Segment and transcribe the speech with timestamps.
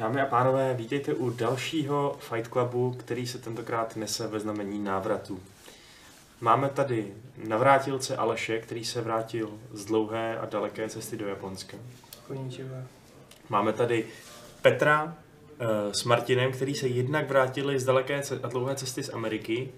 [0.00, 5.40] Dámy a pánové, vítejte u dalšího Fight Clubu, který se tentokrát nese ve znamení návratu.
[6.40, 7.14] Máme tady
[7.48, 11.76] navrátilce Aleše, který se vrátil z dlouhé a daleké cesty do Japonska.
[12.26, 12.76] Konnichiwa.
[13.48, 14.06] Máme tady
[14.62, 15.16] Petra
[15.60, 19.70] eh, s Martinem, který se jednak vrátili z daleké a dlouhé cesty z Ameriky,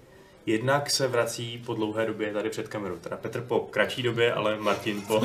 [0.45, 2.97] jednak se vrací po dlouhé době tady před kamerou.
[2.97, 5.21] Teda Petr po kratší době, ale Martin po,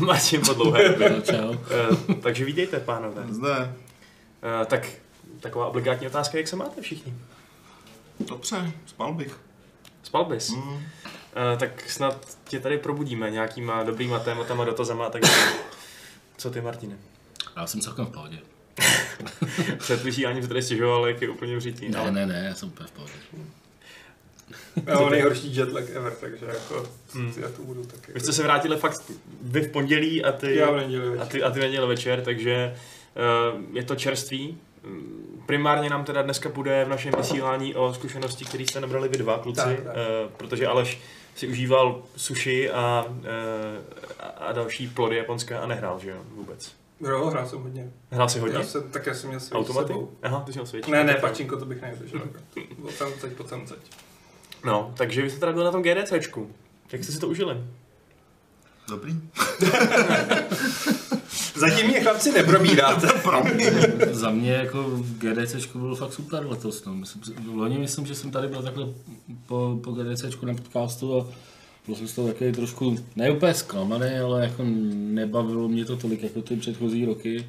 [0.00, 1.22] Martin po dlouhé době.
[1.22, 1.54] Čau.
[1.54, 3.26] Eh, takže vítejte, pánové.
[3.30, 3.74] Zde.
[4.62, 4.88] Eh, tak
[5.40, 7.14] taková obligátní otázka, jak se máte všichni?
[8.20, 9.40] Dobře, spal bych.
[10.02, 10.50] Spal bys?
[10.50, 10.62] Mm.
[10.62, 10.82] Uh,
[11.58, 15.22] tak snad tě tady probudíme nějakýma dobrýma tématama, dotazama a tak.
[16.36, 16.98] Co ty, Martine?
[17.56, 18.38] Já jsem celkem v pohodě.
[19.78, 21.88] Před vysíláním se tady stěžoval, jak je úplně v řití.
[21.88, 23.12] Ne, ne, ne, já jsem úplně v pohodě.
[24.86, 27.32] Já mám nejhorší jetlag ever, takže jako Hmm.
[27.40, 28.12] já to budu taky.
[28.12, 29.02] Vy jste se vrátili fakt
[29.42, 32.20] vy v pondělí a ty, Já v neděli a ty, a ty v neděli večer,
[32.22, 32.74] takže
[33.54, 34.58] uh, je to čerství.
[34.82, 39.16] Mm, Primárně nám teda dneska bude v našem vysílání o zkušenosti, které jste nabrali vy
[39.18, 39.94] dva kluci, Tak, tak.
[39.96, 41.00] Uh, protože Aleš
[41.34, 43.14] si užíval sushi a, uh,
[44.38, 46.72] a- další plody Japonska a nehrál, že jo, vůbec.
[47.00, 47.90] Jo, hrál jsem hodně.
[48.10, 48.56] Hrál si hodně?
[48.58, 49.86] Já jsem, tak já jsem měl svůj Automaty?
[49.86, 50.10] sebou.
[50.22, 50.90] Aha, ty jsi měl svědčit.
[50.90, 52.20] Ne, ne, pačinko to bych nevydržel.
[52.82, 53.78] Od tam teď, po tam teď.
[54.64, 56.50] No, takže vy jste teda byl na tom GDCčku.
[56.92, 57.56] Jak jste si to užili?
[58.88, 59.14] Dobrý.
[61.56, 63.08] Zatím mě chlapci neprobíráte.
[64.10, 66.84] Za mě jako GDC bylo fakt super letos.
[66.84, 66.94] No.
[66.94, 68.86] Myslím, že- loni myslím, že jsem tady byl takhle
[69.46, 71.26] po, po GDC na podcastu a
[71.86, 74.62] byl jsem z toho takový trošku, ne úplně zklamaný, ale jako
[74.92, 77.46] nebavilo mě to tolik jako ty předchozí roky.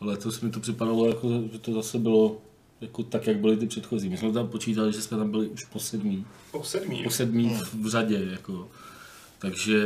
[0.00, 2.36] Letos mi to připadalo, jako, že to zase bylo
[2.80, 4.08] jako tak, jak byly ty předchozí.
[4.08, 6.26] My jsme tam počítali, že jsme tam byli už po sedmí.
[6.50, 7.02] Po sedmí.
[7.04, 8.68] po sedmý v, v řadě, jako.
[9.38, 9.82] Takže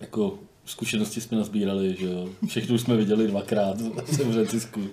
[0.00, 2.28] jako zkušenosti jsme nazbírali, že jo.
[2.48, 4.88] Všechno už jsme viděli dvakrát v Francisku.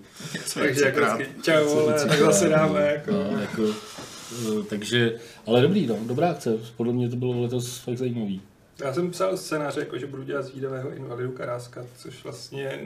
[0.53, 3.11] Takže jako čau vole, tak zase dáme jako.
[3.11, 6.57] No, jako eh, takže, ale dobrý, no, dobrá akce.
[6.77, 8.41] Podle mě to bylo letos fakt zajímavý.
[8.79, 12.81] Já jsem psal scénář, jako, že budu dělat zvídavého invalidu Karáska, což vlastně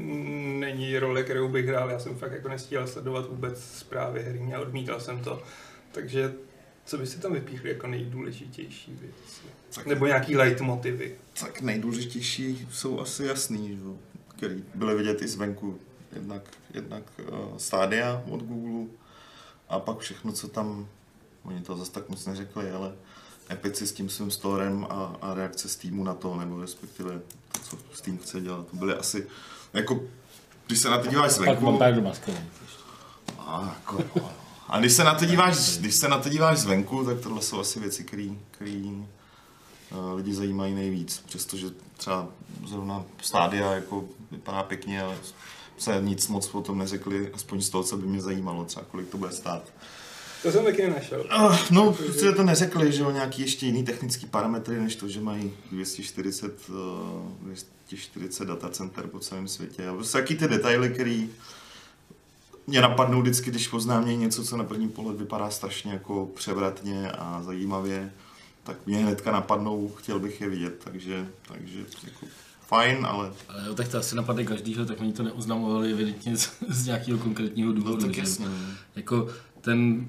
[0.59, 1.91] není role, kterou bych hrál.
[1.91, 5.43] Já jsem fakt jako nestíhal sledovat vůbec zprávy herní a odmítal jsem to.
[5.91, 6.33] Takže
[6.85, 9.41] co by si tam vypíchli jako nejdůležitější věci?
[9.75, 11.15] Tak, Nebo nějaký leitmotivy?
[11.39, 13.83] tak nejdůležitější jsou asi jasný, že?
[13.83, 13.97] jo,
[14.37, 15.79] který byly vidět i zvenku.
[16.15, 16.41] Jednak,
[16.73, 18.95] jednak uh, stádia od Google
[19.69, 20.87] a pak všechno, co tam,
[21.43, 22.93] oni to zase tak moc neřekli, ale
[23.51, 27.21] Epici s tím svým storem a, a reakce Steamu na to, nebo respektive
[27.51, 28.67] to, co Steam chce dělat.
[28.67, 29.27] To byly asi,
[29.73, 29.99] jako,
[30.67, 32.37] když se na to díváš Pak zvenku, mám pár do maskový.
[33.39, 34.31] A, jako, no.
[34.67, 37.59] a když se na to díváš, když se na to díváš zvenku, tak tohle jsou
[37.59, 38.29] asi věci, které
[40.15, 41.23] lidi zajímají nejvíc.
[41.25, 42.27] Přestože třeba
[42.65, 45.15] zrovna stádia jako vypadá pěkně, ale
[45.77, 49.09] se nic moc o tom neřekli, aspoň z toho, co by mě zajímalo, třeba kolik
[49.09, 49.63] to bude stát.
[50.43, 51.25] To jsem taky nenašel.
[51.39, 55.21] Uh, no, protože to neřekli, že jo, nějaký ještě jiný technický parametry, než to, že
[55.21, 56.75] mají 240, uh,
[57.41, 59.87] 240 datacenter po celém světě.
[59.87, 61.29] A prostě jaký ty detaily, který
[62.67, 67.43] mě napadnou vždycky, když poznám něco, co na první pohled vypadá strašně jako převratně a
[67.43, 68.11] zajímavě,
[68.63, 72.25] tak mě hnedka napadnou, chtěl bych je vidět, takže, takže jako
[72.67, 76.49] fajn, ale Ale jo, tak to asi napadne každýho, tak oni to neoznamovali evidentně z,
[76.69, 77.95] z nějakého konkrétního důvodu.
[77.95, 78.25] no, tak že jo.
[78.27, 78.45] jasně.
[78.95, 79.29] Jako
[79.61, 80.07] ten,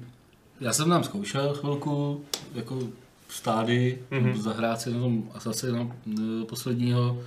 [0.61, 2.21] já jsem nám zkoušel chvilku,
[2.55, 2.79] jako
[3.29, 4.23] stády, Mhm.
[4.25, 4.37] mm-hmm.
[4.41, 5.87] zahrát si na tom Assassina
[6.49, 7.17] posledního.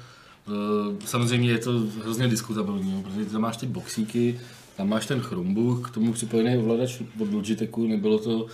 [0.48, 1.72] Eh, Samozřejmě je to
[2.02, 4.40] hrozně diskutabilní, protože tam máš ty boxíky,
[4.76, 8.46] tam máš ten Chromebook, k tomu připojený ovladač od Logitechu, nebylo to,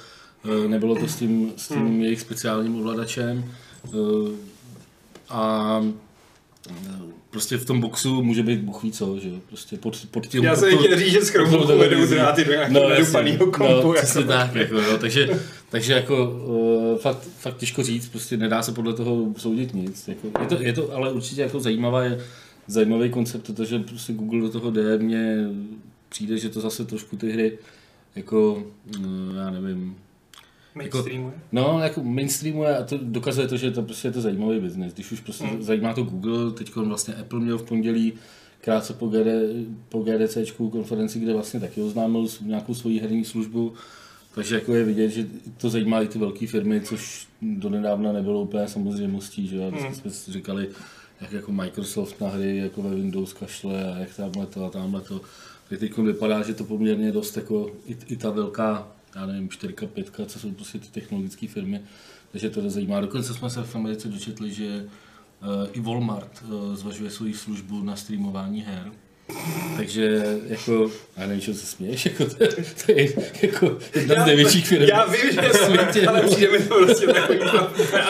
[0.64, 2.00] eh, nebylo to s tím, s tím Hmm.
[2.00, 3.44] jejich speciálním ovladačem.
[3.84, 4.48] Eh,
[5.30, 5.82] A
[7.30, 10.44] prostě v tom boxu může být bůh ví co, že jo, prostě pod, pod tím...
[10.44, 12.98] Já jsem chtěl říct, že z Chromebooku vedou dráty do nějakého jasně.
[12.98, 13.88] nedupanýho kompu.
[13.88, 14.22] No, jako.
[14.22, 15.28] tak, jako, jo, takže,
[15.68, 20.08] takže jako uh, fakt, fakt těžko říct, prostě nedá se podle toho soudit nic.
[20.08, 22.02] Jako, je, to, je to ale určitě jako zajímavá,
[22.66, 25.36] zajímavý koncept, protože prostě Google do toho jde, mně
[26.08, 27.58] přijde, že to zase trošku ty hry
[28.16, 28.62] jako,
[29.00, 29.96] no, já nevím,
[30.78, 31.34] Mainstreamuje.
[31.52, 34.94] No, jako mainstreamuje a to dokazuje to, že to prostě je to zajímavý biznis.
[34.94, 35.62] Když už prostě Mm.
[35.62, 38.12] zajímá to Google, teď vlastně Apple měl v pondělí
[38.60, 39.26] krátce po, GD,
[39.88, 43.72] po GDCčku konferenci, kde vlastně taky oznámil nějakou svoji herní službu.
[44.34, 45.26] Takže jako je vidět, že
[45.56, 49.70] to zajímá i ty velké firmy, což donedávna nebylo úplně samozřejmostí, že jo?
[49.70, 49.86] Mm.
[49.86, 49.94] Mm.
[49.94, 50.68] jsme si říkali,
[51.20, 55.00] jak jako Microsoft na hry jako ve Windows kašle a jak tamhle to a tamhle
[55.00, 55.20] to.
[55.68, 58.88] Tak teď vypadá, že to poměrně dost jako i, i ta velká,
[59.20, 61.80] já nevím, 4, 5, co jsou prostě ty technologické firmy,
[62.32, 63.00] takže to zajímá.
[63.00, 64.84] Dokonce jsme se v Americe dočetli, že
[65.42, 68.92] uh, i Walmart uh, zvažuje svoji službu na streamování her.
[69.76, 72.48] Takže jako, já nevím, čemu se směješ, jako to, je-
[72.86, 73.08] to je
[73.42, 74.82] jako jedna z největších firm.
[74.82, 76.28] Já vím, že světě, ale no.
[76.30, 77.38] přijde mi to prostě takový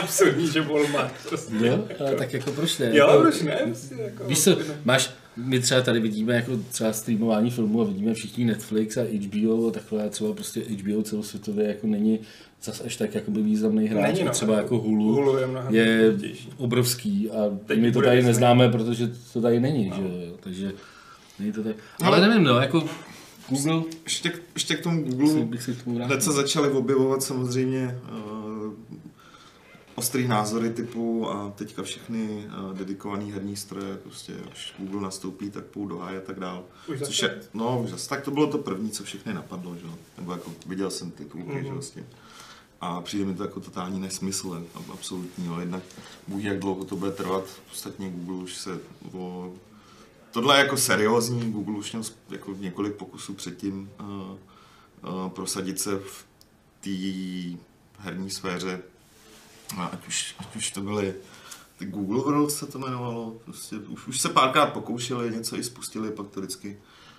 [0.03, 1.55] absurdní, že Walmart prostě.
[1.67, 2.91] Jo, ale tak jako proč ne?
[2.93, 3.61] Jo, jako, proč ne?
[3.65, 5.11] Prostě jako, Víš co, máš,
[5.45, 9.71] my třeba tady vidíme jako třeba streamování filmů a vidíme všichni Netflix a HBO a
[9.71, 12.19] takhle a třeba prostě HBO celosvětově jako není
[12.63, 14.31] zas až tak jakoby významný hráč, Není, a no.
[14.31, 16.15] třeba jako Hulu, Hulu je mnohem je
[16.57, 18.27] obrovský a Teď my to tady jasný.
[18.29, 20.73] neznáme, protože to tady není, že jo, takže
[21.39, 21.77] není to tak.
[22.03, 22.85] Ale nevím, no, jako
[23.49, 25.47] Google, Ještě, k- ještě k tomu Google,
[26.05, 28.48] hned se začaly objevovat samozřejmě uh,
[29.99, 35.89] ostrý názory typu a teďka všechny dedikované herní stroje, prostě až Google nastoupí, tak půjdu
[35.95, 36.65] do háje a tak dál.
[36.89, 39.87] Už Což je, no, už zase, tak to bylo to první, co všechny napadlo, že?
[39.87, 39.95] jo.
[40.19, 41.59] Nebo jako viděl jsem titulky, mm-hmm.
[41.59, 41.75] že Mhm.
[41.75, 42.05] vlastně.
[42.81, 45.83] A přijde mi to jako totální nesmysl, ab- absolutní, ale jednak
[46.29, 48.79] Bůh jak dlouho to bude trvat, ostatně Google už se
[49.13, 49.53] o...
[50.31, 54.07] Tohle je jako seriózní, Google už měl jako několik pokusů předtím uh,
[55.15, 56.25] uh, prosadit se v
[56.81, 56.91] té
[57.99, 58.83] herní sféře,
[59.77, 61.15] a ať už, ať už to byly
[61.79, 66.11] ty Google World se to jmenovalo, prostě už, už se párkrát pokoušeli, něco i spustili,
[66.11, 66.79] pak to vždycky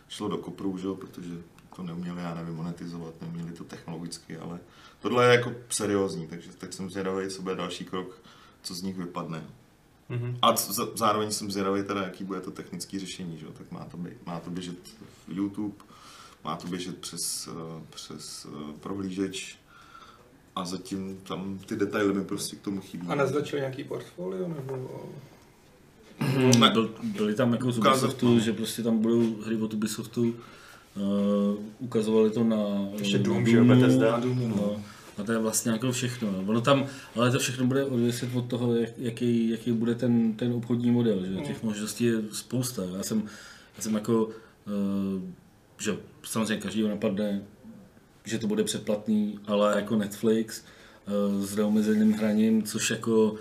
[0.10, 1.42] šlo do kopru, že protože
[1.75, 4.60] to neuměli, já nevím, monetizovat, neuměli to technologicky, ale
[5.00, 8.22] tohle je jako seriózní, takže tak jsem zvědavý, co bude další krok,
[8.63, 9.44] co z nich vypadne.
[10.10, 10.38] Mhm.
[10.42, 10.56] A
[10.96, 14.40] zároveň jsem zvědavý teda, jaký bude to technické řešení, že tak má to, být, má
[14.40, 14.88] to běžet
[15.28, 15.75] v YouTube,
[16.44, 19.59] má to běžet přes, eh, přes eh, prohlížeč
[20.60, 23.08] a zatím tam ty detaily mi prostě k tomu chybí.
[23.08, 25.06] A naznačil nějaký portfolio, nebo...
[26.60, 26.70] Ne.
[26.70, 28.40] Byl, byli tam jako z Ubisoftu, no.
[28.40, 30.34] že prostě tam budou hry od Ubisoftu, uh,
[31.80, 32.58] ukazovali to na
[32.98, 34.12] Ještě na Doom, že jo, Doomu, Bethesda.
[34.12, 34.56] Na Doomu, no.
[34.56, 34.84] no.
[35.18, 36.32] A to je vlastně jako všechno.
[36.32, 36.40] No.
[36.48, 36.86] Ono tam,
[37.16, 41.26] ale to všechno bude odvěsit od toho, jak, jaký, jaký bude ten, ten obchodní model.
[41.26, 41.36] Že?
[41.36, 42.84] Těch možností je spousta.
[42.98, 43.24] Já jsem,
[43.78, 44.32] já jsem jako, uh,
[45.80, 47.42] že samozřejmě každýho napadne,
[48.25, 50.63] že to bude předplatný, ale jako Netflix
[51.38, 53.38] uh, s neomezeným hraním, což jako, uh,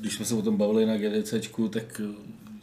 [0.00, 2.14] když jsme se o tom bavili na GDCčku, tak eh,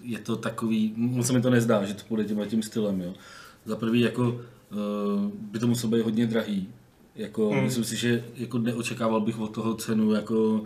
[0.01, 3.01] je to takový, moc se mi to nezdá, že to bude tím tím stylem.
[3.01, 3.13] Jo.
[3.65, 4.41] Za prvý jako
[5.31, 6.69] by to muselo být hodně drahý.
[7.15, 7.63] Jako, Hmm.
[7.63, 10.65] Myslím si, že jako neočekával bych od toho cenu jako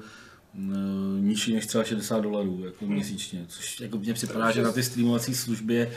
[1.19, 5.35] nižší než třeba 60 dolarů jako měsíčně, což jako mně připadá, že na ty streamovací
[5.35, 5.91] služby je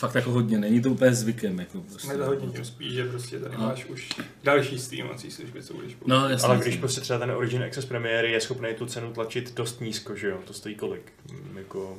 [0.00, 1.58] fakt jako hodně, není to úplně zvykem.
[1.58, 2.08] Jako prostě.
[2.08, 4.08] Ne, to hodně tím spíš, že prostě tady máš už
[4.44, 8.28] další streamovací služby, co budeš No, jasně, Ale když prostě třeba ten Origin Access Premiere
[8.28, 10.38] je schopný tu cenu tlačit dost nízko, že jo?
[10.44, 11.12] To stojí kolik?
[11.32, 11.98] Mm, Jako...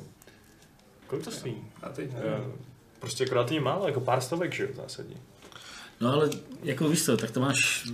[1.06, 1.54] Kolik to stojí?
[1.82, 2.52] A teď nevím.
[3.00, 5.14] Prostě relativně málo, jako pár stovek, že jo, v zásadě.
[6.00, 6.30] No ale
[6.62, 7.88] jako víš co, tak to máš,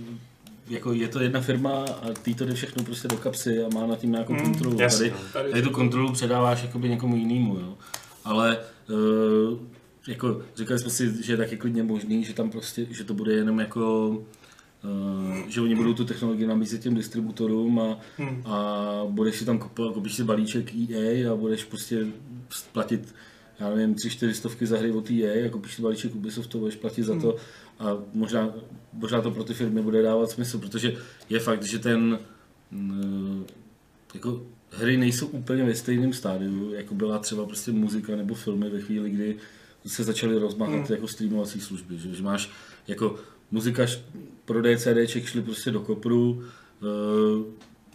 [0.67, 3.87] jako je to jedna firma a ty to jde všechno prostě do kapsy a má
[3.87, 4.81] nad tím nějakou Mm, kontrolu.
[4.81, 5.29] jasně, Tady, no.
[5.33, 7.77] Tady tady tu to- kontrolu předáváš jakoby někomu jinému, jo.
[8.23, 8.57] Ale
[8.89, 9.59] uh,
[10.07, 13.33] jako říkali jsme si, že je taky klidně možný, že tam prostě, že to bude
[13.33, 14.17] jenom jako
[14.83, 18.41] Uh, že oni budou tu technologii nabízet těm distributorům a, Hmm.
[18.45, 22.07] a budeš si tam kupovat, koupíš si balíček EA a budeš prostě
[22.71, 23.15] platit,
[23.59, 26.75] já nevím, tři, čtyři stovky za hry od EA a koupíš si balíček Ubisoftu, budeš
[26.75, 27.35] platit za to
[27.79, 28.49] a možná,
[28.93, 30.93] možná to pro ty firmy bude dávat smysl, protože
[31.29, 32.19] je fakt, že ten
[32.71, 33.45] mm,
[34.13, 38.81] jako hry nejsou úplně ve stejném stádiu, jako byla třeba prostě muzika nebo filmy ve
[38.81, 39.35] chvíli, kdy
[39.87, 40.85] se začaly rozmáhat Hmm.
[40.89, 42.49] jako streamovací služby, že, že máš
[42.87, 43.15] jako
[43.51, 43.85] muzika,
[44.45, 46.43] prodeje CDček šli prostě do kopru,
[46.81, 47.43] eh,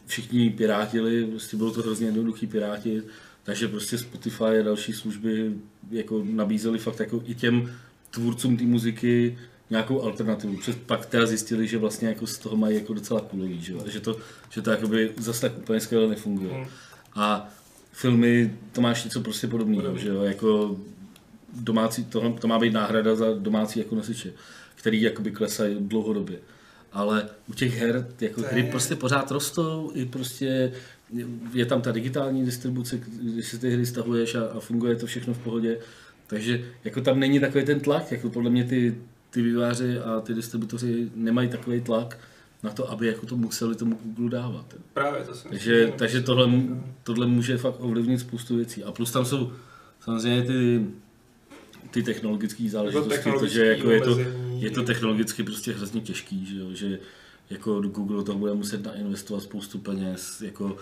[0.06, 3.04] všichni pirátili, prostě bylo to hrozně jednoduchý pirátit,
[3.42, 5.52] takže prostě Spotify a další služby
[5.90, 7.72] jako nabízely fakt jako i těm
[8.10, 9.38] tvůrcům té muziky
[9.70, 10.56] nějakou alternativu.
[10.56, 14.00] Přes pak teda zjistili, že vlastně jako z toho mají jako docela kulový, že, že
[14.00, 14.16] to,
[14.50, 16.54] že to jakoby zase tak úplně skvěle nefunguje.
[16.54, 16.66] Hmm.
[17.14, 17.48] A
[17.92, 20.76] filmy, to máš něco prostě podobného, že jo, jako
[21.54, 24.32] domácí, tohle, to má být náhrada za domácí jako nosiče,
[24.74, 26.38] který jakoby klesají dlouhodobě.
[26.92, 30.72] Ale u těch her, jako hry je- prostě pořád rostou, i prostě
[31.52, 35.34] je tam ta digitální distribuce, když si ty hry stahuješ a, a funguje to všechno
[35.34, 35.78] v pohodě.
[36.26, 38.94] Takže jako tam není takový ten tlak, jako podle mě ty,
[39.30, 42.18] ty výváři a ty distributoři nemají takový tlak
[42.62, 44.74] na to, aby jako to museli tomu Google dávat.
[44.94, 46.52] Právě to jsem Takže, takže tohle,
[47.02, 48.84] tohle může fakt ovlivnit spoustu věcí.
[48.84, 49.52] A plus tam jsou
[50.00, 50.86] samozřejmě ty,
[51.94, 54.18] ty technologické záležitosti, to, že jako je, to,
[54.58, 56.66] je to technologicky prostě hrozně těžký, že, jo?
[56.72, 56.98] že
[57.50, 60.76] jako do Google toho bude muset nainvestovat spoustu peněz, jako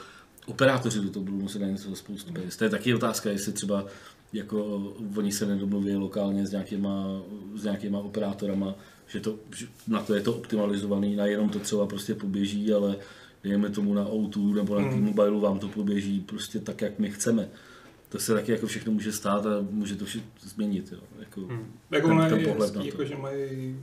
[0.47, 2.57] operátoři do toho budou muset nainvestovat spoustu peněz.
[2.57, 3.87] To je taky otázka, jestli třeba
[4.33, 7.23] jako oni se nedomluví lokálně s nějakýma,
[7.55, 8.75] s nějakýma operátorama,
[9.07, 12.97] že, to, že na to je to optimalizovaný, na jenom to třeba prostě poběží, ale
[13.45, 14.93] dejme tomu na O2 nebo na Hmm.
[14.93, 17.49] T-Mobile vám to poběží prostě tak, jak my chceme.
[18.13, 20.93] To se taky jako všechno může stát a může to všechno změnit.
[20.93, 20.99] Jo.
[21.21, 21.73] Jako, Hmm.
[21.91, 23.77] Jako ten- ten pohled na jako, že mají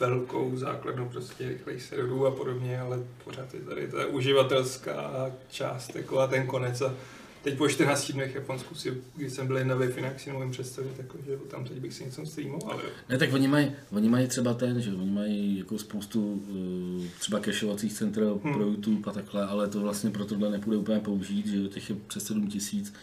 [0.00, 6.18] velkou základnu prostě rychlejch serverů a podobně, ale pořád je tady ta uživatelská část jako
[6.18, 6.94] a ten konec a
[7.42, 10.50] teď po 14 dnech v Japonsku si, když jsem byl na Wi-Fi, tak si nemůžu
[10.50, 12.80] představit, jako, že tam teď bych si něco streamoval.
[12.84, 12.90] jo.
[13.08, 17.40] Ne, tak oni mají, oni mají třeba ten, že oni mají jako spoustu uh, třeba
[17.40, 18.54] cachovacích center Hmm.
[18.54, 21.96] pro YouTube a takhle, ale to vlastně pro tohle nepůjde úplně použít, že těch je
[22.06, 22.94] přes 7 tisíc.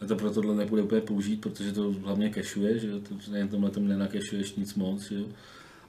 [0.00, 3.48] A to pro tohle nepůjde úplně použít, protože to hlavně cachuje, že jo, to nejen
[3.48, 5.26] tomhle tom nenakešuješ nic moc, že jo.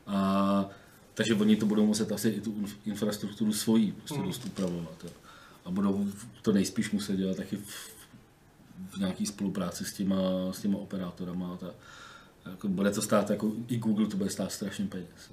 [0.07, 0.69] A,
[1.13, 4.27] takže oni to budou muset asi i tu inf- infrastrukturu svojí prostě Hmm.
[4.27, 5.03] dost upravovat.
[5.03, 5.09] Jo.
[5.65, 6.07] A budou
[6.41, 7.89] to nejspíš muset dělat taky v,
[8.89, 10.17] v nějaký spolupráci s těma,
[10.51, 11.53] s těma operátorama.
[11.53, 11.71] a Ta,
[12.51, 15.31] jako bude to stát, jako i Google to bude stát strašně peněz.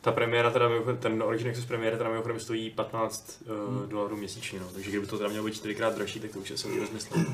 [0.00, 3.76] Ta premiéra teda, mimochodem, ten Origin Access premiéra teda mimochodem stojí 15 Hmm.
[3.76, 4.66] uh, dolarů měsíčně, no.
[4.74, 7.24] takže kdyby to teda mělo být čtyřikrát dražší, tak to už je se rozmyslel.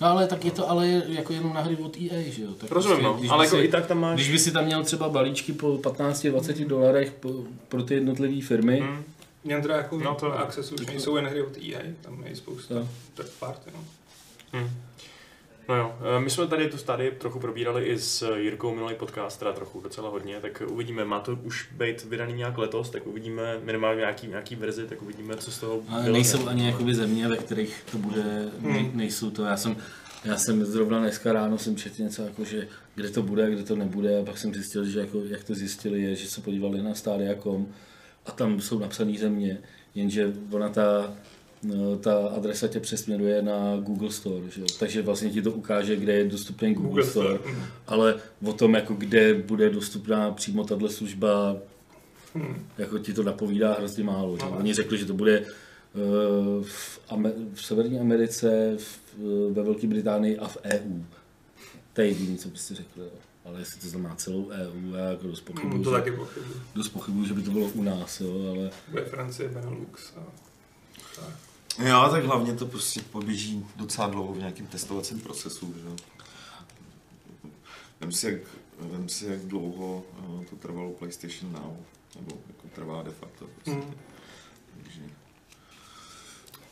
[0.00, 2.52] No ale tak je to ale jako jenom na hry od EA, že jo?
[2.52, 4.14] Tak Rozumím, prostě, no, když ale jako si- i tak tam máš...
[4.20, 8.80] Když by si tam měl třeba balíčky po 15-20 dolarech po, pro ty jednotlivé firmy,
[8.80, 9.04] Hmm.
[9.44, 12.24] Měl teda jako No, no, to- to, Accessu už nejsou jen hry od EA, tam
[12.26, 12.88] je spousta Jo.
[13.14, 13.70] third party.
[13.74, 13.84] No.
[14.52, 14.70] Hmm.
[15.70, 19.38] No jo, eh, my jsme tady tu stády trochu probírali i s Jirkou minulý podcast,
[19.38, 23.58] teda trochu docela hodně, tak uvidíme, má to už být vydaný nějak letos, tak uvidíme
[23.64, 26.12] minimálně nějaký, nějaký verzi, tak uvidíme, co z toho ale bylo.
[26.12, 28.90] nejsou ani jakoby země, ve kterých to bude, Hmm.
[28.94, 29.44] nejsou to.
[29.44, 29.76] Já jsem,
[30.24, 33.76] já jsem zrovna dneska ráno jsem četl něco jako, že kde to bude, kde to
[33.76, 36.94] nebude a pak jsem zjistil, že jako, jak to zjistili je, že se podívali na
[36.94, 37.66] Stadia.com
[38.26, 39.58] a tam jsou napsané země,
[39.94, 41.14] jenže ona ta,
[41.62, 44.66] no, ta adresa tě přesměruje na Google Store, že jo?
[44.78, 47.52] takže vlastně ti to ukáže, kde je dostupný Google, Google Store, Store.
[47.52, 47.62] Mhm.
[47.86, 48.14] ale
[48.44, 51.56] o tom, jako kde bude dostupná přímo tato služba,
[52.34, 52.66] Hmm.
[52.78, 54.36] jako ti to napovídá hrozně málo.
[54.36, 54.42] Že?
[54.44, 54.56] No.
[54.58, 55.44] Oni řekli, že to bude eh,
[56.62, 58.98] v, Amer- v Severní Americe, v,
[59.52, 61.02] ve Velké Británii a v EU.
[61.92, 63.02] To je jediné, co byste řekli.
[63.02, 63.10] jo.
[63.44, 66.54] Ale jestli to znamená celou EU, já jako dost Hmm, pochybuju, to že, taky pochybuji.
[66.74, 70.20] dost pochybuju, že by to bylo u nás, jo, ale Bude Francie, Benelux a.
[71.80, 75.96] Jo, tak hlavně to prostě poběží docela dlouho v nějakém testovacím procesu, že jo.
[78.00, 78.40] Vem si, jak,
[78.80, 81.76] vem si, jak dlouho eh, to trvalo PlayStation Now,
[82.16, 83.46] nebo jako trvá de facto.
[83.54, 83.70] Prostě.
[83.70, 83.94] Hmm.
[84.82, 85.00] Takže...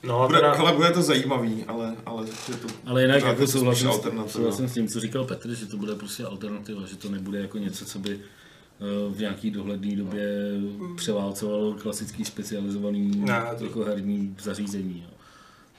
[0.02, 3.46] No a Bude, teda, ale bude to zajímavý, ale, ale je to Ale jinak jako
[3.46, 3.90] souhlasím,
[4.26, 7.58] souhlasím s tím, co říkal Petr, že to bude prostě alternativa, že to nebude jako
[7.58, 8.20] něco, co by
[9.10, 10.50] v nějaký dohledné době
[10.96, 15.02] převálcovalo klasický specializovaný Ne, to- jako herní zařízení.
[15.06, 15.10] Jo.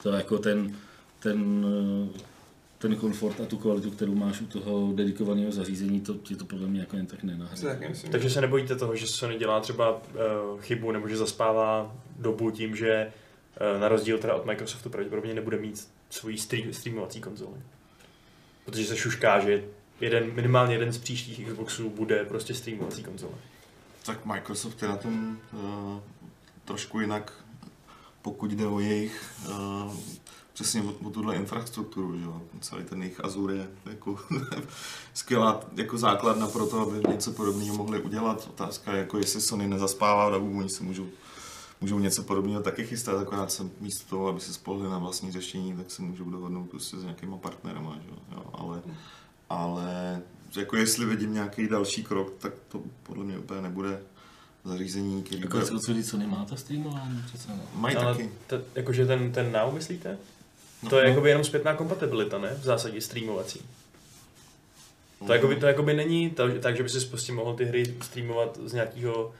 [0.03, 0.75] To jako ten,
[1.19, 1.65] ten,
[2.15, 2.19] eh,
[2.77, 6.67] ten komfort a tu kvalitu, kterou máš u toho dedikovaného zařízení, to ti to podle
[6.67, 7.61] mě jako jen tak nenahradí.
[8.11, 10.01] takže se nebojíte toho, že Sony dělá třeba uh,
[10.61, 13.11] chybu nebo že zaspává dobu tím, že
[13.75, 17.57] uh, na rozdíl teda od Microsoftu pravděpodobně nebude mít svoji stream, streamovací konzoli.
[18.65, 19.63] Protože se šušká, že
[20.01, 23.33] jeden, minimálně jeden z příštích Xboxů bude prostě streamovací konzole.
[24.05, 25.99] Tak Microsoft je na tom uh,
[26.65, 27.33] trošku jinak,
[28.21, 29.93] pokud jde o jejich uh,
[30.53, 32.41] přesně o, o tuhle infrastrukturu, že jo.
[32.61, 34.19] Celý ten jejich Azure je jako
[35.13, 38.47] skvělá jako základna pro to, aby něco podobného mohli udělat.
[38.49, 41.07] Otázka je, jako jestli Sony nezaspává dobu, oni se můžou
[41.81, 45.77] můžou něco podobného taky chystat, akorát se místo toho, aby se spolehli na vlastní řešení,
[45.77, 48.17] tak se můžou dohodnout prostě s nějakýma partnerama, že jo.
[48.31, 48.81] jo ale,
[49.49, 50.21] ale
[50.57, 53.99] jako jestli vidím nějaký další krok, tak to podle mě úplně nebude
[54.63, 55.65] zařízení, který Jako bude...
[55.69, 57.59] co, co, co nemá to streamování přece ne.
[57.75, 58.29] Mají Ale taky.
[58.47, 60.17] te, jakože ten, ten Now myslíte?
[60.83, 61.09] No, To je no.
[61.09, 62.55] jakoby jenom zpětná kompatibilita, ne?
[62.61, 63.61] V zásadě streamovací.
[65.21, 65.27] No.
[65.27, 68.59] To jakoby, to jakoby není to, tak, že by si prostě mohl ty hry streamovat
[68.65, 69.33] z nějakého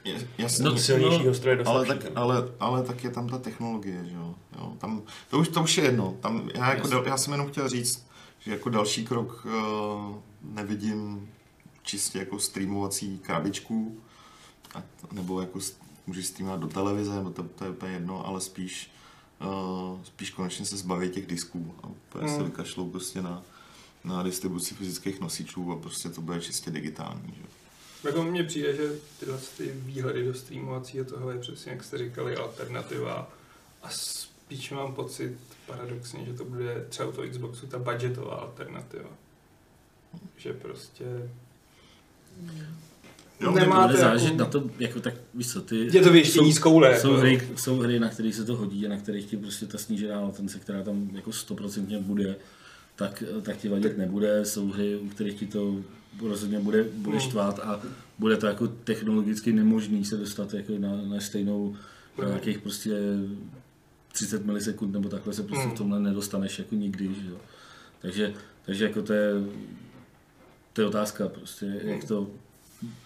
[0.60, 2.10] No, silnějšího stroje do ale, slabšího.
[2.10, 4.34] tak, ale, ale tak je tam ta technologie, že jo.
[4.58, 6.16] jo tam, to, už, to už je jedno.
[6.20, 8.06] Tam, já, jako, já jsem jenom chtěl říct,
[8.40, 11.30] že jako další krok uh, nevidím
[11.82, 14.00] čistě jako streamovací krabičku,
[14.74, 14.82] a,
[15.12, 15.58] nebo jako
[16.06, 18.90] můžeš streamovat do televize, nebo to, to je úplně jedno, ale spíš,
[19.92, 22.44] uh, spíš konečně se zbaví těch disků a úplně se Hmm.
[22.44, 23.42] vykašlou prostě na,
[24.04, 27.34] na distribuci fyzických nosičů a prostě to bude čistě digitální.
[27.36, 27.42] Že?
[28.08, 32.36] Jako mně přijde, že tyhle ty výhledy do streamovacího toho je přesně, jak jste říkali,
[32.36, 33.30] alternativa.
[33.82, 35.38] A spíš mám pocit
[35.70, 39.08] paradoxně, že to bude třeba u toho Xboxu ta budgetová alternativa.
[40.36, 41.04] Že prostě...
[43.40, 45.76] Jo, To Nemáte bude záležet jako- na to, jako tak, víš co, ty...
[45.96, 47.00] Je to věštění jsou- z koule.
[47.00, 47.20] Jsou jako.
[47.20, 50.20] hry, jsou hry, na kterých se to hodí a na kterých ti prostě ta snížená
[50.20, 52.36] latence, která tam jako stoprocentně bude,
[52.96, 54.44] tak, tak ti vadit nebude.
[54.44, 55.76] Jsou hry, u kterých ti to
[56.22, 57.28] rozhodně bude, bude Hmm.
[57.28, 57.80] štvát a
[58.18, 61.76] bude to jako technologicky nemožný se dostat jako na, na stejnou,
[62.22, 62.90] na nějakých prostě
[64.12, 65.74] 30 milisekund nebo takhle se prostě Hmm.
[65.74, 67.36] v tomhle nedostaneš jako nikdy, že jo.
[68.02, 68.34] Takže,
[68.66, 69.30] takže jako to je,
[70.72, 72.30] to je otázka prostě, jak to,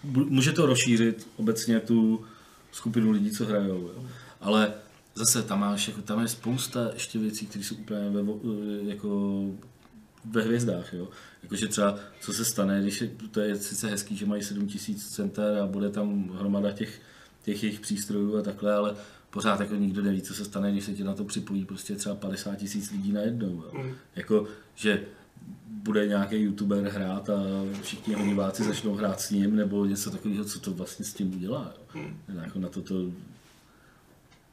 [0.03, 2.25] bu- může to rozšířit obecně tu
[2.71, 4.05] skupinu lidí, co hrajou, jo.
[4.41, 4.73] Ale
[5.15, 8.21] zase tam máš, jako, tam je spousta ještě věcí, které jsou úplně ve,
[8.89, 9.41] jako
[10.25, 11.07] ve hvězdách, jo.
[11.43, 15.57] Jakože třeba, co se stane, když je, to je sice hezký, že mají 7000 center
[15.57, 17.01] a bude tam hromada těch,
[17.43, 18.95] těch jejich přístrojů a takhle, ale
[19.35, 22.15] pořád jako nikdo neví, co se stane, když se ti na to připojí prostě třeba
[22.15, 23.63] 50 tisíc lidí najednou.
[23.63, 23.71] Jo.
[23.73, 23.95] Mm.
[24.15, 25.03] Jako, že
[25.67, 27.39] bude nějaký youtuber hrát a
[27.81, 31.35] všichni jeho diváci začnou hrát s ním, nebo něco takového, co to vlastně s tím
[31.35, 31.73] udělá.
[31.95, 32.01] Jo.
[32.01, 32.41] Mm.
[32.41, 32.95] Jako na to, to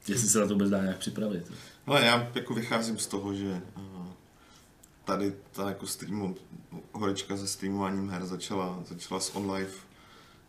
[0.09, 1.53] jestli se na to vůbec dá nějak připravit.
[1.87, 4.13] Ale já jako vycházím z toho, že eh,
[5.05, 6.37] tady ta jako streamu,
[6.93, 9.73] horečka se streamováním her začala, začala s OnLive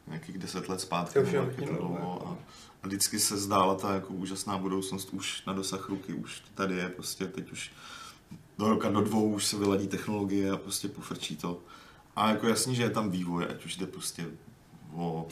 [0.07, 1.13] nějakých deset let zpátky.
[1.13, 2.37] To už je to dlouho, dlouho, a,
[2.83, 6.89] a, vždycky se zdála ta jako úžasná budoucnost už na dosah ruky, už tady je
[6.89, 7.71] prostě teď už
[8.57, 11.59] do roka, do dvou už se vyladí technologie a prostě pofrčí to.
[12.15, 14.25] A jako jasně, že je tam vývoj, ať už jde prostě
[14.93, 15.27] o,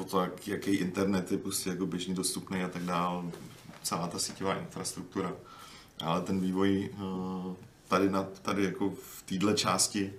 [0.00, 3.32] o to, jak, jaký internet je prostě jako běžně dostupný a tak dál,
[3.82, 5.32] celá ta síťová infrastruktura.
[6.00, 7.56] Ale ten vývoj eh,
[7.88, 10.12] tady, na, tady jako v téhle části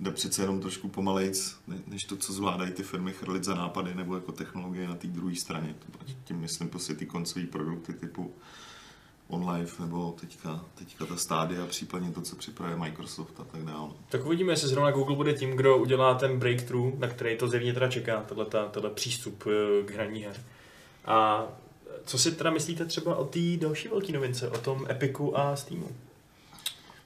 [0.00, 3.94] jde přece jenom trošku pomalejc, ne- než to, co zvládají ty firmy chrlit za nápady
[3.94, 5.74] nebo jako technologie na té druhé straně.
[6.24, 8.34] Tím myslím prostě ty koncové produkty typu
[9.28, 13.90] OnLive nebo teďka, teďka ta stádia, případně to, co připravuje Microsoft a tak dále.
[14.08, 17.72] Tak uvidíme, jestli zrovna Google bude tím, kdo udělá ten breakthrough, na který to zjevně
[17.72, 18.26] teda čeká,
[18.70, 20.36] tohle přístup eh, k hraní her.
[21.04, 21.46] A
[22.04, 25.88] co si teda myslíte třeba o té další velké novince, o tom Epiku a Steamu?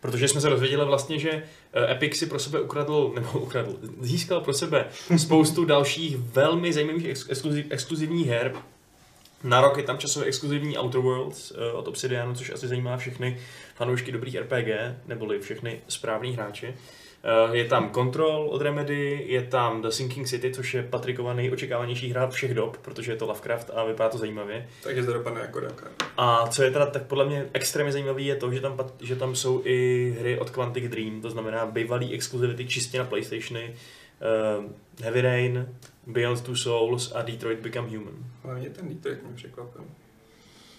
[0.05, 1.31] Protože jsme se dozvěděli vlastně, že
[1.73, 4.87] eh, Epic si pro sebe ukradl, nebo ukradl, získal pro sebe
[5.17, 8.55] spoustu dalších velmi zajímavých ex- exkluziv, exkluzivních her.
[9.45, 13.41] Na rok je tam časově exkluzivní Outer Worlds eh, od Obsidianu, což asi zajímá všechny
[13.75, 14.69] fanoušky dobrých RPG,
[15.07, 16.75] neboli všechny správný hráče.
[17.25, 22.11] Eh, Je tam Control od Remedy, je tam The Sinking City, což je Patrikova nejočekávanější
[22.11, 24.69] hra všech dob, protože je to Lovecraft a vypadá to zajímavě.
[24.83, 25.89] Takže to dopadne jako Dakar.
[26.17, 29.35] A co je teda tak podle mě extrémně zajímavé, je to, že tam, že tam
[29.37, 33.75] jsou i hry od Quantic Dream, to znamená bývalý exkluzivity čistě na PlayStationy,
[34.59, 34.65] uh,
[35.03, 35.69] Heavy Rain,
[36.07, 38.15] Beyond Two Souls a Detroit Become Human.
[38.43, 39.85] Hlavně ten Detroit mě překvapil.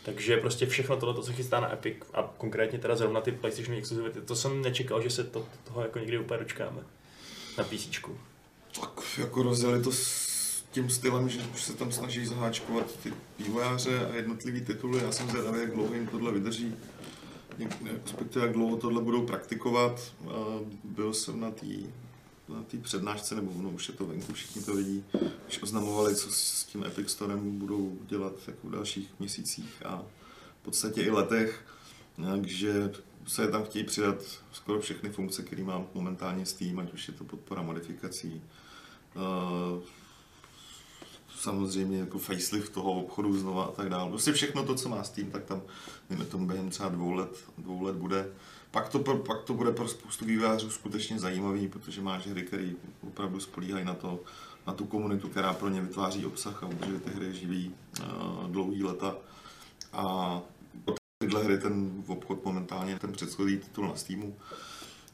[0.06, 4.22] Takže prostě všechno tohle, co chystá na Epic a konkrétně teda zrovna ty PlayStation exkluzivity,
[4.22, 6.82] to jsem nečekal, že se to, toho jako někdy úplně dočkáme
[7.58, 7.88] na PC.
[8.82, 14.06] Tak jako rozjeli to s tím stylem, že už se tam snaží zaháčkovat ty vývojáře
[14.06, 15.04] a jednotlivý tituly.
[15.04, 16.76] Já jsem zvědavý, jak dlouho jim tohle vydrží.
[18.04, 20.14] Respektive jak dlouho tohle budou praktikovat.
[20.84, 21.66] Byl jsem na té
[22.50, 25.04] na té přednášce, nebo no, už je to venku, všichni to vidí,
[25.48, 30.04] už oznamovali, co s tím Epic Storem budou dělat jako v dalších měsících a
[30.62, 31.66] v podstatě i letech.
[32.16, 32.92] Takže
[33.28, 34.16] se tam chtějí přidat
[34.52, 38.42] skoro všechny funkce, které mám momentálně Steam, ať už je to podpora modifikací,
[39.16, 39.84] Uh,
[41.40, 44.10] samozřejmě jako facelift toho obchodu znova a tak dále.
[44.10, 45.62] Prostě všechno to, co má Steam, tak tam
[46.10, 48.32] dejme tomu během třeba dvou let, dvou let bude.
[48.76, 52.70] Pak to, pro- pak to bude pro spoustu vývojářů skutečně zajímavý, protože máš hry, které
[53.08, 54.20] opravdu spolíhají na to,
[54.68, 58.84] na tu komunitu, která pro ně vytváří obsah a udržuje ty hry živý uh, dlouhý
[58.84, 59.16] leta.
[59.94, 60.42] A
[61.18, 64.36] tyhle hry ten obchod momentálně, ten předchozí titul na Steamu,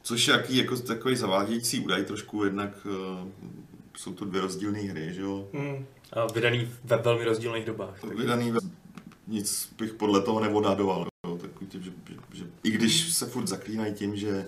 [0.02, 3.28] Což je jaký, jako takový zavádějící údaj trošku, jednak uh,
[3.97, 5.47] jsou to dvě rozdílné hry, že jo?
[5.54, 5.86] Hmm.
[6.13, 8.04] A vydaný ve velmi rozdílných dobách.
[8.04, 8.60] Vydaný ve...
[9.28, 11.38] nic bych podle toho nevodadoval, jo?
[11.38, 14.46] Takový typ, že, že, že, i když se furt zaklínají tím, že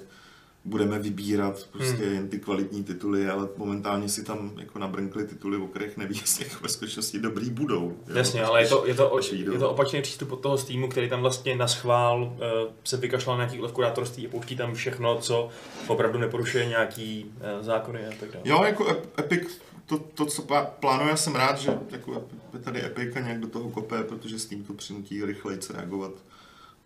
[0.65, 2.13] budeme vybírat prostě Hmm.
[2.13, 6.45] jen ty kvalitní tituly, ale momentálně si tam jako nabrnkli tituly, o kterých neví, jestli
[6.49, 7.89] jako ve skutečnosti dobrý budou.
[8.07, 8.15] jo?
[8.17, 9.51] Jasně, Až- ale je to, je, to, vyjdou.
[9.53, 13.37] je to opačný přístup od toho Steamu, který tam vlastně na schvál uh, se vykašlal
[13.37, 15.49] na nějaký kurátorství a pouští tam všechno, co
[15.87, 18.43] opravdu neporušuje nějaký uh, zákony a tak dále.
[18.45, 22.85] Jo, jako Ep- Epic, to, to co plá- plánuje, jsem rád, že jako je tady
[22.85, 26.11] Epic a nějak do toho kope, protože s tím to přinutí rychleji reagovat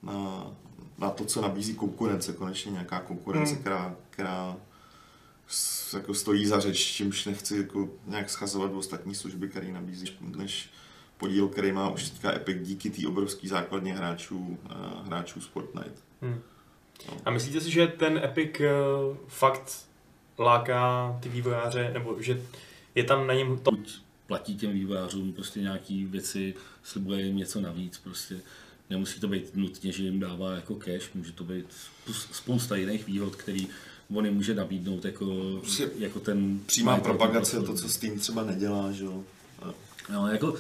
[0.03, 0.47] na,
[0.97, 3.62] na to, co nabízí konkurence, konečně nějaká konkurence, Hmm.
[3.62, 4.57] která, která
[5.47, 10.69] s- jako stojí za řeč, čímž nechci jako nějak schazovat ostatní služby, které nabízí, než
[11.17, 14.73] podíl, který má už teďka Epic díky té obrovské základně hráčů, eh,
[15.05, 16.01] hráčů z Fortnite.
[16.21, 16.39] Hmm.
[17.25, 19.86] A myslíte si, že ten Epic uh, fakt
[20.39, 22.41] láká ty vývojáře, nebo že
[22.95, 23.71] je tam na něm to...
[23.71, 28.36] Buď platí těm vývojářům prostě nějaký věci, slibuje jim něco navíc, prostě
[28.89, 33.08] nemusí to být nutně, že jim dává jako cash, může to být spou- spousta jiných
[33.08, 33.67] výhod, který
[34.13, 36.60] on jim může nabídnout jako, Prostě jako ten...
[36.65, 39.23] Přímá propagace, toho to, co Steam třeba nedělá, že jo.
[40.13, 40.56] No, jako,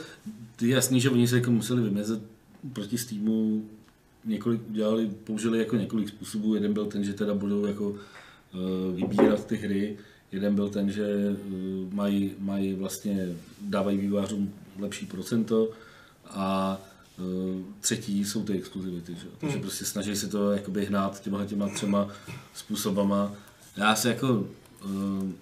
[0.61, 2.21] je jasný, že oni se jako museli vymezet
[2.73, 3.65] proti Steamu
[4.25, 6.55] několik udělali, použili jako několik způsobů.
[6.55, 7.95] Jeden byl ten, že teda budou jako
[8.53, 8.57] eh,
[8.95, 9.97] vybírat ty hry,
[10.31, 11.35] jeden byl ten, že eh,
[11.95, 15.69] mají, mají vlastně, dávají vývojářům lepší procento
[16.25, 16.77] a
[17.79, 19.27] třetí jsou ty exkluzivity, že?
[19.37, 19.61] takže Hmm.
[19.61, 22.07] prostě snaží se to jakoby hnát těma těma třema
[22.53, 23.33] způsobama.
[23.77, 24.47] Já se jako
[24.85, 25.33] eh,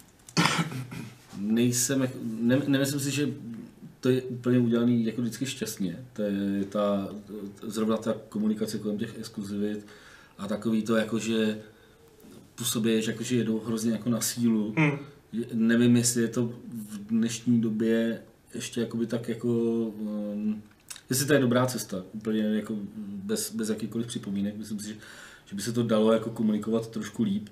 [1.38, 3.30] nejsem, ne, nemyslím si, že
[4.00, 6.06] to je úplně udělaný jako vždycky šťastně.
[6.14, 7.10] To je ta,
[7.64, 9.86] zrovna ta komunikace kolem těch exkluzivit
[10.38, 11.60] a takový to jako, že
[12.56, 14.74] působíš jako, že jedou hrozně jako na sílu.
[14.78, 14.98] Hmm.
[15.54, 16.46] Nevím, jestli je to
[16.90, 18.22] v dnešní době
[18.54, 19.50] ještě jakoby tak jako,
[19.88, 20.62] um,
[21.10, 22.76] jestli to je dobrá cesta, úplně jako
[23.08, 24.58] bez, bez jakýchkoliv připomínek.
[24.58, 24.96] Myslím si, že,
[25.46, 27.50] že by se to dalo jako komunikovat trošku líp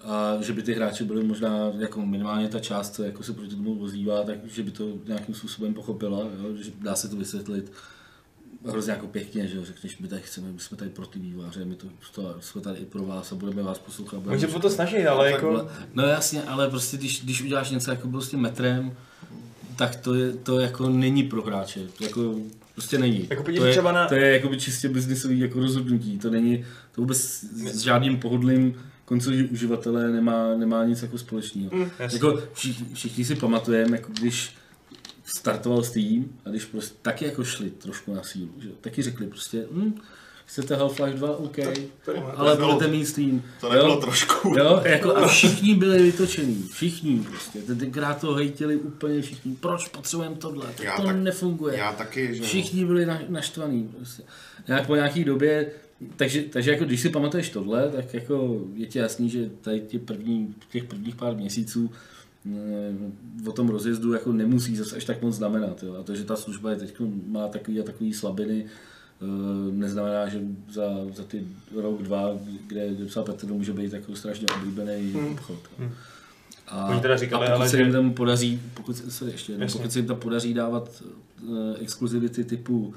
[0.00, 3.56] a že by ty hráči byli možná jako minimálně ta část, co jako se proti
[3.56, 6.56] tomu ozývá, tak že by to nějakým způsobem pochopila, jo?
[6.56, 7.72] že dá se to vysvětlit
[8.66, 11.64] hrozně jako pěkně, že jo, řekneš, my tady chceme, my jsme tady pro ty výváře,
[11.64, 14.18] my to, to jsme tady i pro vás a budeme vás poslouchat.
[14.18, 15.56] budeme Oni se to snaží, ale jako...
[15.56, 15.86] Takhle.
[15.94, 18.96] No jasně, ale prostě když, když uděláš něco jako tím metrem,
[19.76, 21.86] tak to, je, to jako není pro hráče.
[22.00, 22.34] Jako
[22.78, 23.26] prostě není.
[23.30, 26.18] Jako to, je, třeba na- to je jako čistě biznisový jako rozhodnutí.
[26.18, 27.18] To není, to vůbec
[27.72, 31.70] s žádným pohodlným koncový uživatelé nemá, nemá nic jako společného.
[31.74, 34.50] Mm, jako všichni, všichni si pamatujeme, jako když
[35.24, 38.68] startoval Steam a když prostě taky jako šli trošku na sílu, že?
[38.80, 39.94] taky řekli prostě, hm,
[40.48, 41.56] chcete Half-Life 2, OK,
[42.04, 42.36] Tady máte.
[42.36, 43.42] ale bylo- budete mít Steam.
[43.60, 44.00] To nebylo Jo?
[44.00, 44.54] trošku.
[44.58, 47.58] Jo, jako a všichni byli vytočení, všichni prostě.
[47.78, 49.54] Tenkrát to hejtili úplně všichni.
[49.60, 50.66] Proč potřebujeme tohle?
[50.76, 51.76] To, Já to tak- nefunguje.
[51.78, 52.42] Já taky, že.
[52.42, 53.88] Všichni byli na, naštvaný.
[53.96, 54.22] Prostě.
[54.68, 55.70] Nějak po nějaký době,
[56.16, 59.98] takže, takže jako když si pamatuješ tohle, tak jako je ti jasný, že tady tě
[59.98, 61.90] první, těch prvních pár měsíců
[63.44, 65.82] eh, o tom rozjezdu jako nemusí zase až tak moc znamenat.
[65.82, 65.96] Jo.
[66.00, 66.94] A to, že ta služba je teď
[67.26, 68.66] má takový a takový slabiny,
[69.72, 70.40] neznamená, že
[70.72, 70.82] za,
[71.14, 72.30] za ty rok, dva,
[72.66, 75.32] kde, kde psal Petr, může být jako strašně oblíbený Hmm.
[75.32, 75.58] obchod.
[75.78, 75.88] jo.
[76.68, 79.32] A, Oni teda říkali, a pokud ale se že- jim tam podaří, pokud, se- sorry,
[79.32, 81.02] ještě, jednou, pokud se jim tam podaří dávat
[81.48, 82.94] uh, exkluzivity typu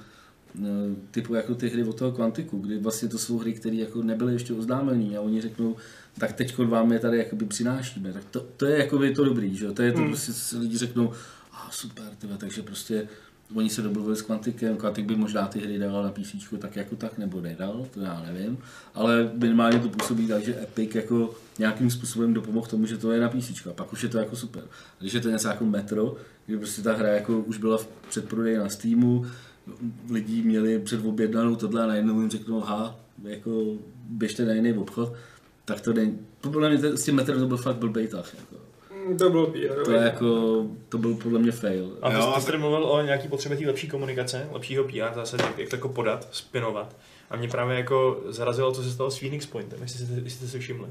[0.60, 0.66] eh,
[1.12, 4.34] typu jako ty hry od toho Quantiku, kdy vlastně to jsou hry, které jako nebyly
[4.34, 5.76] ještě oznámené a oni řeknou,
[6.20, 9.66] tak teď vám je tady jakoby přinášíme, tak to, to je jakoby to dobrý, že
[9.66, 9.74] jo?
[9.74, 10.08] to je to Hmm.
[10.08, 11.12] prostě si lidi řeknou,
[11.54, 13.08] a super, tyhle, takže prostě
[13.54, 16.96] oni se domluvili s Quantikem, Quantic by možná ty hry dával na PC tak jako
[16.96, 18.58] tak, nebo nedal, to já nevím,
[18.94, 23.22] ale minimálně to působí tak, že Epic jako nějakým způsobem dopomohl tomu, že to je
[23.22, 24.64] na PC, a pak už je to jako super.
[25.00, 28.58] Když je to něco jako Metro, kdy prostě ta hra jako už byla v předprodeji
[28.58, 29.26] na Steamu,
[30.10, 33.78] lidi měli předobjednanou tohle a najednou jim řeknou, ha, jako
[34.10, 35.14] běžte na jiný obchod,
[35.66, 36.20] tak to není.
[36.42, 38.34] Podle mě s tím metrem to byl fakt blbej tah.
[38.34, 38.61] Jako.
[39.19, 39.84] To bylo PR.
[39.86, 40.26] To je jako,
[40.89, 41.97] to byl podle mě fail.
[42.02, 45.15] A ty, Jo, ty jsi tady mluvil o nějaký potřebě té lepší komunikace, lepšího PR,
[45.15, 46.95] zase jak, jak to jako podat, spinovat.
[47.30, 50.47] A mě právě jako zarazilo, co se stalo s Phoenix Pointem, jestli jste, jestli jste
[50.47, 50.88] si všimli.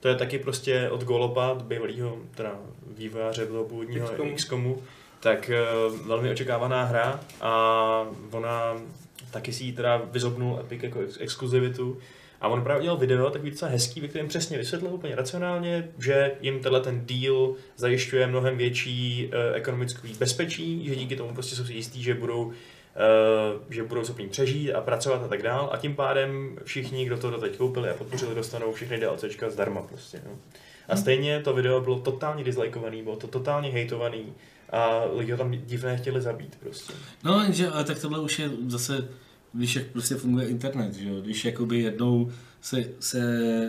[0.00, 2.56] To je taky prostě od Golopa, od bývalého teda
[2.96, 4.34] vývojáře toho původního XCOMu.
[4.34, 4.82] XCOMu,
[5.20, 5.62] tak eh,
[6.06, 8.76] velmi očekávaná hra a ona
[9.30, 11.98] taky si ji teda vyzobnul Epic jako ex- exkluzivitu.
[12.40, 16.32] A on právě dělal video takový docela hezký, ve kterém přesně vysvětlil úplně racionálně, že
[16.40, 21.64] jim tenhle ten deal zajišťuje mnohem větší uh, ekonomický bezpečí, že díky tomu prostě jsou
[21.64, 22.52] si jistí, že budou, uh,
[23.70, 25.70] že budou schopni přežít a pracovat a tak dál.
[25.72, 30.22] A tím pádem všichni, kdo to doteď koupili a podpořili, dostanou všechny DLCčka zdarma prostě.
[30.26, 30.30] No.
[30.88, 34.32] A stejně to video bylo totálně dislikeovaný, bylo to totálně hejtovaný
[34.70, 36.92] a lidi ho tam divné chtěli zabít prostě.
[37.24, 39.08] No, jenže, ale tak tohle už je zase,
[39.52, 41.20] když jak prostě funguje internet, že jo?
[41.20, 42.30] Když jakoby jednou
[42.60, 43.20] se, se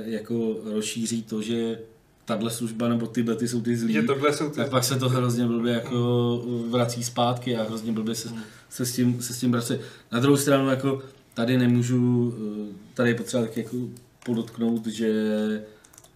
[0.05, 1.79] jako rozšíří to, že
[2.25, 4.55] tahle služba nebo tyhle ty jsou ty zlí, Že tohle jsou ty...
[4.55, 8.29] tak pak se to hrozně blbě jako vrací zpátky a hrozně blbě se,
[8.69, 9.73] se, s, tím, se s tím vrací.
[10.11, 11.01] Na druhou stranu jako
[11.33, 13.77] tady nemůžu, eh, tady je potřeba tak jako
[14.25, 15.09] podotknout, že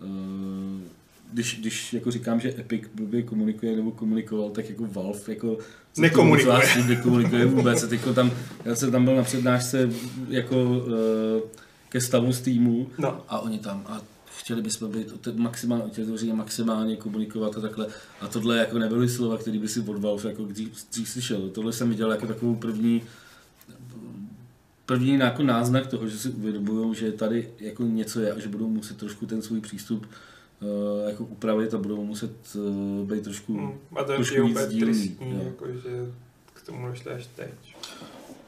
[0.01, 0.93] eh,
[1.33, 5.57] když, když jako říkám, že Epic blbě komunikuje nebo komunikoval, tak jako Valve jako
[5.97, 6.59] Nekomunikuje.
[6.87, 7.83] nekomunikuje vůbec.
[7.83, 8.31] A teďko tam,
[8.65, 9.89] já jsem tam byl na přednášce
[10.29, 11.41] jako eh,
[11.89, 13.21] ke stavu Steamu No.
[13.29, 14.01] a oni tam a
[14.39, 17.87] chtěli bychom být maximálně otevřeně, maximálně komunikovat a takhle.
[18.21, 21.49] A tohle jako nebyly slova, které by si od Valve jako dřív, dřív slyšel.
[21.49, 23.01] Tohle jsem viděl jako takovou první
[24.85, 28.69] první jako náznak toho, že si uvědomují, že tady jako něco je a že budou
[28.69, 30.11] muset trošku ten svůj přístup uh,
[31.07, 33.79] jako upravit a budou muset uh, být trošku Hmm.
[33.95, 36.11] A to je trošku je víc úplně dílný, tristní, jako, že
[36.53, 37.75] k tomu došli až teď.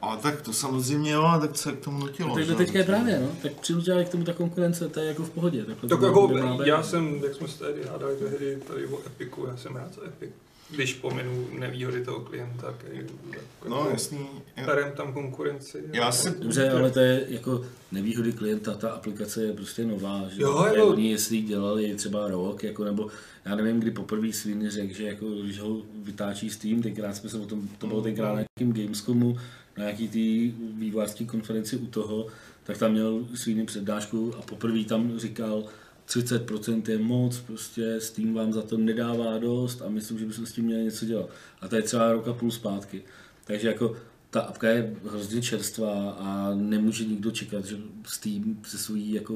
[0.02, 2.34] A tak to samozřejmě jo, a tak se k tomu nutilo.
[2.34, 2.52] Tak že?
[2.52, 3.28] to teďka je právě, no.
[3.42, 5.64] Tak přinutila k tomu ta konkurence, to je jako v pohodě.
[5.64, 6.30] Tak to jako,
[6.64, 10.04] já jsem, jak jsme se tady hádali tehdy tady o Epiku, já jsem rád za
[10.04, 10.30] Epic.
[10.70, 12.96] Když pominu nevýhody toho klienta, který
[13.30, 14.18] jako No, jasný.
[14.66, 15.84] berem tam konkurenci.
[15.92, 20.42] Já si- Dobře, ale to je jako nevýhody klienta, ta aplikace je prostě nová, že
[20.42, 23.08] Jo, jo, oni jestli dělali třeba rok, jako, nebo
[23.44, 27.38] já nevím, kdy poprvé Sweeney řekl, že jako, když ho vytáčí Steam, tenkrát jsme se
[27.38, 29.38] o tom, to bylo tenkrát na nějakým Gamescomu,
[29.78, 32.26] na nějaký té vývojářské konferenci u toho,
[32.64, 35.64] tak tam měl Sweeney přednášku a poprvé tam říkal,
[36.08, 40.52] 30% je moc, prostě Steam vám za to nedává dost a myslím, že bychom s
[40.52, 41.30] tím měli něco dělat.
[41.60, 43.02] A to je třeba roka půl zpátky.
[43.44, 43.96] Takže jako
[44.30, 49.34] ta apka je hrozně čerstvá a nemůže nikdo čekat, že Steam se svojí jako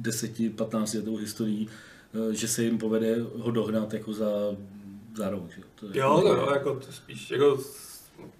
[0.00, 1.68] 10-15 letou historií,
[2.14, 4.30] eh, že se jim povede ho dohnat jako za,
[5.16, 5.50] za rok.
[5.50, 5.62] Že?
[5.74, 7.58] To je Jo, to jo, jako to spíš, jako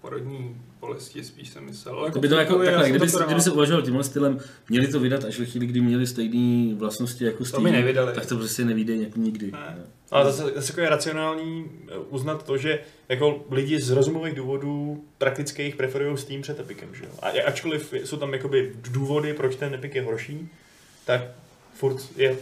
[0.01, 1.99] porodní bolesti spíš jsem myslel.
[1.99, 4.87] ale To by to jako, takhle, jsem kdyby, to kdyby se uvažoval tímhle stylem, měli
[4.87, 7.65] to vydat až ve chvíli, kdy měli stejné vlastnosti jako Steam,
[8.15, 9.51] tak to prostě nevíde jako nikdy.
[9.51, 9.77] Ne.
[10.11, 15.03] Ale zase, zase jako je racionální eh, uznat to, že jako lidi z rozumových důvodů
[15.17, 17.09] praktických preferují Steam před Epicem, že jo?
[17.21, 20.49] A ačkoliv jsou tam jakoby důvody, proč ten Epic je horší,
[21.05, 21.21] tak
[21.73, 22.37] furt je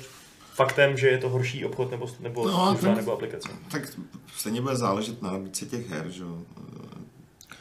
[0.53, 3.49] faktem, že je to horší obchod nebo, nebo No, služba tak- nebo aplikace.
[3.71, 3.93] Tak
[4.38, 6.41] stejně bude záležet na nabídce těch her, že jo.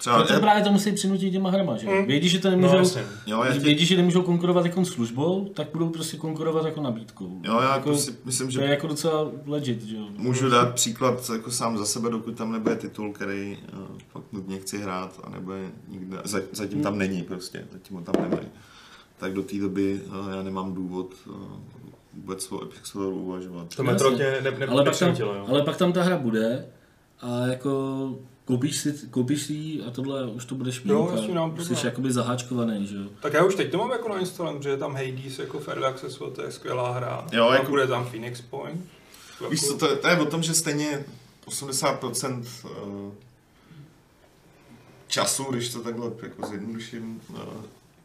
[0.06, 1.86] No Třeba to právě to musí přinutit těma hrama, že?
[1.88, 2.06] Hmm.
[2.06, 3.02] Vědí, že to No nemůžou, jasně.
[3.26, 6.80] jo, já Když ti, vědí, že nemůžou konkurovat jako službou, tak budou prostě konkurovat jako
[6.82, 7.40] nabídkou.
[7.44, 10.02] jo, já jako, si myslím, to je že jako docela legit, že jo.
[10.16, 14.58] můžu dát příklad jako sám za sebe, dokud tam nebude titul, který uh, fakt nutně
[14.58, 18.48] chci hrát a nebude nikde, za- zatím tam není prostě, zatím ho tam nemají.
[19.18, 21.34] Tak do té doby uh, já nemám důvod uh,
[22.14, 23.74] vůbec o Epic Store uvažovat.
[23.76, 25.44] To metro tě ne, ne, ale, pak tam, jo.
[25.48, 26.64] ale pak tam ta hra bude
[27.20, 27.70] a jako
[28.44, 30.90] koupíš si, koupíš si ji a tohle už to budeš mít.
[30.90, 31.84] Jo, a jasně, nám jsi problém.
[31.86, 33.08] jakoby zaháčkovaný, že jo.
[33.20, 35.84] Tak já už teď to mám jako nainstalované, protože je tam Hades jako v Early
[35.84, 37.26] Accessu, to je skvělá hra.
[37.32, 38.80] Jo, a jako- bude tam Phoenix Point.
[39.50, 41.04] Víš co, to, je- to je o tom, že stejně
[41.46, 43.14] 80% eh,
[45.08, 47.40] času, když to takhle jako zjednoduším, eh,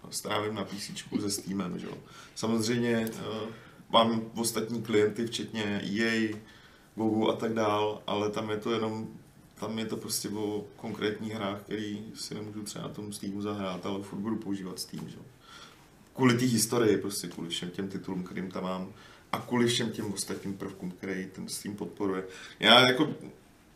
[0.10, 1.93] strávím na PC se Steamem, že jo.
[2.36, 3.21] Samozřejmě eh,
[3.89, 6.36] mám ostatní klienty, včetně EA,
[6.95, 9.08] Google a tak dál, ale tam je to jenom
[9.60, 13.86] tam je to prostě o konkrétních hrách, který si nemůžu třeba na tom Steamu zahrát,
[13.86, 15.17] ale furt budu používat Steam, že?
[16.15, 18.93] Kvůli té historii, prostě kvůli všem těm titulům, kterým tam mám
[19.32, 22.24] a kvůli všem těm ostatním prvkům, který ten Steam podporuje.
[22.60, 23.13] Já jako,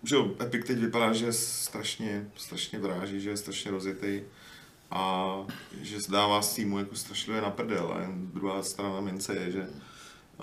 [0.04, 4.22] že Epic teď vypadá, že je strašně, strašně vráží, že je strašně rozjetý
[4.91, 5.36] a
[5.82, 7.94] že dává Steamu jako strašlivě na prdel.
[7.96, 9.67] A jen druhá strana mince je, že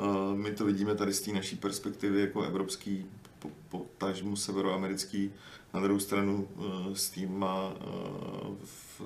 [0.00, 3.06] uh, my to vidíme tady z té naší perspektivy jako evropský,
[3.38, 5.32] po, po tažmu severoamerický.
[5.74, 9.00] Na druhou stranu uh, Steam má uh, v,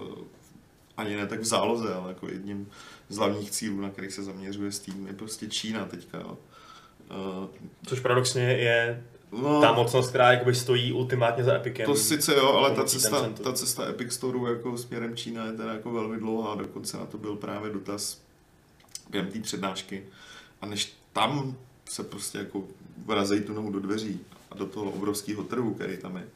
[0.97, 2.69] ani ne tak v záloze, ale jako jedním
[3.09, 6.19] z hlavních cílů, na kterých se zaměřuje Steam, je prostě Čína teďka.
[6.19, 6.39] Jo.
[7.11, 7.49] Uh,
[7.87, 11.87] Což paradoxně je no, ta mocnost, která jakoby stojí ultimátně za Epicem.
[11.87, 15.73] to sice jo, ale ta cesta, ta cesta Epic Store jako směrem Čína je teda
[15.73, 18.23] jako velmi dlouhá, dokonce na to byl právě dotaz
[19.11, 20.05] během té přednášky.
[20.61, 21.57] A než tam
[21.91, 22.65] se prostě jako
[23.07, 26.29] vrazej tu nohu do dveří a do toho obrovského trhu, který tam je,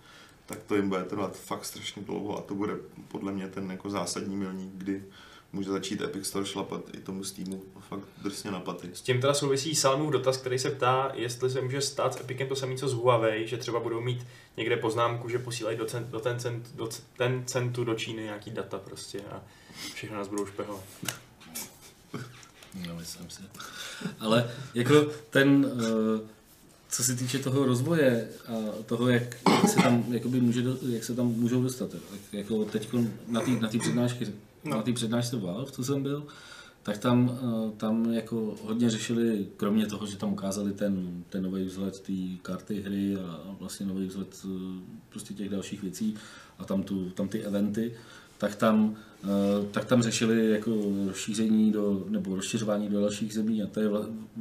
[0.47, 2.75] tak to jim bude trvat fakt strašně dlouho a to bude
[3.09, 5.05] podle mě ten jako zásadní milník, kdy
[5.53, 8.91] může začít Epic Store šlapat i tomu Steamu fakt drsně na paty.
[8.93, 12.49] S tím teda souvisí Salmův dotaz, který se ptá, jestli se může stát s Epicem
[12.49, 16.09] to samé, co s Huawei, že třeba budou mít někde poznámku, že posílají do, cent,
[16.09, 19.43] do, ten, cent, do c- ten centu do Číny nějaký data prostě a
[19.95, 20.85] všechno nás budou špehovat.
[22.89, 23.43] No, myslím si.
[24.21, 25.67] Ale jako ten,
[26.21, 26.29] eh,
[26.97, 28.53] co se týče toho rozvoje a
[28.87, 32.01] toho, jak, jak se tam, jakoby může, do- jak se tam můžou dostat, tak
[32.33, 32.89] jako teď
[33.29, 34.25] na té na té přednášce,
[34.65, 34.77] No.
[34.77, 36.27] na té přednášce Valve, co jsem byl,
[36.83, 41.65] tak tam, eh, tam jako hodně řešili, kromě toho, že tam ukázali ten, ten nový
[41.65, 44.49] vzhled té karty hry a vlastně nový vzhled eh,
[45.09, 46.15] prostě těch dalších věcí
[46.59, 47.95] a tam, tu, tam ty eventy,
[48.39, 49.29] tak tam, eh,
[49.71, 50.71] tak tam řešili jako
[51.07, 53.89] rozšíření do, nebo rozšiřování do dalších zemí a to je,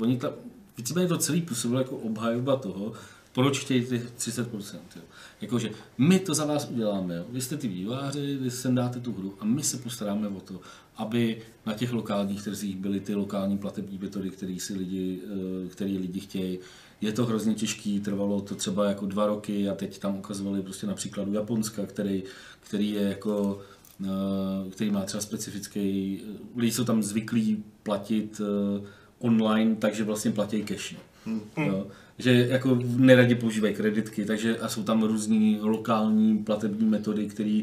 [0.01, 0.31] oni tam,
[0.77, 2.93] víceméně to celý působilo jako obhajoba toho,
[3.35, 4.77] proč chtějí těch 30%.
[4.95, 5.01] Jo.
[5.41, 7.25] Jakože my to za vás uděláme, jo.
[7.29, 10.59] vy jste ty výváři, vy sem dáte tu hru a my se postaráme o to,
[10.95, 15.19] aby na těch lokálních trzích byly ty lokální platební metody, které si lidi,
[15.65, 16.59] eh, který lidi chtějí.
[17.01, 20.87] Je to hrozně těžký, trvalo to třeba jako dva roky a teď tam ukazovali prostě
[20.87, 22.23] na příkladu Japonska, který,
[22.59, 23.61] který je jako
[24.05, 26.21] eh, který má třeba specifický,
[26.55, 28.87] lidi jsou tam zvyklí platit eh,
[29.19, 30.97] online, takže vlastně platí cashy.
[31.57, 31.87] Jo.
[32.17, 37.61] Že jako neradi používají kreditky, takže a jsou tam různý lokální platební metody, které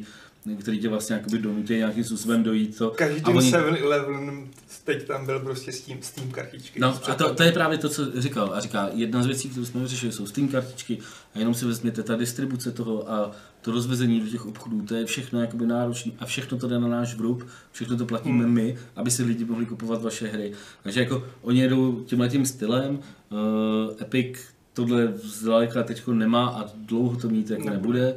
[0.61, 2.91] který tě vlastně jakoby donutí nějakým způsobem dojít to.
[2.91, 4.47] Každým oni- 7-Eleven
[4.85, 6.81] teď tam byl prostě Steam, Steam kartičky.
[6.81, 8.51] No a to, to, je právě to, co říkal.
[8.55, 10.99] A říká, jedna z věcí, kterou jsme vyřešili, jsou Steam kartičky
[11.35, 15.05] a jenom si vezměte ta distribuce toho a to rozvezení do těch obchodů, to je
[15.07, 18.53] všechno jakoby náročné a všechno to jde na náš vrub, všechno to platíme Hmm.
[18.55, 20.53] my, aby si lidi mohli kupovat vaše hry.
[20.83, 22.99] Takže jako oni jedou tímhle tím stylem,
[23.31, 23.39] uh,
[24.01, 24.39] Epic
[24.73, 28.01] tohle zdaleka teď nemá a dlouho to mít jako Nebude.
[28.01, 28.15] nebude.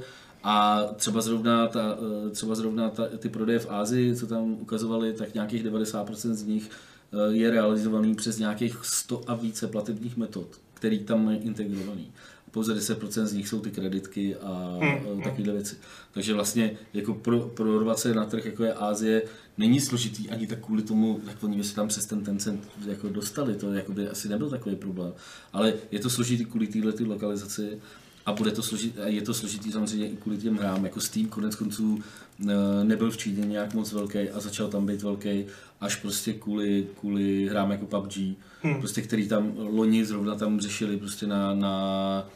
[0.48, 5.14] A třeba zrovna, ta, eh, třeba zrovna ta, ty prodeje v Ázii, co tam ukazovali,
[5.14, 10.48] tak nějakých 90% z nich eh, je realizovaný přes nějakých 100 a více platebních metod,
[10.74, 12.12] který tam mají integrovaný.
[12.52, 15.22] Pouze 10% z nich jsou ty kreditky a hmm.
[15.22, 15.76] takovéhle věci.
[16.12, 19.24] Takže vlastně jako pro, prorvat se na trh, jako je Ázie,
[19.58, 23.10] není složitý ani tak kvůli tomu, jak oni by se tam přes ten Tencent jako
[23.10, 25.14] dostali, to jako by asi nebyl takový problém.
[25.54, 27.80] Ale je to složitý kvůli této lokalizaci
[28.26, 31.28] a bude to složitý, a je to složitý samozřejmě i kvůli těm hrám, jako Steam
[31.28, 32.04] konec konců
[32.42, 35.46] eh, nebyl v Číně nějak moc velký a začal tam být velký
[35.82, 38.18] až prostě kvůli, kvůli hrám jako PUBG,
[38.62, 38.80] hmm.
[38.80, 42.28] prostě který tam loni zrovna tam řešili prostě na, na,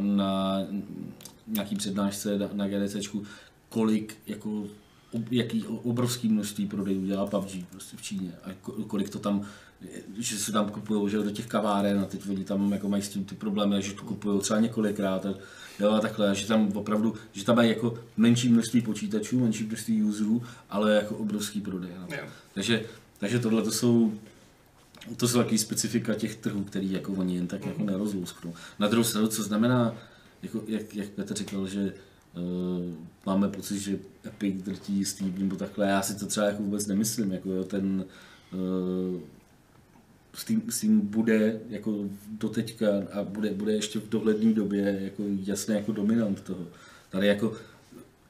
[0.00, 0.58] na
[1.46, 3.24] nějaký přednášce na, na GDCčku,
[3.68, 4.66] kolik jako
[5.30, 9.46] jaký obrovský množství prodejů dělá PUBG prostě v Číně a ko- kolik to tam
[10.18, 13.08] že se tam kupují že do těch kaváren a teď oni tam jako mají s
[13.08, 15.34] tím ty problémy, že to kupují třeba několikrát a,
[15.80, 20.02] jo, a takhle, že tam opravdu, že tam mají jako menší množství počítačů, menší množství
[20.02, 21.90] userů, ale jako obrovský prodej.
[22.00, 22.16] No.
[22.54, 22.84] Takže,
[23.18, 24.12] takže tohle to jsou
[25.16, 28.54] to jsou taky specifika těch trhů, který jako oni jen tak jako nerozlousknou.
[28.78, 29.94] Na druhou stranu, co znamená,
[30.42, 31.92] jako, jak, jak Petr říkal, že
[32.34, 32.94] uh,
[33.26, 37.32] máme pocit, že Epic drtí Steam nebo takhle, já si to třeba jako vůbec nemyslím,
[37.32, 38.04] jako jo, ten
[38.52, 39.20] uh,
[40.34, 45.92] Steam, Steam bude jako doteďka a bude, bude ještě v dohledné době jako jasně jako
[45.92, 46.66] dominant toho.
[47.10, 47.52] Tady jako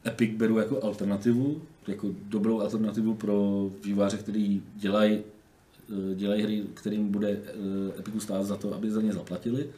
[0.07, 7.09] Epic beru jako alternativu, jako dobrou alternativu pro výváře, který dělají eh, dělají hry, kterým
[7.09, 9.69] bude eh, Epicu stát za to, aby za ně zaplatili,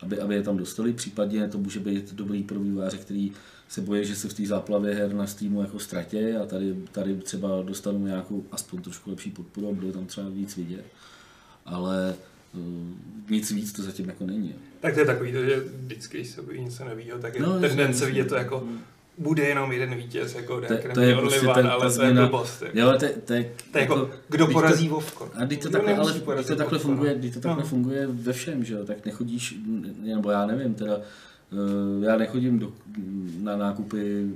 [0.00, 0.92] aby, aby je tam dostali.
[0.92, 3.32] Případně to může být dobrý pro výváře, který
[3.68, 7.16] se bojí, že se v té záplavě her na Steamu jako ztratí a tady, tady
[7.16, 10.84] třeba dostanou nějakou aspoň trošku lepší podporu a budou tam třeba víc vidět.
[11.66, 12.14] Ale
[12.54, 12.58] eh,
[13.30, 14.54] nic víc to zatím jako není.
[14.80, 17.48] Tak to je takový, to, že vždycky, když se objeví něco nového, tak je No,
[17.54, 18.64] no, tendence vidět to jako
[19.18, 22.26] bude jenom jeden vítěz, jako To- to je prostě ta- ta ale to je změna-
[22.26, 22.62] blbost.
[22.62, 22.78] jako.
[22.78, 25.30] Jo, to, to, je, To je jako, kdo porazí Vovko.
[25.34, 27.18] a když to takhle, ale když to takhle Vovko, funguje, no.
[27.18, 27.68] když to takhle No.
[27.68, 29.56] funguje ve všem, že jo, tak nechodíš,
[30.02, 30.96] nebo já nevím, teda,
[31.52, 32.72] eh, já nechodím do,
[33.40, 34.30] na nákupy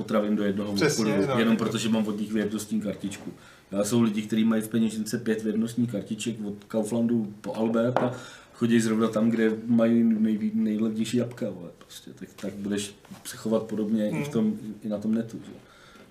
[0.00, 3.32] potravin do jednoho Přesně, obchodu, no, jenom jako- protože mám od nich věrnostní kartičku.
[3.70, 8.12] Já jsou lidi, kteří mají v peněžence pět věrnostních kartiček od Kauflandu po Albert a
[8.54, 11.50] chodí zrovna tam, kde mají nej, nejlevnější jabka.
[11.50, 12.10] Vole, prostě.
[12.14, 14.24] Tak, tak budeš se chovat podobně i, v Hmm.
[14.32, 15.40] tom, i na tom netu.
[15.46, 15.52] Že?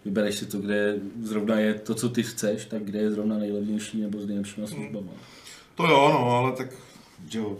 [0.05, 4.01] Vybereš si to, kde zrovna je to, co ty chceš, tak kde je zrovna nejlevnější
[4.01, 5.11] nebo s nejlepšíma službama.
[5.75, 6.67] To jo, no, ale tak,
[7.29, 7.57] že jo,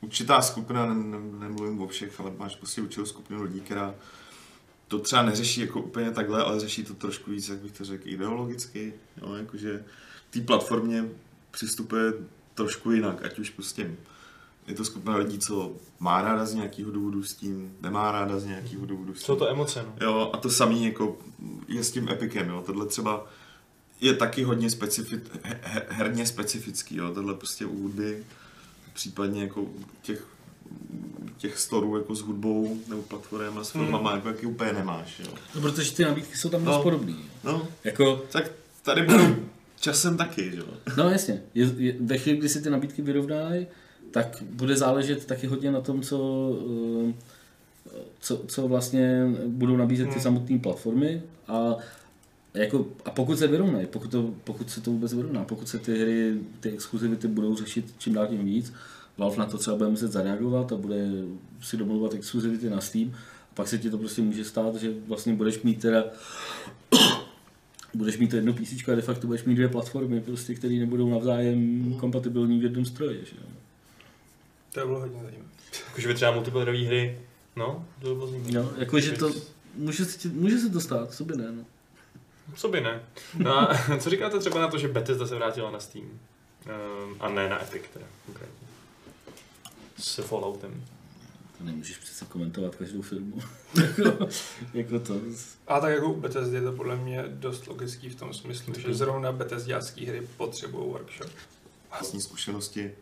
[0.00, 3.94] určitá skupina, ne, ne, nemluvím o všech, ale máš prostě určitou skupinu lidí, která
[4.92, 8.08] to třeba neřeší jako úplně takhle, ale řeší to trošku víc, jak bych to řekl,
[8.08, 9.84] ideologicky, jo, jakože
[10.30, 11.04] k té platformě
[11.50, 12.12] přistupuje
[12.54, 13.94] trošku jinak, ať už prostě
[14.66, 18.44] je to skupina lidí, co má ráda z nějakého důvodu s tím, nemá ráda z
[18.44, 19.26] nějakého důvodu s tím.
[19.26, 19.94] Jsou to emoce, no.
[20.00, 21.18] Jo, a to samý jako
[21.68, 22.62] je s tím Epicem, jo.
[22.66, 23.26] Tohle třeba
[24.00, 27.14] je taky hodně specifi- he- he- herně specifický, jo.
[27.14, 28.24] Tohle prostě u hudby,
[28.92, 29.66] případně jako
[30.02, 30.26] těch
[31.38, 34.18] těch storů jako s hudbou nebo platformem a s filmama, Hmm.
[34.18, 35.26] jako jaký úplně nemáš, jo.
[35.54, 36.72] No, protože ty nabídky jsou tam No.
[36.72, 37.16] dost podobný.
[37.44, 38.50] No, Jako, tak
[38.82, 39.36] tady budou
[39.80, 40.64] časem taky, že jo.
[40.96, 43.66] no jasně, je, je, ve chvíli, kdy si ty nabídky vyrovnají,
[44.10, 46.50] tak bude záležet taky hodně na tom, co,
[47.08, 47.12] eh,
[48.20, 50.22] co, co vlastně budou nabízet ty Hmm.
[50.22, 51.76] samotné platformy a
[52.54, 55.98] jako, a pokud se vyrovnají, pokud, to, pokud se to vůbec vyrovná, pokud se ty
[55.98, 58.72] hry, ty exkluzivity budou řešit čím dál tím víc,
[59.18, 61.08] Valve na to třeba bude muset zareagovat a bude
[61.62, 63.14] si domluvat exkluzivity na Steam,
[63.50, 66.04] a pak se ti to prostě může stát, že vlastně budeš mít teda
[67.94, 71.10] budeš mít to jedno PC a de facto budeš mít dvě platformy, prostě, které nebudou
[71.10, 73.24] navzájem kompatibilní v jednom stroji.
[73.24, 73.36] Že?
[73.40, 73.48] jo.
[74.72, 75.46] To by bylo hodně zajímavé.
[75.88, 77.18] Jakože by třeba multiplayerové hry,
[77.56, 78.54] no, to by bylo zajímavé.
[78.54, 79.32] Jo, jakože to,
[79.74, 81.64] může se, ti- může se to stát, co by ne, no.
[82.56, 83.00] Co by ne?
[83.38, 86.04] No a co říkáte třeba na to, že Bethesda se vrátila na Steam?
[86.06, 88.61] Um, a ne na Epic teda, konkrétně.
[90.02, 90.84] S Falloutem.
[91.58, 93.38] To nemůžeš přece komentovat každou firmu.
[93.76, 94.28] jako,
[94.74, 95.20] jako to.
[95.66, 98.94] A tak jako u Bethesdy je to podle mě dost logický v tom smyslu, že
[98.94, 101.30] zrovna Bethesdiácké hry potřebují workshop.
[101.90, 102.94] vlastní zkušenosti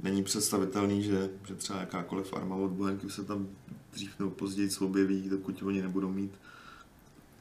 [0.00, 3.48] není představitelný, že, že třeba jakákoliv farma od Bohenky se tam
[3.92, 6.32] dřív nebo později objeví, dokud oni nebudou mít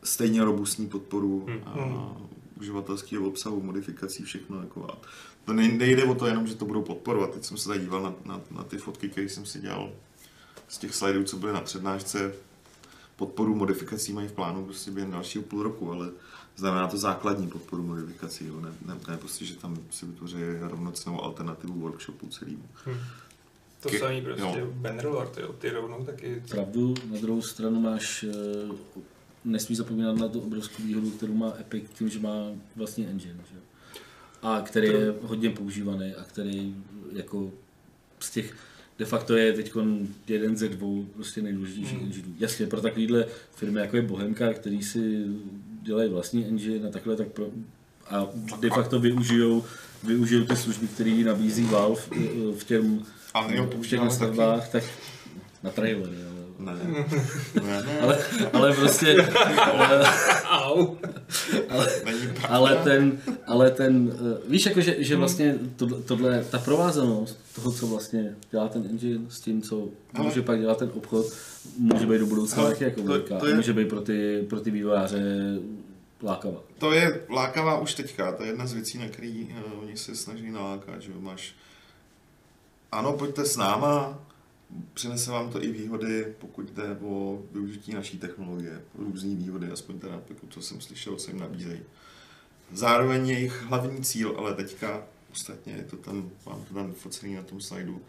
[0.04, 1.64] stejně robustní podporu Hmm.
[1.98, 2.18] a
[2.60, 4.60] uživatelského obsahu, modifikací, všechno.
[4.62, 4.98] Jako, a
[5.46, 7.34] to nej- nejde o to jenom, že to budou podporovat.
[7.34, 9.92] Teď jsem se tady díval na, na, na ty fotky, které jsem si dělal
[10.68, 12.34] z těch slajdů, co byly na přednášce.
[13.16, 16.10] Podporu modifikací mají v plánu prostě během dalšího půl roku, ale
[16.56, 18.48] znamená to základní podporu modifikací.
[18.48, 18.62] Jo?
[18.62, 22.64] Ne, ne, ne prostě, že tam si vytvoří rovnocenou alternativu workshopu celýmu.
[23.80, 24.68] To Ke- samý prostě jo.
[24.74, 26.44] Bannerlord, jo, ty rovnou taky.
[26.50, 28.74] Pravdu, na druhou stranu máš, eh,
[29.46, 32.36] nesmíš zapomínat na tu obrovskou výhodu, kterou má Epic tím, že má
[32.76, 33.60] vlastní engine, že?
[34.44, 34.50] Jo.
[34.50, 36.76] A který je hodně používaný a který
[37.14, 37.52] jako
[38.20, 38.54] z těch
[39.00, 39.74] de facto je teď
[40.28, 42.08] jeden ze dvou prostě nejdůležitějších Hmm.
[42.08, 42.34] engineů.
[42.40, 43.26] Jasně, pro takovýhle
[43.56, 45.26] firmy jako je Bohemka, který si
[45.82, 47.50] dělají vlastní engine a takhle, tak pro,
[48.10, 48.28] a
[48.60, 49.64] de facto využijou,
[50.04, 52.20] využijou ty služby, které nabízí Valve eh,
[52.58, 53.04] v těm
[53.82, 54.84] v těch nastavbách, tak
[55.64, 56.31] na trailery, ale
[56.66, 56.74] Ne.
[57.64, 58.00] ne, ne.
[58.02, 58.18] ale,
[58.54, 59.16] ale prostě,
[59.74, 60.06] ale,
[60.50, 60.96] Au.
[62.50, 67.72] ale, ten, ale ten, eh, víš jako, že, že vlastně tohle, tohle, ta provázanost toho,
[67.72, 71.26] co vlastně dělá ten engine s tím, co Ale- může pak dělat ten obchod,
[71.78, 73.40] může být do budoucna Ale taky jako velká.
[73.40, 75.22] to je- Může být pro ty, pro ty vývojáře
[76.24, 76.60] lákavá.
[76.78, 80.16] To je lákavá už teďka, to je jedna z věcí, na který uh, oni se
[80.16, 81.56] snaží nalákat, že máš
[82.92, 84.20] ano, pojďte s náma,
[84.94, 90.14] přinese vám to i výhody, pokud jde o využití naší technologie, různý výhody, aspoň teda,
[90.14, 91.80] jako co jsem slyšel, co jim nabízejí.
[92.74, 97.44] Zároveň jejich hlavní cíl, ale teďka, ostatně je to tam, mám to tam vyfocený na
[97.44, 98.02] tom slajdu,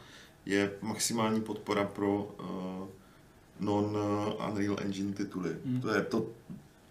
[0.47, 2.89] je maximální podpora pro uh,
[3.61, 5.57] non-Unreal Engine tituly.
[5.67, 5.81] Hmm.
[5.81, 6.27] To je to,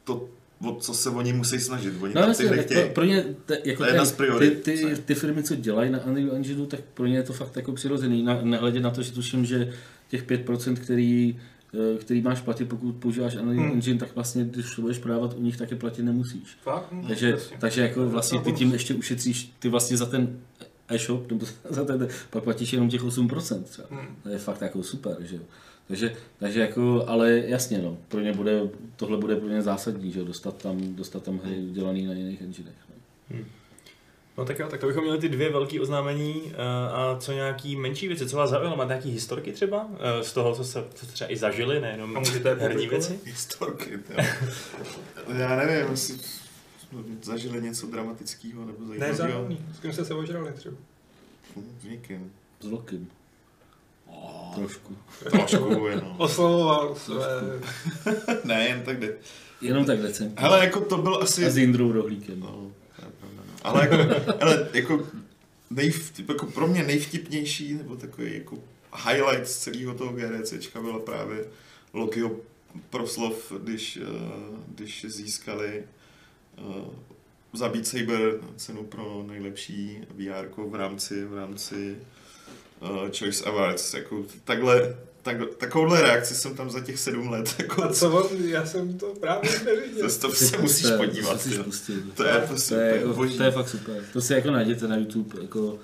[0.03, 0.29] to,
[0.63, 1.93] o co se oni musí snažit.
[2.01, 4.17] Oni No jasně, hry tak pro, pro ně, te, jako To je jedna z ty,
[4.17, 4.63] priorit.
[4.63, 7.71] ty, ty firmy, co dělají na Unreal Engineu, tak pro ně je to fakt jako
[7.71, 8.23] přirozený.
[8.23, 9.73] Na, nehledě na to, že tuším, že
[10.09, 11.39] těch 5%, který,
[11.73, 13.71] eh, který máš platit, pokud používáš Unreal Hmm.
[13.71, 16.57] Engine, tak vlastně, když to budeš prodávat u nich, tak je platit nemusíš.
[16.63, 16.87] Fakt?
[16.91, 17.57] Hm, Takže, jasně.
[17.59, 20.39] takže jako vlastně ty tím ještě ušetříš, ty vlastně za ten
[20.87, 23.87] e-shop, nebo za ten, pak platíš jenom těch 8% třeba.
[23.91, 24.15] Hm.
[24.23, 25.41] To je fakt jako super, že jo.
[25.87, 28.61] Takže, takže jako, ale jasně no, pro ně bude,
[28.95, 32.73] tohle bude pro ně zásadní, že dostat tam, dostat tam hry udělaný na jiných enginech.
[33.29, 33.37] No.
[34.37, 36.55] No tak jo, tak to bychom měli ty dvě velké oznámení eh,
[36.91, 40.55] a co nějaký menší věci, co vás zaujalo, máte nějaký historky třeba eh, z toho,
[40.55, 43.19] co se co jste třeba i zažili, nejenom A můžete herní věci?
[43.25, 44.13] Historky, to.
[45.33, 46.17] Já nevím, jestli
[47.21, 49.15] zažili něco dramatického nebo Ne, zajímavého.
[49.15, 49.57] zároveň.
[49.75, 50.75] S kým jste se ožrali třeba?
[51.81, 52.31] S někým.
[52.61, 53.09] S Lokim.
[54.55, 54.97] Trošku.
[55.31, 56.15] Trošku, jenom.
[56.17, 57.25] Oslovoval své...
[58.43, 59.15] ne, jen tak jde.
[59.61, 60.35] Jenom tak decentně.
[60.39, 61.45] Hele, jako to byl asi...
[61.45, 62.39] A s Jindrou Rohlíkem.
[62.39, 62.71] No,
[63.03, 63.13] no.
[63.63, 65.07] Ale jako, ale jako,
[65.69, 68.57] nejv, jako pro mě nejvtipnější, nebo takový jako
[69.05, 71.45] highlight z celého toho GDCčka byla právě
[71.93, 72.31] Lokiho
[72.89, 74.05] proslov, když, eh,
[74.67, 75.83] když získali
[76.57, 76.85] uh,
[77.53, 81.97] za Beat Saber cenu pro nejlepší VR v rámci, v rámci
[82.81, 83.93] uh, Choice Awards.
[83.93, 87.55] Jako takhle, tak, takovouhle reakci jsem tam za těch sedm let.
[87.59, 90.09] Jako, A co on, já jsem to právě neviděl.
[90.21, 91.47] to, to se musíš To- podívat.
[91.57, 92.13] To, pustit.
[92.15, 93.37] To je prostě to, je, jako, boží.
[93.37, 94.03] to je fakt super.
[94.13, 95.79] To si jako najděte na YouTube jako,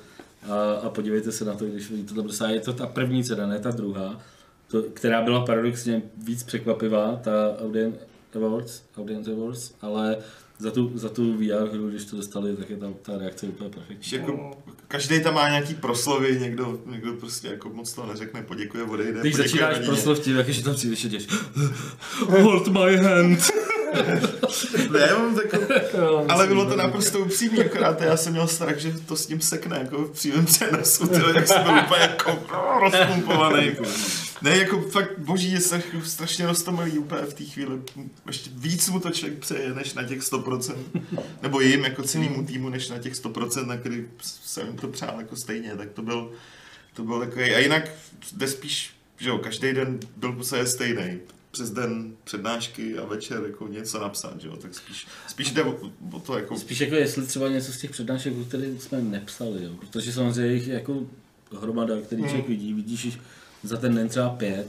[0.49, 2.43] a, a podívejte se na to, když vidíte to prostě.
[2.49, 4.21] Je to ta první cena, ne ta druhá,
[4.67, 7.99] to, která byla paradoxně víc překvapivá, ta Audience
[8.35, 10.17] Awards, Audience Awards ale
[10.59, 13.69] za tu, za tu VR hru, když to dostali, tak je ta, ta reakce úplně
[13.69, 14.19] perfektní.
[14.19, 14.51] jako,
[14.87, 19.35] každý tam má nějaký proslovy, někdo, někdo prostě jako moc to neřekne, poděkuje, odejde, Když
[19.35, 21.27] začínáš proslov tím, jak tam přijdeš a děš
[22.27, 23.39] Hold my hand.
[24.91, 29.15] Ne, mám takovou, ale bylo to naprosto upřímný, akorát já jsem měl strach, že to
[29.15, 32.39] s ním sekne, jako v přímém přenosu, tyjo, jak jsem byl úplně jako
[32.79, 33.71] rozpumpovaný.
[34.41, 37.81] Ne, jako fakt boží je straš, strašně roztomilý úplně v té chvíli.
[38.27, 40.75] Ještě víc mu to člověk přeje, než na těch 100%.
[41.41, 45.35] Nebo jim jako celému týmu, než na těch 100%, na který jsem to přál jako
[45.35, 45.75] stejně.
[45.75, 46.31] Tak to byl,
[46.93, 47.53] to byl takový.
[47.55, 47.89] A jinak
[48.33, 51.19] jde spíš, že jo, každý den byl prostě stejný.
[51.51, 55.77] Přes den přednášky a večer jako něco napsat, že jo, tak spíš, spíš jde o,
[56.11, 56.57] o to jako...
[56.57, 59.71] Spíš jako jestli třeba něco z těch přednášek, o kterých jsme nepsali, jo?
[59.79, 61.05] protože samozřejmě jich jako
[61.61, 62.29] hromada, který Hmm.
[62.29, 63.19] člověk vidí, vidíš
[63.63, 64.67] za ten den třeba pět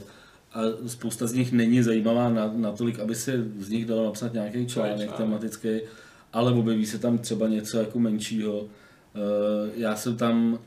[0.53, 4.67] a spousta z nich není zajímavá na, natolik, aby se z nich dalo napsat nějaký
[4.67, 5.79] článek tematický,
[6.33, 8.65] ale objeví se tam třeba něco jako menšího.
[9.15, 10.59] Eh, Já jsem tam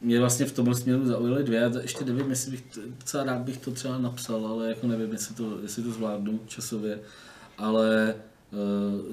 [0.00, 3.38] mě vlastně v tomhle směru zaujaly dvě, já ještě nevím, jestli bych, to- docela rád
[3.38, 6.98] bych to třeba napsal, ale jako nevím, jestli to, jestli to zvládnu časově,
[7.58, 8.14] ale
[8.52, 8.58] uh,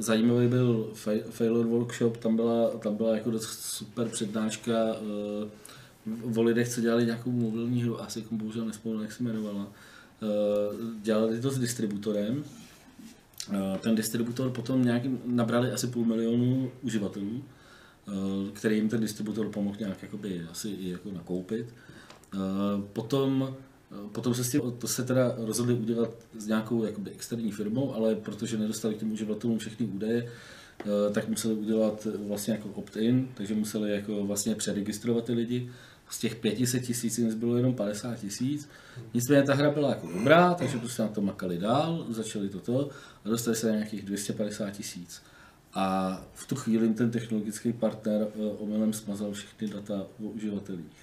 [0.02, 5.48] zajímavý byl Fa- Failure Workshop, tam byla, tam byla jako dost super přednáška uh,
[6.36, 9.68] o lidech, co dělali nějakou mobilní hru, asi jako bohužel nespomínám, jak se jmenovala.
[10.22, 12.44] Uh, dělali to s distributorem
[13.54, 17.44] Eh, ten distributor potom nějakým nabrali asi půl milionu uživatelů,
[18.08, 18.12] eh,
[18.54, 21.66] který jim ten distributor pomohl nějak jakoby asi i jako nakoupit.
[22.34, 22.38] Eh,
[22.94, 23.56] Potom,
[24.12, 28.16] potom se s tím, to se teda rozhodli udělat s nějakou jakoby externí firmou, ale
[28.16, 30.32] protože nedostali k těm uživatelům všechny údaje,
[31.12, 35.72] tak museli udělat vlastně jako opt-in, takže museli jako vlastně přeregistrovat ty lidi.
[36.10, 38.70] Z těch 500 tisíc jim zbylo jenom 50 tisíc.
[39.14, 42.90] Nicméně ta hra byla jako dobrá, takže prostě na to makali dál, začali toto
[43.26, 45.22] a dostali se na nějakých 250 tisíc.
[45.74, 50.98] A v tu chvíli ten technologický partner eh, omylem smazal všechny data o uživatelích.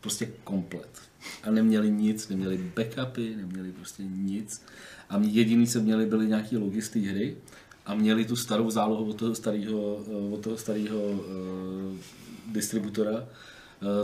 [0.00, 0.88] Prostě komplet.
[1.42, 4.62] A neměli nic, neměli backupy, neměli prostě nic.
[5.10, 7.36] A jediný, co měli, byly nějaký logisty hry
[7.86, 11.22] a měli tu starou zálohu od toho starého, eh, od toho starého uh,
[12.46, 13.28] distributora,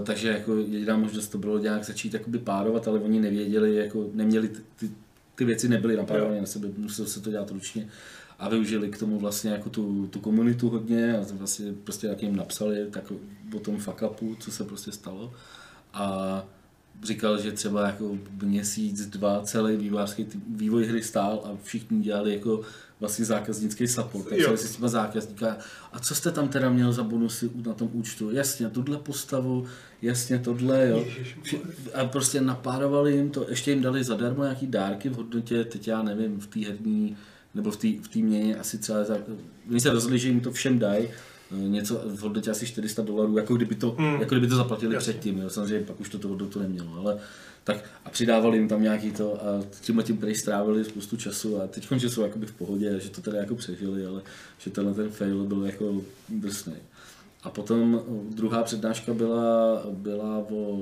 [0.05, 4.49] takže jako jediná možnost to bylo nějak začít jakoby párovat, ale oni nevěděli, jako neměli
[4.49, 4.91] ty, ty,
[5.35, 7.89] ty věci nebyly napárované na sebe, muselo se to dělat ručně.
[8.39, 12.37] A využili k tomu vlastně jako tu, tu komunitu hodně a vlastně prostě jak jim
[12.37, 13.12] napsali tak
[13.57, 15.33] o tom fuck upu, co se prostě stalo.
[15.93, 16.45] A
[17.03, 22.61] říkal, že třeba jako měsíc, dva celý vývojářský vývoj hry stál a všichni dělali jako
[23.03, 24.28] vlastně zákaznický support.
[24.28, 25.57] Takže si s těma zákazníka,
[25.92, 28.30] a co jste tam teda měl za bonusy na tom účtu?
[28.30, 29.66] Jasně, tuhle postavu,
[30.03, 31.05] jasně tohle, jo.
[31.94, 36.03] A prostě napárovali jim to, ještě jim dali zadarmo nějaký dárky v hodnotě, teď já
[36.03, 37.16] nevím, v té herní,
[37.55, 39.18] nebo v té v měně asi třeba, za,
[39.70, 41.09] oni se rozhodli, že jim to všem dají,
[41.57, 44.20] něco v hodnotě asi 400 dolarů, jako kdyby to, hmm.
[44.20, 45.12] jako kdyby to zaplatili Jasně.
[45.12, 45.50] předtím, jo.
[45.50, 47.18] samozřejmě pak už to, to hodnotu nemělo, ale
[47.64, 51.66] tak a přidávali jim tam nějaký to a tím tím prý strávili spoustu času a
[51.66, 54.22] teď že jsou jakoby v pohodě, že to teda jako přežili, ale
[54.59, 56.74] že tenhle ten fail byl jako drsný.
[57.42, 60.78] A potom druhá přednáška byla, byla o,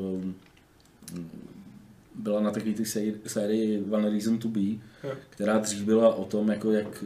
[2.14, 2.84] byla na takové ty
[3.26, 4.60] sérii One Reason to Be,
[5.30, 7.04] která dřív byla o tom, jako jak,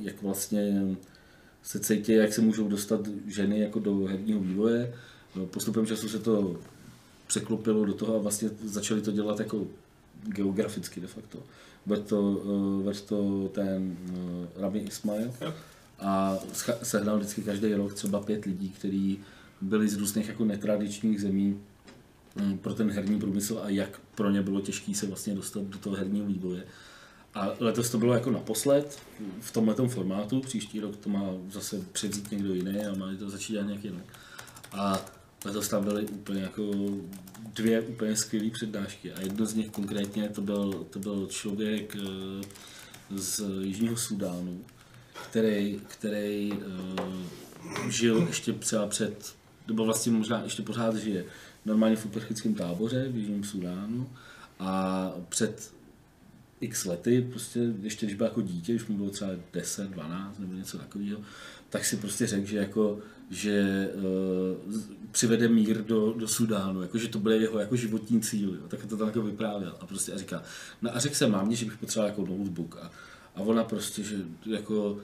[0.00, 0.96] jak vlastně
[1.64, 4.94] se cítí, jak se můžou dostat ženy jako do herního vývoje.
[5.50, 6.56] Postupem času se to
[7.26, 9.66] překlopilo do toho a vlastně začali to dělat jako
[10.22, 11.38] geograficky de facto.
[11.86, 15.32] Vedl to, uh, to ten uh, Rabbi Ismail
[15.98, 16.38] a
[16.82, 19.18] sehnal vždycky každý rok třeba pět lidí, kteří
[19.60, 21.60] byli z různých jako netradičních zemí
[22.40, 25.78] um, pro ten herní průmysl a jak pro ně bylo těžké se vlastně dostat do
[25.78, 26.64] toho herního vývoje.
[27.34, 28.98] A letos to bylo jako naposled
[29.40, 33.52] v tomhle formátu, příští rok to má zase převzít někdo jiný a má to začít
[33.52, 34.04] dělat nějak jinak.
[34.72, 35.00] A
[35.44, 36.62] letos tam byly úplně jako
[37.54, 42.44] dvě úplně skvělé přednášky a jedno z nich konkrétně to byl, to byl člověk eh,
[43.10, 44.64] z Jižního Sudánu,
[45.30, 49.34] který, který uh, žil ještě třeba před,
[49.68, 51.24] nebo vlastně možná ještě pořád žije,
[51.64, 54.10] normálně v uprchlickém táboře v Jižním Sudánu
[54.58, 55.73] a před
[56.64, 60.54] x lety, prostě ještě když byl jako dítě, už mu bylo třeba 10, 12 nebo
[60.54, 61.20] něco takového,
[61.70, 62.98] tak si prostě řekl, že jako
[63.30, 63.88] že
[64.66, 64.74] uh,
[65.10, 68.68] přivede mír do, do Sudánu, jako, že to bude jeho jako životní cíl, jo.
[68.68, 70.42] tak to tam jako vyprávěl a prostě a říká,
[70.82, 72.90] no a řekl jsem mámě, že bych potřeboval jako notebook a,
[73.34, 74.98] a ona prostě, že jako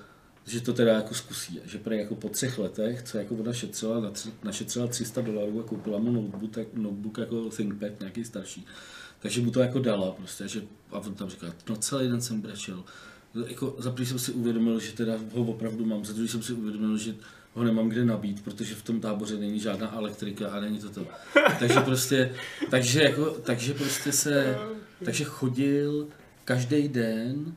[0.46, 4.12] že to teda jako zkusí, že prý jako po třech letech, co jako ona šetřila,
[4.44, 8.66] našetřila 300 dolarů a koupila mu notebook, notebook jako ThinkPad, nějaký starší,
[9.20, 12.40] takže mu to jako dala prostě, že, a on tam říká, no celý den jsem
[12.40, 12.84] brečel,
[13.46, 16.98] jako za jsem si uvědomil, že teda ho opravdu mám, za druhý jsem si uvědomil,
[16.98, 17.14] že
[17.54, 21.06] ho nemám kde nabít, protože v tom táboře není žádná elektrika a není to to.
[21.58, 22.32] Takže prostě,
[22.70, 24.58] takže jako, takže prostě se,
[25.04, 26.08] takže chodil
[26.44, 27.54] každý den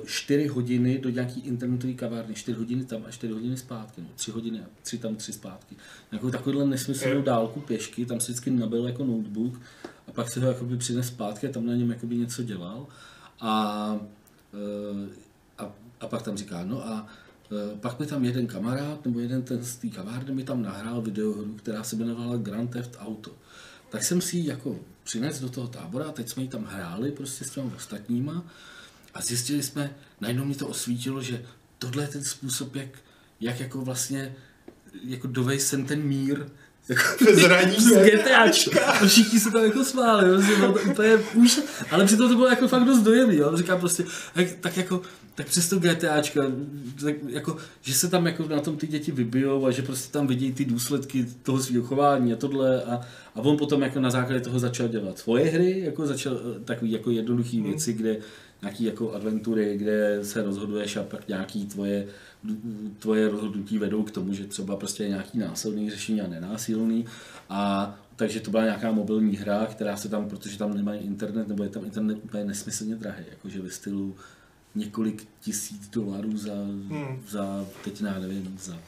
[0.00, 4.08] uh, 4 hodiny do nějaký internetové kavárny, 4 hodiny tam a 4 hodiny zpátky, no,
[4.16, 5.76] 3 hodiny, 3 tam, 3 zpátky.
[6.12, 9.60] Nějakou takovouhle nesmyslnou dálku pěšky, tam si vždycky nabil jako notebook
[10.10, 12.86] a pak se ho jakoby přines zpátky a tam na něm jakoby něco dělal.
[13.40, 13.92] A,
[14.52, 15.08] uh,
[15.58, 17.06] a, a pak tam říká, no a
[17.52, 21.02] Eh, pak mi tam jeden kamarád, nebo jeden ten z té kavárny mi tam nahrál
[21.02, 23.30] videohru, která se jmenovala Grand Theft Auto.
[23.88, 27.12] Tak jsem si ji jako přinesl do toho tábora a teď jsme ji tam hráli
[27.12, 28.44] prostě s těmi ostatníma
[29.14, 31.44] a zjistili jsme, najednou mi to osvítilo, že
[31.78, 32.98] tohle je ten způsob, jak,
[33.40, 34.34] jak jako vlastně
[35.04, 36.46] jako dovej sem ten mír,
[36.88, 38.86] jako zraní z GTAčka.
[38.86, 41.60] A všichni se tam jako smáli, prostě bylo to úplně už,
[41.90, 43.56] ale přitom to bylo jako fakt dost dojemný, jo.
[43.56, 44.04] Říkám prostě,
[44.34, 45.02] tak, tak jako
[45.34, 46.40] tak přes to GTAčka,
[47.04, 50.26] tak jako, že se tam jako na tom ty děti vybijou a že prostě tam
[50.26, 53.00] vidí ty důsledky toho svého chování a tohle a,
[53.34, 56.92] a on potom jako na základě toho začal dělat svoje hry, jako začal eh, takový
[56.92, 57.66] jako jednoduchý hmm.
[57.66, 58.16] věci, kde
[58.62, 62.06] nějaký jako adventury, kde se rozhoduješ a pak nějaký tvoje,
[62.98, 67.04] tvoje rozhodnutí vedou k tomu, že třeba prostě je nějaký násilný řešení a nenásilný
[67.48, 71.62] a takže to byla nějaká mobilní hra, která se tam, protože tam nemají internet, nebo
[71.62, 74.16] je tam internet úplně nesmyslně drahý, jakože ve stylu
[74.74, 76.54] několik tisíc dolarů za,
[76.88, 77.22] Hmm.
[77.28, 78.78] za teď já nevím, za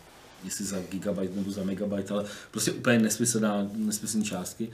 [0.45, 4.71] jestli za gigabyte nebo za megabyte, ale prostě úplně nesmyslná, nesmyslné částky.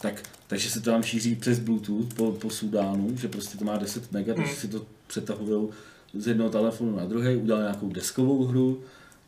[0.00, 3.76] Tak, takže se to tam šíří přes Bluetooth po, po Sudánu, že prostě to má
[3.76, 5.68] 10 mega, takže si to přetahují
[6.14, 8.80] z jednoho telefonu na druhý, udělali nějakou deskovou hru,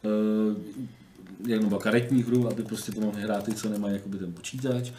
[0.05, 4.91] eh, nebo karetní hru, aby prostě to mohli hrát ty, co nemají jakoby ten počítač.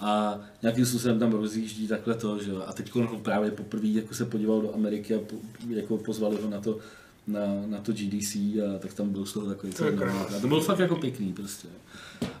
[0.00, 2.52] A nějakým způsobem tam rozjíždí takhle to, že.
[2.66, 2.92] A teď
[3.22, 5.36] právě poprvé jako se podíval do Ameriky a po,
[5.68, 6.78] jako pozvali ho na to,
[7.26, 10.36] na, na to GDC a tak tam byl z toho takový celý To.
[10.36, 11.68] A to bylo fakt jako pěkný prostě.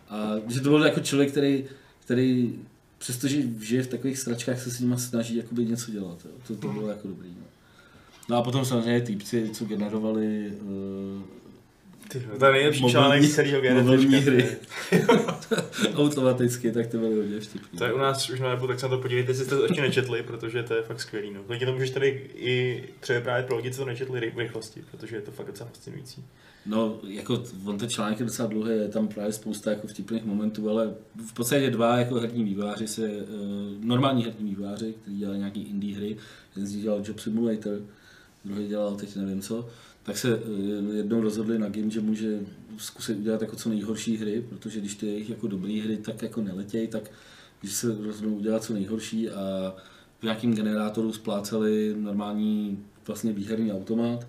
[0.08, 1.64] A že to byl jako člověk, který,
[2.04, 2.58] který
[2.98, 6.18] přestože žije v takových stračkách, se s nimi snaží jakoby něco dělat.
[6.24, 6.30] Jo.
[6.46, 7.28] To, to bylo jako dobrý.
[7.28, 7.44] No.
[8.28, 11.22] No a potom samozřejmě týpci, co generovali uh,
[12.08, 14.56] Ty, jo, to je nejlepší článek z celého mobilní hry.
[15.94, 17.78] automaticky, tak to bylo hodně vtipný.
[17.78, 19.62] To je u nás už na webu, tak se na to podívejte, jestli jste to
[19.64, 21.30] ještě nečetli, protože to je fakt skvělý.
[21.30, 21.40] No.
[21.48, 25.22] Lidi to můžeš tady i převyprávět pro lidi, co to nečetli v rychlosti, protože je
[25.22, 26.24] to fakt docela fascinující.
[26.66, 30.70] No, jako on ten článek je docela dlouhý, je tam právě spousta jako vtipných momentů,
[30.70, 30.94] ale
[31.26, 35.96] v podstatě dva jako herní výváři se, uh, normální herní výváři, kteří dělali nějaký indie
[35.96, 36.16] hry,
[36.56, 37.80] jeden z dělal Job Simulator,
[38.44, 39.68] druhý dělal teď nevím co,
[40.02, 42.40] tak se uh, jednou rozhodli na Game že
[42.78, 46.40] zkusit udělat jako co nejhorší hry, protože když ty jejich jako dobré hry tak jako
[46.40, 47.10] neletějí, tak
[47.60, 49.74] když se rozhodnou udělat co nejhorší a
[50.20, 54.26] v nějakým generátoru spláceli normální vlastně výherní automat,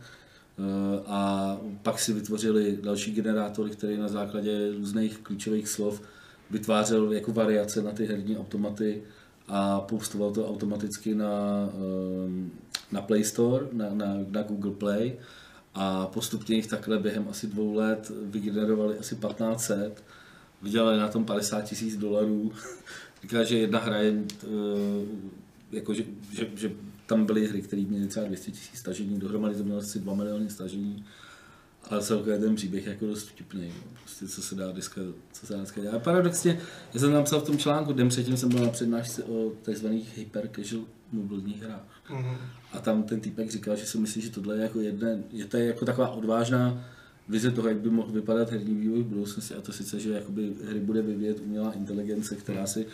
[0.60, 6.02] Eh, a pak si vytvořili další generátory, který na základě různých klíčových slov
[6.52, 9.04] vytvářel jako variace na ty herní automaty
[9.48, 11.30] a poustoval to automaticky na,
[11.68, 12.50] eh,
[12.96, 15.18] na Play Store, na, na, na Google Play
[15.74, 20.04] a postupně jich takhle během asi dvou let vygenerovali asi 1500,
[20.62, 22.52] vydělali na tom 50 tisíc dolarů.
[23.22, 24.48] Říká, že jedna hra je, eh,
[25.72, 26.72] jako, že, že, že
[27.06, 30.50] tam byly hry, které měly třeba 200 tisíc stažení, dohromady to mělo asi 2 miliony
[30.50, 31.06] stažení.
[31.90, 33.74] Ale celkově ten příběh je jako dost vtipný,
[34.04, 36.04] prostě co se dá dneska, co se dá dneska dělat.
[36.04, 36.60] Paradoxně,
[36.94, 39.88] já jsem napsal v tom článku, den předtím jsem byl na přednášce o tzv.
[40.16, 42.02] hyper casual mobilních hrách.
[42.10, 42.38] Mhm.
[42.74, 45.58] A tam ten týpek říkal, že si myslí, že tohle je jako jedné, je to
[45.58, 46.86] jako taková odvážná
[47.30, 50.54] vize toho, jak by mohl vypadat herní vývoj v budoucnosti a to sice, že jakoby
[50.70, 52.86] hry bude vyvíjet umělá inteligence, která si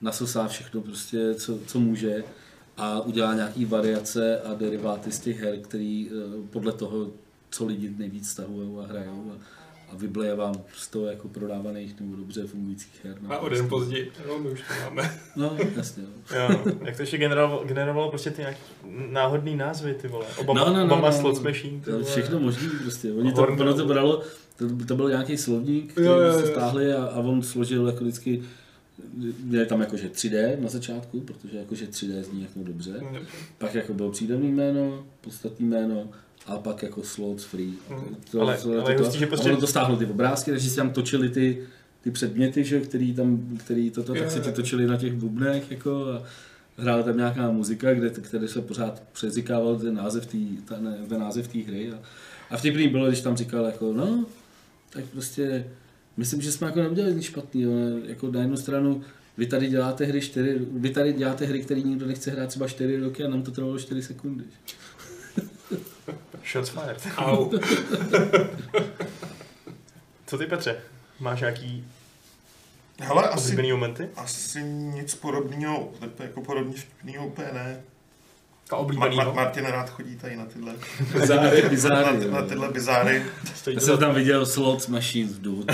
[0.00, 2.24] nasosá všechno prostě, co, co může
[2.76, 7.10] a udělá nějaký variace a deriváty z těch her, který eh, podle toho,
[7.50, 9.59] co lidi nejvíc stahují a hrajou a,
[9.92, 13.16] a vybleje vám z toho jako prodávaných nebo dobře fungujících her.
[13.20, 13.32] no.
[13.32, 15.10] A o den později, no my už to máme.
[15.36, 16.02] No, jasně.
[16.02, 16.36] No.
[16.38, 18.60] Jo, jak to ještě generovalo, generovalo prostě ty nějaký
[19.10, 20.26] náhodný názvy, ty vole.
[20.36, 21.16] Obama, No, no, no, Obama no.
[21.16, 22.04] Slot Machine, ty vole.
[22.04, 23.12] všechno možný prostě.
[23.12, 24.22] Oni to, ono to bralo,
[24.56, 26.46] to, to byl nějaký slovník, který Jo, jo, se jo.
[26.52, 28.42] stáhli a, a on složil jako vždycky,
[29.44, 33.00] měli tam jakože 3D na začátku, protože jakože 3D zní jako dobře.
[33.58, 36.08] Pak jako bylo přídavný jméno, podstatný jméno
[36.46, 37.72] a pak jako slots free.
[37.88, 38.16] Hmm.
[38.40, 40.90] Ale- ale je hustý, že a prostě- ono to stáhlo ty obrázky, takže si tam
[40.90, 41.66] točili ty,
[42.02, 46.04] ty předměty, že, který tam, který toto, tak se ti točili na těch bubnech jako
[46.06, 46.22] a
[46.76, 51.48] hrála tam nějaká muzika, kde, kde se pořád přezikával ten název té ten, ten název
[51.48, 51.98] té hry a,
[52.50, 54.26] a vtipný bylo, když tam říkal jako no,
[54.90, 55.66] tak prostě
[56.16, 57.72] myslím, že jsme jako neudělali nic špatného,
[58.04, 59.02] jako na jednu stranu
[59.38, 62.96] vy tady děláte hry čtyři, vy tady děláte hry, které nikdo nechce hrát třeba 4
[62.96, 64.44] roky a nám to trvalo 4 sekundy.
[66.52, 67.08] Shots fired.
[67.16, 67.50] Au.
[70.26, 70.76] Co ty Petře?
[71.20, 71.84] Máš nějaký
[73.00, 74.08] Hele, asi, oblíbený momenty?
[74.16, 75.88] asi nic podobného,
[76.18, 77.80] jako podobně vtipného úplně ne.
[78.70, 79.32] A Ma- oblíbený, Ma- no.
[79.34, 80.72] Martin rád chodí tady na tyhle,
[81.12, 82.44] Bizáry, na, bizáry, na jo.
[82.48, 83.22] tyhle bizáry.
[83.74, 85.66] Já jsem tam viděl slots machines v důvodu.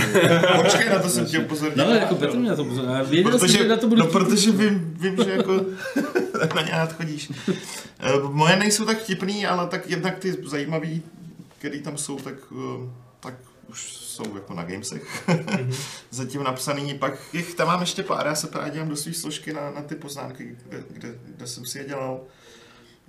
[0.63, 1.87] Počkej, na to jsem tě upozornil.
[1.87, 2.95] No, jako Petr mě na to pozornil.
[2.95, 5.61] Já věděl jsem, Protože, že na to budu no, protože vím, vím, že jako
[6.55, 7.33] na ně rád chodíš.
[8.01, 11.03] Eh, Moje nejsou tak vtipný, ale tak jednak ty zajímavý,
[11.59, 13.35] který tam jsou, tak, eh, tak
[13.69, 15.29] už jsou jako na gamesech
[16.11, 16.95] zatím napsaný.
[16.99, 19.83] Pak jich tam mám ještě pár, já se právě dělám do své složky na, na
[19.83, 22.21] ty poznámky, kde, kde, kde jsem si je dělal.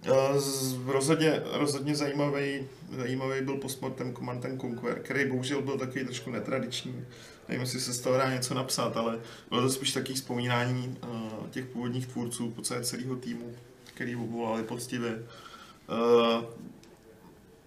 [0.06, 2.60] Eh, z- Rozhodně, rozhodně zajímavý,
[2.98, 7.06] zajímavý byl postmortem Command and Conquer, který bohužel byl takový trošku netradiční.
[7.48, 9.20] Nevím, jestli se z toho dá něco napsat, ale
[9.50, 13.56] bylo to spíš takové vzpomínání uh, těch původních tvůrců, po celé celého týmu,
[13.94, 15.24] který volali poctivě.
[15.90, 16.44] Uh,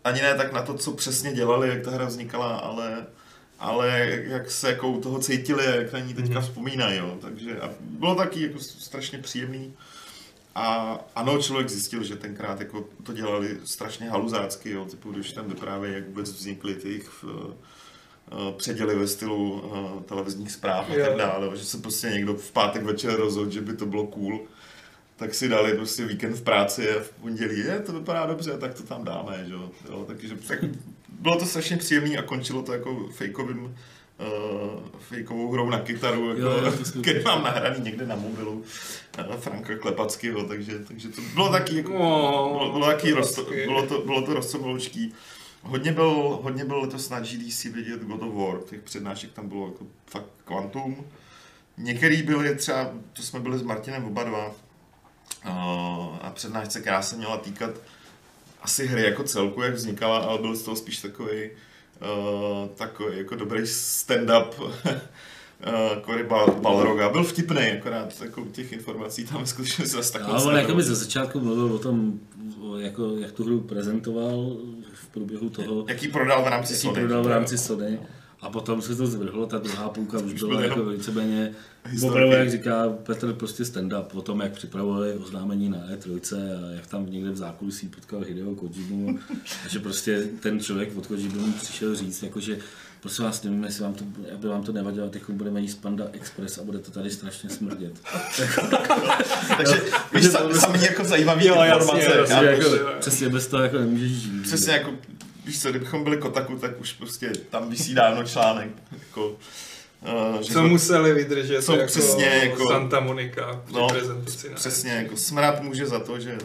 [0.05, 3.07] ani ne tak na to, co přesně dělali, jak ta hra vznikala, ale,
[3.59, 6.43] ale jak se jako u toho cítili, jak na ní teďka Mhm.
[6.49, 6.99] vzpomínají.
[6.99, 7.19] Jo.
[7.21, 9.75] Takže a bylo taky jako strašně příjemný.
[10.55, 15.49] A ano, člověk zjistil, že tenkrát jako to dělali strašně haluzácky, jo, typu, když tam
[15.49, 17.31] vyprávějí, jak vůbec vznikly ty jejich uh,
[18.57, 22.83] předěly ve stylu uh, televizních zpráv a tak dále, že se prostě někdo v pátek
[22.83, 24.41] večer rozhodl, že by to bylo cool,
[25.17, 28.75] tak si dali prostě víkend v práci a v pondělí, je, to vypadá dobře, tak
[28.75, 30.05] to tam dáme, že jo.
[30.07, 30.59] takže tak
[31.09, 36.41] bylo to strašně příjemné a končilo to jako fejkovým uh, fejkovou hrou na kytaru, jako,
[36.41, 38.65] Jo, který mám nahraný někde na mobilu
[39.29, 43.87] uh, Franka Klepackého, takže, takže to bylo taky, jako, No, bylo, bylo, taky roz, bylo
[43.87, 45.15] to, bylo to rozcobloučký.
[45.63, 49.67] Hodně byl, hodně byl letos na GDC vidět God of War, těch přednášek tam bylo
[49.67, 50.97] jako fakt kvantum.
[51.79, 54.55] Některý byly třeba, to jsme byli s Martinem oba dva,
[56.23, 57.71] a přednášce, která se měla týkat
[58.63, 63.35] asi hry jako celku, jak vznikala, ale byl z toho spíš takový uh, takový jako
[63.35, 64.51] dobrý stand-up
[66.29, 67.09] Bal- Balroga.
[67.09, 70.57] Byl vtipný, akorát jako těch informací tam skutečně zase tak Ale on nebylo.
[70.59, 72.21] jakoby ze začátku mluvil o tom,
[72.79, 74.57] jako, jak tu hru prezentoval
[75.13, 76.95] průběhu toho, Jaký prodal v rámci Sony.
[76.95, 77.99] prodal v rámci Sony.
[78.43, 81.53] A potom se to zvrhlo, ta druhá půlka už byla byl jako víceméně,
[81.85, 82.11] historiky.
[82.25, 86.87] opravdu jak říká Petr, prostě stand-up o tom, jak připravovali oznámení na E3 a jak
[86.87, 89.19] tam někde v zákulisí potkal Hideo Kojimu
[89.65, 92.59] a že prostě ten člověk od Kojimu mu přišel říct, jakože
[93.01, 96.59] prosím vás, nevím, jestli vám to, aby vám to nevadilo, teď budeme jíst Panda Express
[96.59, 97.93] a bude to tady strašně smrdět.
[99.57, 99.83] Takže
[100.15, 102.19] víš, sam, samý jako zajímavý Jo, jasně, informace.
[102.19, 104.43] jasně, bych- jako, přesně bez toho jako nemůžeš žít.
[104.43, 104.91] Přesně jako,
[105.47, 109.29] víš co, kdybychom byli Kotaku, tak už prostě tam vysí dávno článek, jako,
[110.37, 114.49] uh, že Co museli vydržet Co jako, přesně jako- Santa Monica při No, prezentaci.
[114.55, 116.39] přesně, jako smrad může za to, že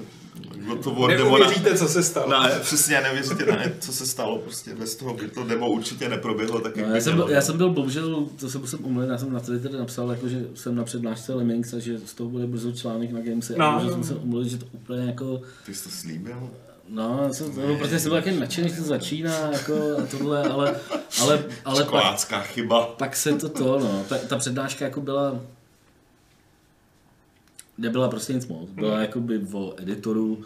[0.84, 2.30] to War demo na, Neuvěříte, co se stalo.
[2.30, 6.60] na, přesně nevěříte, na, co se stalo, prostě bez toho by to demo určitě neproběhlo,
[6.60, 9.08] tak jak No, by já, jsem, byl, já jsem byl bohužel, to se musím omluvit,
[9.10, 12.30] já jsem na Twitter napsal, jako, že jsem na přednášce Lemmings a že z toho
[12.30, 13.66] bude brzo článek na Gamesy No.
[13.66, 16.50] a že jsem se omluvit, že to úplně jako, Ty jsi to slíbil?
[16.90, 20.76] no, jsem, no, protože jsem byl taky nadšený, že to začíná jako a tohle, ale,
[21.22, 22.86] ale, ale pak, Školácká chyba.
[22.86, 25.40] pak se to to, no, ta, ta přednáška jako byla,
[27.78, 30.44] nebyla prostě nic moc, byla jakoby o editoru,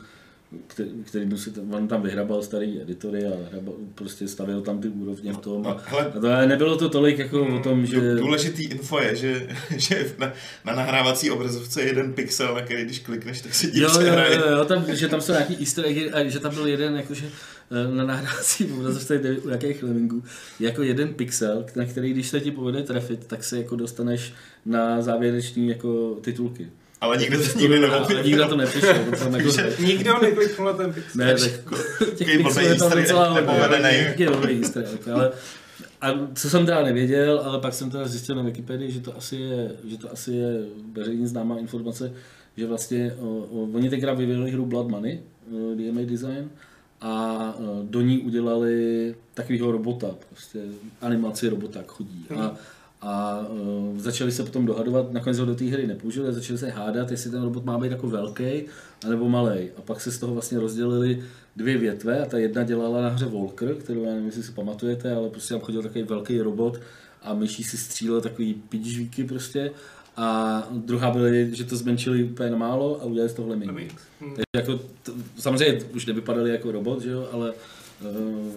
[0.68, 4.88] který, který si tam, on tam vyhrabal starý editory a hrabal, prostě stavil tam ty
[4.88, 5.68] úrovně v tom.
[5.68, 8.16] A, No, hele, a to nebylo to tolik jako o tom, že...
[8.16, 10.34] Důležitý info je, že, že na,
[10.66, 14.14] na nahrávací obrazovce je jeden pixel, na který když klikneš, tak se ti Jo, jo,
[14.14, 17.26] jo, jo, tam, že tam jsou nějaký easter eggy a že tam byl jeden, jakože
[17.72, 20.24] eh, na nahrávací obrazovce, u jakých lemmingů,
[20.60, 24.34] jako jeden pixel, na který když se ti povede trefit, tak se jako dostaneš
[24.66, 26.70] na závěreční jako titulky.
[27.02, 30.94] Ale nikdo to nikdy Ale nikdo to nepřišel, to tam jako, Nikdo nekliknul na ten
[30.94, 31.26] pixel.
[31.26, 31.52] ne, tak
[32.16, 35.32] těch pixelů je tam docela hodně, je dobrý easter egg, ale
[36.02, 39.36] a co jsem teda nevěděl, ale pak jsem teda zjistil na Wikipedii, že to asi
[39.36, 40.60] je, že to asi je
[40.94, 42.14] veřejně známá informace,
[42.58, 45.20] že vlastně o, o, oni tenkrát vyvinuli hru Blood Money,
[45.76, 46.50] DMA Design,
[47.02, 50.60] a do ní udělali takového robota, prostě
[51.02, 52.26] animaci robota, jak chodí.
[52.38, 52.56] A,
[53.02, 56.70] a uh, začali se potom dohadovat, nakonec ho do té hry nepoužili, a začali se
[56.70, 58.64] hádat, jestli ten robot má být jako velký
[59.06, 59.70] anebo malý.
[59.78, 61.24] A pak se z toho vlastně rozdělili
[61.56, 65.16] dvě větve a ta jedna dělala na hře Volker, kterou já nevím, jestli si pamatujete,
[65.16, 66.80] ale prostě tam chodil takový velký robot
[67.24, 69.72] a myší si střílel takový pidižvíky prostě.
[70.18, 73.72] A druhá byly, že to zmenšili úplně na málo a udělali z toho lemming.
[74.20, 77.54] Takže jako, t- samozřejmě už nevypadali jako robot, že jo, ale
[78.02, 78.54] uh,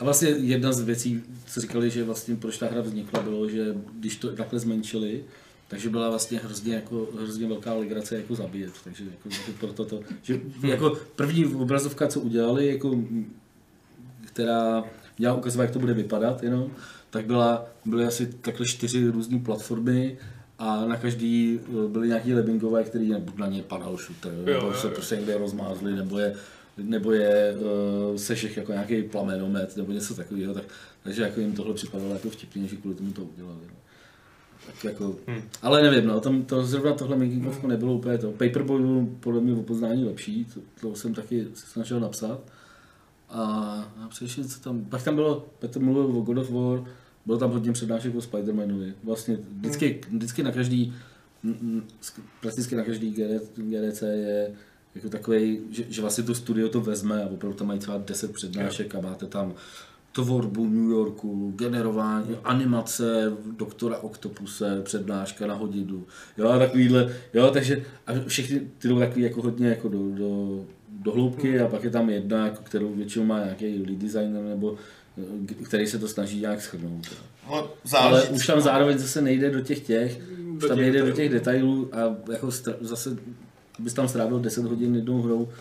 [0.00, 3.74] a vlastně jedna z věcí, co říkali, že vlastně proč ta hra vznikla, bylo, že
[3.98, 5.24] když to takhle zmenšili,
[5.68, 10.00] takže byla vlastně hrozně, jako, hrozně velká legrace jako zabíjet, takže jako, že proto to,
[10.22, 13.00] že jako první obrazovka, co udělali, jako,
[14.26, 14.84] která
[15.18, 16.70] měla ukazovat, jak to bude vypadat jenom,
[17.10, 20.18] tak byla, byly asi takhle čtyři různé platformy
[20.58, 24.66] a na každý eh, byly nějaký lebingové, který buď na ně padal shooter, Jo, nebo
[24.66, 24.92] jo, se jo.
[24.94, 26.34] prostě někde rozmázli, nebo je,
[26.76, 30.64] nebo je uh, sešech jako nějaký plamenomet, nebo něco takového, tak,
[31.02, 33.60] takže jako jim tohle připadalo jako vtipně, že kvůli tomu to udělali.
[33.68, 33.74] No.
[34.66, 35.42] Tak jako, hmm.
[35.62, 38.30] Ale nevím, no, tam to zrovna tohle making ofko nebylo úplně to.
[38.30, 42.40] Paperboy byl podle mě o poznání lepší, to, to jsem taky se snažil napsat.
[43.28, 43.42] A,
[44.04, 46.84] a především, co tam, pak tam bylo, Petr mluvil o God of War,
[47.26, 48.92] bylo tam hodně přednášek o Spider-Manovi.
[49.04, 50.94] Vlastně vždycky, vždycky na každý,
[52.40, 54.54] prakticky na každý GD, GDC je
[54.94, 58.32] jako takový, že, že vlastně to studio to vezme a opravdu tam mají třeba 10
[58.32, 59.54] přednášek a máte tam
[60.12, 66.06] tvorbu New Yorku, generování, animace doktora Octopuse, přednáška na hodinu,
[66.38, 70.60] jo, a takovýhle, jo, takže a všechny ty jdou takový jako hodně jako do, do,
[70.88, 74.76] do hloubky a pak je tam jedna, jako, kterou většinou má nějaký lead designer nebo
[75.62, 77.06] který se to snaží nějak schrnout.
[77.98, 80.20] Ale už tam zároveň zase nejde do těch těch,
[80.56, 81.16] už Do tam těch nejde do detailů.
[81.16, 83.16] těch detailů a jako zase
[83.78, 85.52] bys tam strávil 10 hodin jednou hrou,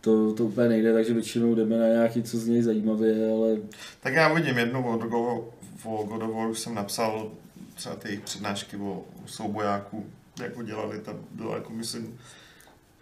[0.00, 3.56] to, to úplně nejde, takže většinou jdeme na nějaký, co z něj zajímavé, ale
[4.00, 5.52] Tak já vidím jednu o,
[5.84, 7.30] o, God of jsem napsal
[7.74, 10.06] třeba ty jejich přednášky o, soubojáku,
[10.40, 12.18] jak ho dělali, tam bylo jako myslím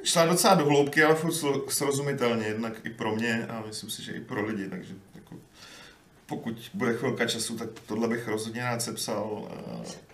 [0.03, 4.13] šla docela do hloubky, ale furt srozumitelně, jednak i pro mě a myslím si, že
[4.13, 5.37] i pro lidi, takže jako,
[6.27, 9.49] pokud bude chvilka času, tak tohle bych rozhodně rád sepsal.
[9.83, 10.11] eh,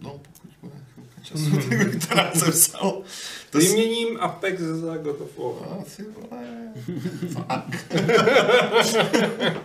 [0.00, 0.81] No, pokud bude
[1.22, 1.50] času,
[2.08, 3.02] to rád sepsal.
[3.50, 3.58] To.
[3.58, 5.78] Vyměním Apex za God of War.
[5.80, 6.72] A ty vole,
[7.32, 7.92] fuck.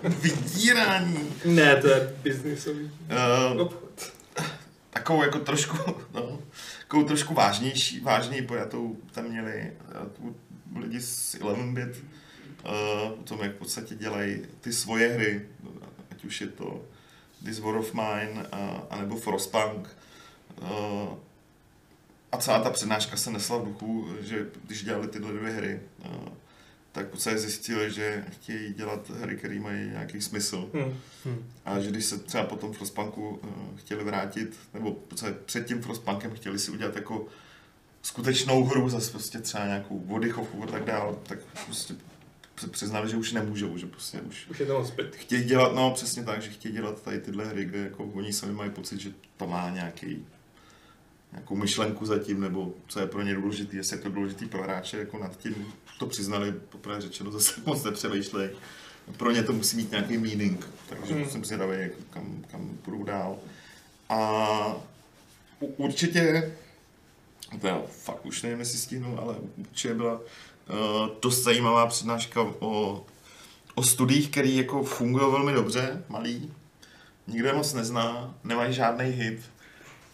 [0.22, 1.34] Vydírání.
[1.46, 2.92] Ne, to je biznisový
[3.54, 4.14] Uh, obchod.
[4.90, 5.78] takovou jako trošku,
[6.14, 6.40] no,
[6.82, 9.74] takovou trošku vážnější, vážněji pojatou tam měli eh,
[10.18, 10.36] tu
[10.80, 12.04] lidi z 11-bit,
[12.66, 12.72] uh,
[13.20, 15.46] o tom, jak v podstatě dělají ty svoje hry,
[16.12, 16.82] ať už je to
[17.46, 19.88] This War of Mine, a, anebo Frostpunk.
[20.62, 20.68] Uh,
[22.32, 25.80] a celá ta přednáška se nesla v duchu, že když dělali tyhle dvě hry,
[26.92, 30.70] tak podstatě zjistili, že chtějí dělat hry, které mají nějaký smysl.
[31.26, 31.46] Hm.
[31.66, 34.98] A že když se třeba po tom Frostpunku uh, chtěli vrátit, nebo
[35.46, 37.26] před tím Frostpunkem chtěli si udělat jako
[38.02, 41.96] skutečnou hru, zase prostě třeba nějakou vodychovku a tak dále, tak prostě
[42.60, 45.16] se přiznali, že už nemůžou, že prostě už Už je to moc pět.
[45.16, 48.54] chtějí dělat, no přesně tak, že chtějí dělat tady tyhle hry, kde jako oni sami
[48.54, 50.26] mají pocit, že to má nějaký
[51.32, 54.98] nějakou myšlenku zatím, nebo co je pro ně důležitý, jestli je to důležitý pro hráče,
[54.98, 58.50] jako nad tím to přiznali, poprvé řečeno, zase moc nepřemýšlej.
[59.18, 61.26] Pro ně to musí mít nějaký meaning, takže Hmm.
[61.30, 63.38] jsem zvědavý, jako kam, kam půjdu dál.
[64.10, 64.76] A
[65.60, 66.54] určitě,
[67.62, 70.20] to já fakt už nevím, jestli stihnu, ale určitě byla uh,
[71.22, 73.06] dost zajímavá přednáška o,
[73.76, 76.54] o studiích, které jako fungují velmi dobře, malý,
[77.28, 79.42] nikdo je moc nezná, nemají žádný hit,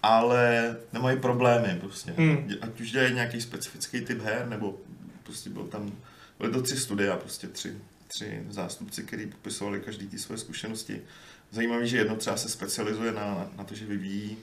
[0.03, 2.13] ale nemají problémy prostě.
[2.17, 2.49] Hmm.
[2.61, 4.77] Ať už dělají nějaký specifický typ her, nebo
[5.23, 5.91] prostě byl tam,
[6.39, 7.77] byly to tři studia, prostě tři,
[8.07, 11.01] tři zástupci, kteří popisovali každý ty své zkušenosti.
[11.51, 14.37] Zajímavé, že jedno třeba se specializuje na, na to, že vyvíjí,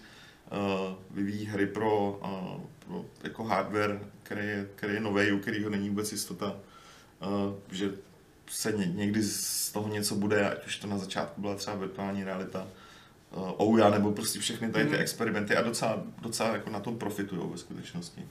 [0.51, 5.71] uh, vyvíjí hry pro, uh, pro jako hardware, který je, který je nový, u kterého
[5.71, 6.57] není vůbec jistota,
[7.21, 7.91] uh, že
[8.51, 12.25] se ně, někdy z toho něco bude, ať už to na začátku byla třeba virtuální
[12.25, 12.67] realita,
[13.33, 15.01] uh, Ouya, nebo prostě všechny tady ty Mhm.
[15.01, 18.23] experimenty a docela, docela jako na tom profitují ve skutečnosti.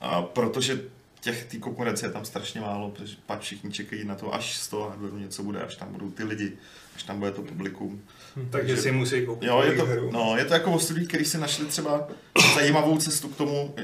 [0.00, 0.82] A protože
[1.20, 4.68] těch, té konkurence je tam strašně málo, protože pak všichni čekají na to, až z
[4.68, 6.52] toho hardwareu něco bude, až tam budou ty lidi,
[6.96, 8.02] až tam bude to publikum.
[8.50, 10.10] Takže si musí koupit Jo, je to, hru.
[10.12, 12.08] no, je to jako o studiích, který si našli třeba
[12.54, 13.74] zajímavou cestu k tomu,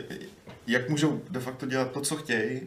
[0.67, 2.61] jak můžou de facto dělat to, co chtějí,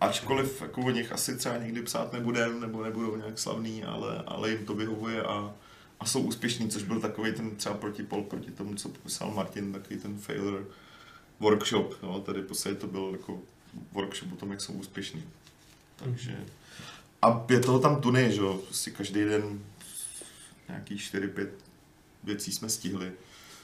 [0.00, 4.50] ačkoliv jako o nich asi třeba někdy psát nebudem, nebo nebudou nějak slavný, ale, ale
[4.50, 5.52] jim to vyhovuje a,
[6.00, 10.00] a jsou úspěšní, což byl takový ten třeba protipol proti tomu, co popisal Martin, takový
[10.00, 10.64] ten failure
[11.40, 13.38] workshop, jo, tady v podstatě to byl jako
[13.92, 15.24] workshop o tom, jak jsou úspěšní.
[15.96, 16.36] Takže
[17.22, 19.60] a je toho tam tuny, že jo, prostě každý den
[20.68, 21.48] nějaký 4-5
[22.24, 23.12] věcí jsme stihli.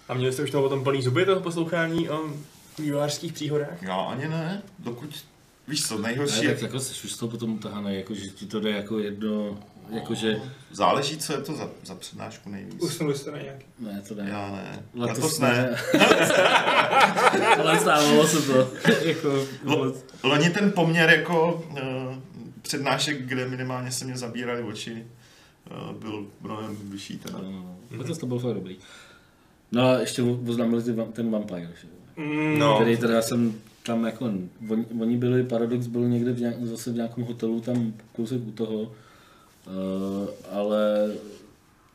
[0.09, 2.35] A měli jste už toho potom plný zuby, toho poslouchání o
[2.79, 3.83] vývojářských příhodách?
[3.83, 5.25] Já ani ne, dokud,
[5.69, 8.29] víš co, nejhorší Ne, je, tak jako jsi už z toho potom tahanej, jako že
[8.29, 9.59] ti to jde jako jedno,
[9.93, 10.41] jakože,
[10.73, 12.83] záleží, co je to za, za přednášku nejvíc.
[12.83, 13.65] Usnuli jste na nějaký.
[13.79, 14.29] ne, to ne.
[14.31, 15.77] Já ne, Letos letos ne.
[17.59, 18.71] Ale stávalo se to.
[19.05, 21.79] jako, Lo- Loni ten poměr jako uh,
[22.63, 25.07] přednášek, kde minimálně se mě zabírali oči,
[25.91, 27.39] uh, byl mnohem vyšší teda.
[27.43, 28.77] no, letos to bylo fakt dobrý.
[29.73, 30.83] No a ještě oznámili
[31.13, 31.89] ten Vampire, že?
[31.89, 32.25] jo.
[32.27, 32.75] Mm, No.
[32.77, 34.25] který teda já jsem tam jako,
[34.71, 38.51] oni, oni byli, Paradox byl někde v nějak, zase v nějakém hotelu tam kousek u
[38.53, 38.93] toho,
[40.51, 41.13] ale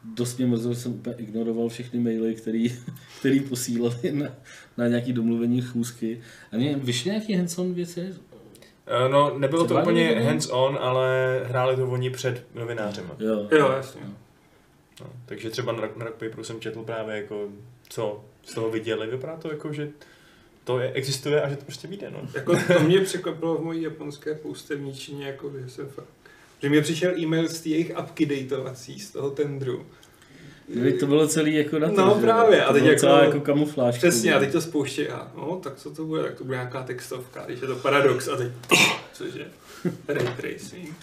[0.03, 2.75] dost mě mrzelo, že jsem úplně ignoroval všechny maily, který,
[3.19, 4.29] který posílali na,
[4.77, 6.21] na nějaký domluvení chůzky.
[6.51, 8.13] A mě vyšly nějaký hands-on věci?
[8.87, 10.23] Eh, No, nebylo to Třeba úplně někdo?
[10.25, 13.15] hands-on, ale hráli to oni před novinářema.
[13.19, 13.47] Jo.
[13.51, 14.01] Jo, jasně.
[15.01, 17.49] No, takže třeba na, Rock- na Rock Paperu jsem četl právě jako,
[17.89, 19.07] co z toho viděli.
[19.07, 19.89] Vypadá to jako, že
[20.63, 22.21] to je, existuje a že to prostě vyjde, no.
[22.35, 26.07] Jako to mě překvapilo v mojí japonské poustevničině, jako že jsem fakt...
[26.61, 29.85] Že mě přišel e-mail z té jejich apky datovací, z toho tendru.
[30.67, 32.21] Kdyby to bylo celý jako na to, No že?
[32.21, 33.97] právě, a to teď bylo jako- jako kamufláž.
[33.97, 36.83] Přesně, a teď to spouští a no, tak co to bude, tak to bude nějaká
[36.83, 38.51] textovka, když je to paradox a teď,
[39.13, 39.45] cože,
[40.07, 40.95] ray tracing,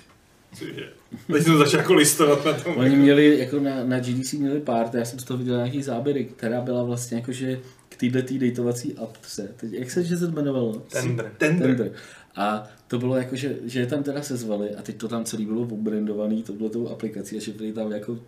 [0.59, 0.89] cože.
[1.33, 2.77] Teď jsem začal jako listovat na tom.
[2.77, 6.25] Oni měli, jako na, na GDC měli pár, já jsem z toho viděl nějaký záběry,
[6.25, 9.55] která byla vlastně jakože k této tý datovací apce.
[9.57, 10.73] Teď, jak se, že se to jmenovalo?
[10.73, 11.33] Tender.
[11.39, 11.69] Tender.
[11.69, 11.93] Tender.
[12.37, 15.47] A to bylo jako, že, že je tam teda sezvali a teď to tam celý
[15.47, 18.19] bylo obrandovaný touhletou aplikací a že tady tam jako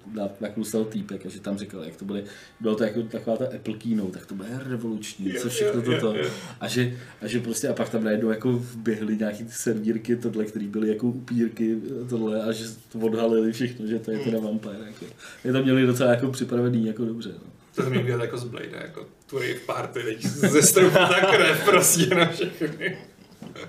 [0.40, 2.24] naklustal týpek a že tam říkal, jak to bude,
[2.60, 6.14] bylo to jako taková ta Apple keynote, tak to bude revoluční, co všechno toto.
[6.60, 10.44] A že, a že prostě a pak tam najednou jako vběhly nějaký ty servírky, tohle,
[10.44, 11.76] které byly jako upírky,
[12.08, 14.86] tohle a že to odhalili všechno, že to je teda vampire.
[14.86, 15.06] Jako.
[15.44, 17.28] Je to měli docela jako připravený jako dobře.
[17.28, 17.50] No.
[17.74, 21.64] To jsem měl jako z Blade, jako tu rave party, teď ze stropu ta krev
[21.64, 22.96] prostě na všechny.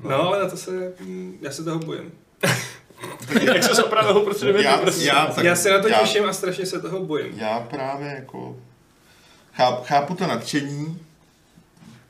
[0.00, 2.12] No, ale na to se, mm, já se toho bojím.
[3.42, 5.04] Jak se opravil pro Já, prostě.
[5.06, 7.38] já, tak, já se na to já, těším a strašně se toho bojím.
[7.38, 8.56] Já právě jako
[9.54, 11.06] cháp, chápu to nadšení.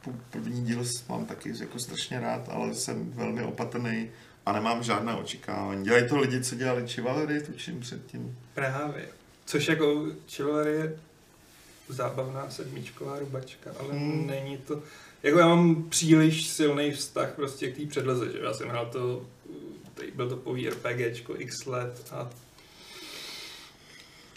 [0.05, 4.11] Po- První díl mám taky jako strašně rád, ale jsem velmi opatrný
[4.47, 5.85] a nemám žádné očekávání.
[5.85, 8.39] Dělají to lidi, co dělali Chivalry, tuším předtím.
[8.55, 9.09] Právě.
[9.45, 10.97] Což jako Chivalry je
[11.89, 14.21] zábavná sedmičková rubačka, ale Hmm.
[14.21, 14.27] mm.
[14.27, 14.83] není to...
[15.23, 19.27] Jako já mám příliš silný vztah prostě k té předloze, že já jsem hrál to,
[19.95, 22.31] tady byl to pový RPGčko x let a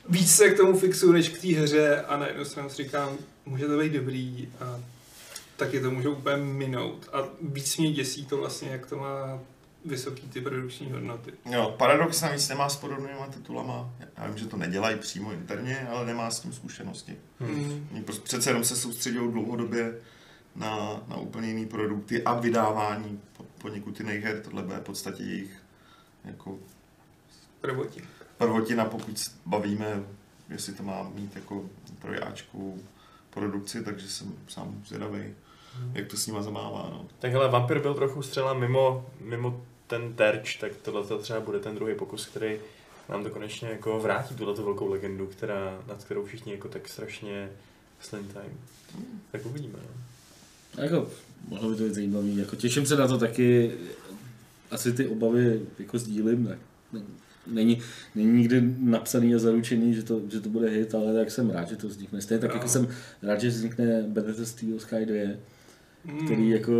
[0.09, 3.17] víc se k tomu fixu než k té hře a na jednu stranu si říkám,
[3.45, 4.79] může to být dobrý a
[5.57, 9.39] taky to může úplně minout a víc mě děsí to vlastně, jak to má
[9.85, 11.31] vysoký ty produkční hodnoty.
[11.51, 13.89] Jo, Paradox navíc nemá s podobnýma titulama.
[14.17, 17.15] Já vím, že to nedělají přímo interně, ale nemá s tím zkušenosti.
[17.39, 17.87] Hmm.
[17.91, 19.93] Oni prostě přece jenom se soustředují dlouhodobě
[20.55, 24.41] na, na úplně jiný produkty a vydávání po, po někud jiných her.
[24.41, 25.63] Tohle bude v podstatě jejich
[26.25, 26.57] jako
[27.61, 28.01] Prvotí.
[28.37, 30.03] prvotina, pokud bavíme,
[30.49, 32.83] jestli to má mít jako trojáčku
[33.29, 35.35] produkci, takže jsem sám zvědavý,
[35.93, 36.89] jak to s nima zamává.
[36.91, 37.05] No.
[37.19, 41.59] Tak hele, Vampir byl trochu střela mimo, mimo ten terč, tak tohle to třeba bude
[41.59, 42.59] ten druhý pokus, který
[43.09, 47.49] nám to konečně jako vrátí tuhle velkou legendu, která, nad kterou všichni jako tak strašně
[47.99, 48.49] slintají.
[49.31, 49.79] Tak uvidíme.
[49.81, 50.12] No.
[50.77, 51.07] Jako,
[51.47, 52.37] mohlo by to být zajímavý.
[52.37, 53.71] Jako, těším se na to taky.
[54.71, 56.43] Asi ty obavy jako sdílím.
[56.43, 56.57] Ne,
[56.93, 57.01] ne,
[57.47, 57.79] není,
[58.15, 61.69] není nikdy napsaný a zaručený, že to, že to bude hit, ale tak jsem rád,
[61.69, 62.21] že to vznikne.
[62.21, 62.55] Stejně tak No.
[62.55, 62.87] jako jsem
[63.21, 65.37] rád, že vznikne Better Steel Sky 2,
[66.05, 66.25] Hmm.
[66.25, 66.73] který jako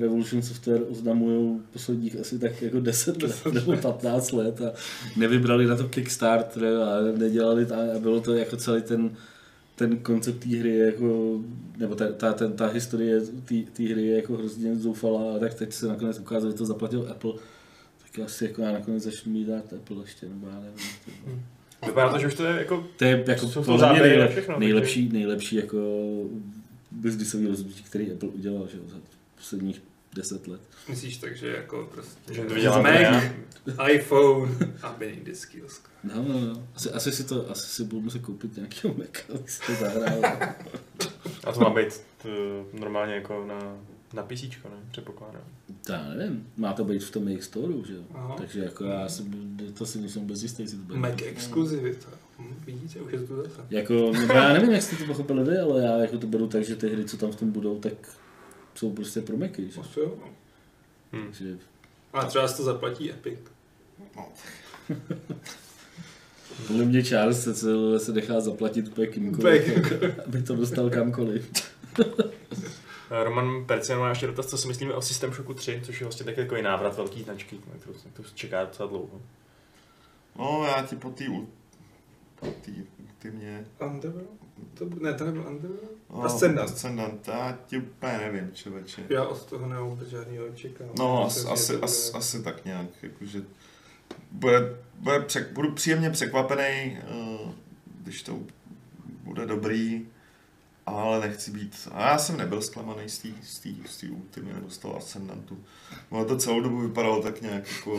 [0.00, 4.72] Revolution Software oznamují posledních asi tak jako 10 let nebo 15 let a
[5.16, 9.10] nevybrali na to Kickstarter a nedělali ta, a bylo to jako celý ten
[9.74, 11.40] ten koncept té hry je jako,
[11.76, 13.20] nebo ta, ta, ten, ta historie
[13.72, 17.08] té hry je jako hrozně zoufalá, a tak teď se nakonec ukázalo, že to zaplatil
[17.10, 17.32] Apple,
[18.02, 20.78] tak asi jako já nakonec začnu mít dát Apple ještě, nebo já nevím.
[21.80, 24.08] To, Vypadá to, že už to je jako to je jako to podle mě záběry
[24.08, 25.78] a nejlep, všechno, nejlepší, nejlepší jako
[26.90, 28.96] biznisový rozhodnutí, který Apple udělal že, za
[29.36, 29.82] posledních
[30.14, 30.60] 10 let.
[30.88, 32.34] Myslíš tak, že jako prostě...
[32.34, 33.24] že to Mac,
[33.90, 34.52] iPhone
[34.82, 35.80] a the Skills.
[36.04, 36.68] No, no, no.
[36.74, 40.20] Asi, asi, si to, asi si budu muset koupit nějakého Maca, abych si to zahrál.
[41.44, 42.28] A to má být t,
[42.72, 43.76] normálně jako na,
[44.14, 44.70] na PC, ne?
[44.90, 45.42] Předpokládám.
[45.86, 48.02] To já nevím, má to být v tom jejich store, že jo?
[48.38, 49.22] Takže jako já si,
[49.74, 50.98] to si nejsem bez jistý, jestli to bude.
[50.98, 52.08] Mac exkluzivita.
[52.38, 53.50] Hm, vidíte, už je to tu.
[53.70, 56.64] Jako, no, já nevím, jak jste to pochopili vy, ale já jako to beru tak,
[56.64, 57.92] že ty hry, co tam v tom budou, tak
[58.74, 59.80] jsou prostě pro Macy, že?
[59.80, 60.12] Asi jo.
[61.12, 61.32] Hm.
[61.32, 61.58] že
[62.12, 63.38] A třeba si to zaplatí Epic.
[64.16, 64.28] No,
[66.66, 69.92] podle mě Charles se, se, se nechá zaplatit úplně kýmkoliv,
[70.26, 71.50] aby to dostal kamkoliv.
[73.10, 76.04] Eh, Roman Percian má ještě dotaz, co si myslíme o System Shocku 3, což je
[76.04, 79.20] vlastně taky takový návrat velký značky, na kterou se to čeká docela dlouho.
[80.38, 81.48] no já ti po té u-
[82.40, 84.28] po té ultimě Underworld?
[84.74, 85.90] To, ne, to nebyl Underworld?
[86.10, 86.70] No, Ascendant.
[86.70, 89.02] Ascendant, já ti úplně nevím, člověče.
[89.08, 90.94] Já od toho nemám vůbec žádný očekávání.
[90.98, 91.78] No, Myslím asi, si, že
[92.12, 93.42] asi, bude- tak nějak, jakože
[94.30, 96.98] bude, bude přek, budu příjemně překvapený,
[97.42, 97.50] uh,
[98.02, 98.38] když to
[99.24, 100.06] bude dobrý,
[100.86, 103.28] ale nechci být, a já jsem nebyl zklamaný z té
[103.88, 105.58] z Ultimy nebo z toho Ascendantu.
[106.10, 107.98] Ono to celou dobu vypadalo tak nějak jako,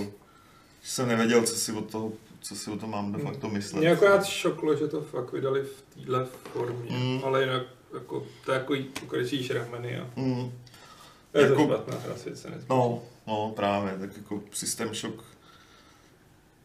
[0.82, 2.12] že jsem nevěděl, co si od toho,
[2.48, 3.80] co si o tom mám de facto myslet.
[3.80, 7.22] Mě akorát šoklo, že to fakt vydali v téhle formě, Mm.
[7.24, 10.52] ale jinak jako, to je jako pokračující rameny a Mm,
[11.34, 12.66] je to Jako- špatná hra, nezmění.
[12.70, 15.24] No, no právě, tak jako System Shock.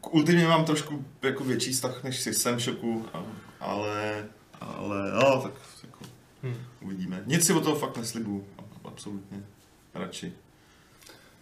[0.01, 3.25] K Ultimě mám trošku jako větší vztah než System Shocku, a-
[3.61, 4.29] ale,
[4.61, 5.53] ale no, tak
[5.85, 5.99] jako
[6.43, 6.55] Hm.
[6.81, 7.23] uvidíme.
[7.27, 9.45] Nic si o toho fakt neslibuju, a- absolutně.
[9.95, 10.33] Radši.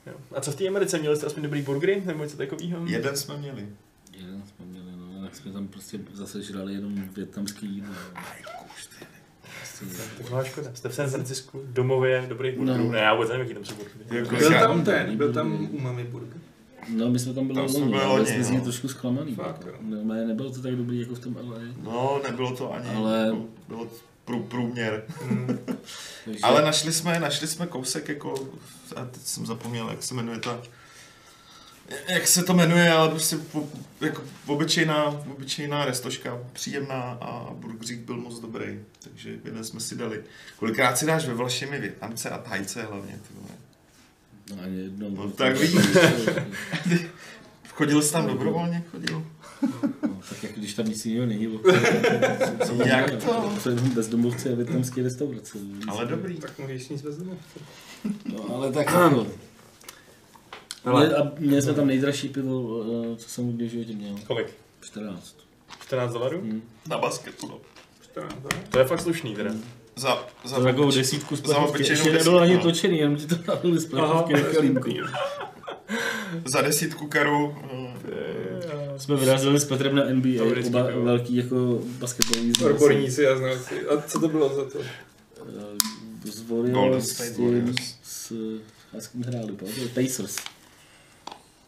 [0.06, 0.14] Jo.
[0.36, 0.98] A co v té Americe?
[0.98, 2.86] Měli jste aspoň dobrý burgery nebo něco takového?
[2.86, 3.68] Jeden jsme měli.
[4.20, 7.94] Jeden jsme měli, no, tak jsme tam prostě zase žrali jenom větnamský jídlo.
[8.14, 8.20] no.
[8.74, 9.04] Prostě,
[10.02, 10.70] Tak to byla škoda.
[10.74, 12.84] Jste v San Francisku, domově dobrých burgerů.
[12.84, 12.92] No.
[12.92, 14.18] Ne, já vůbec nevím, jaký tam jsou burgery.
[14.18, 16.38] Jako Byl tam ten, byl tam umami burger.
[16.88, 18.64] No, my jsme tam byli Tam loni, byli ale jsme z něj no.
[18.64, 19.34] trošku zklamaný.
[19.34, 19.78] Fakt, jako.
[19.82, 21.58] No, ne, nebylo to tak dobrý jako v tom LA.
[21.82, 23.94] No, nebylo to ani, Ale- jako, bylo to
[24.24, 25.04] prů, průměr.
[25.30, 25.58] Mm.
[26.42, 28.34] Ale našli jsme, našli jsme kousek jako,
[28.96, 30.62] a teď jsem zapomněl, jak se jmenuje ta,
[32.08, 33.68] jak se to jmenuje, ale prostě po,
[34.00, 38.66] jako obyčejná, obyčejná restoška, příjemná a burgerík byl moc dobrý,
[39.04, 40.22] takže jeden jsme si dali.
[40.56, 43.48] Kolikrát si dáš ve Vlašimi Větnamce a Thajce hlavně, ty vole.
[44.56, 45.10] No, ani jednou.
[45.10, 45.80] No, tak vidíš.
[47.68, 48.82] Chodil jsi tam dobrovolně?
[48.90, 49.26] Chodil?
[50.02, 51.46] No, tak jako když tam nic jiného není.
[51.46, 51.70] bo-
[52.84, 53.52] Jak to?
[53.62, 55.58] To je bezdomovci a větnamské restaurace.
[55.88, 56.36] Ale dobrý.
[56.36, 57.58] Tak můžeš sníst bez domovce.
[58.24, 58.86] No, ale tak.
[60.84, 64.14] Ale- Mě, a měli jsme tam nejdražší pivo, eh, co jsem kdy v životě měl.
[64.26, 64.46] Kolik?
[64.80, 65.36] 14.
[65.82, 66.40] 14 dolarů?
[66.40, 66.62] Hmm.
[66.88, 67.58] Na basketu, no.
[68.02, 68.62] 14, ne?
[68.70, 69.50] To je fakt slušný teda.
[69.96, 71.82] Za, za To takovou desítku z za plechovky.
[71.88, 72.72] Ještě nebylo ani desítku, no.
[72.72, 74.90] točený, jenom ti to nalili z plechovky na kalímku.
[76.44, 77.56] Za desítku karu.
[78.12, 82.74] eh, Jsme vyrazili s Petrem na NBA, oba velký jako basketbalový znalci.
[82.74, 83.86] Odborníci a znalci.
[83.88, 84.78] A co to bylo za to?
[84.80, 87.94] Eh, Z Golden Warriors, State s tím, Warriors.
[88.02, 88.32] s,
[88.98, 89.52] s kým hráli?
[89.94, 90.36] Pacers.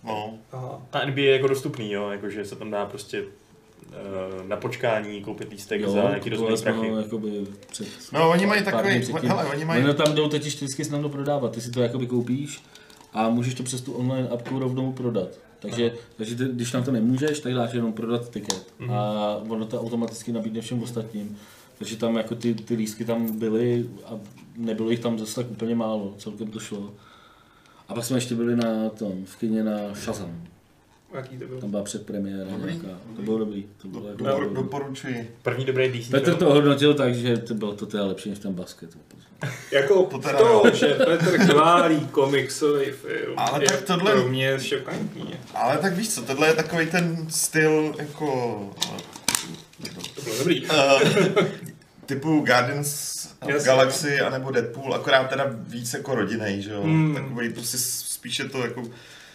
[0.04, 0.38] No.
[0.52, 0.82] Aha.
[0.92, 3.24] A NBA je jako dostupný, jo, jakože se tam dá prostě
[3.92, 3.94] eh,
[4.48, 6.88] na počkání koupit lístek za nějaký rozumný prachy.
[7.02, 11.08] jakoby před No, oni mají takový, hele, oni mají, Oni tam jdou teď vždycky snadno
[11.08, 12.62] prodávat, ty si to jakoby koupíš
[13.12, 15.28] a můžeš to přes tu online appku rovnou prodat.
[15.58, 18.90] Takže, takže ty, když na to nemůžeš, tak dáš jenom prodat tiket Mhm.
[18.90, 21.38] a ono to automaticky nabídne všem ostatním.
[21.78, 24.10] Takže tam jako ty, ty lístky tam byly a
[24.56, 26.90] nebylo jich tam zase tak úplně málo, celkem to šlo.
[27.90, 30.42] A pak jsme ještě byli na tom, v kině na Shazam.
[31.14, 31.60] Jaký to bylo?
[31.60, 32.88] Tam byla předpremiéra nějaká.
[33.16, 33.66] To bylo dobrý.
[33.82, 34.62] To bylo jako dopor, dobrý.
[34.62, 35.30] doporučuji.
[35.42, 38.52] První dobrý DC Petr to hodnotil tak, že to bylo to teda lepší než ten
[38.54, 38.90] basket.
[39.72, 40.62] Jako To to, teda to jo.
[40.74, 45.34] že Petr chválí komiksový film, Ale je tak tohle- pro mě šokantní.
[45.54, 48.26] Ale tak víš co, tohle je takový ten styl jako...
[50.14, 50.66] To bylo dobrý.
[50.66, 51.44] Uh,
[52.14, 53.66] typu Guardians Jasně.
[53.66, 56.82] Galaxy anebo Deadpool, akorát teda víc jako rodinej, že jo?
[56.82, 57.14] Hmm.
[57.14, 58.82] Takový prostě spíše to jako...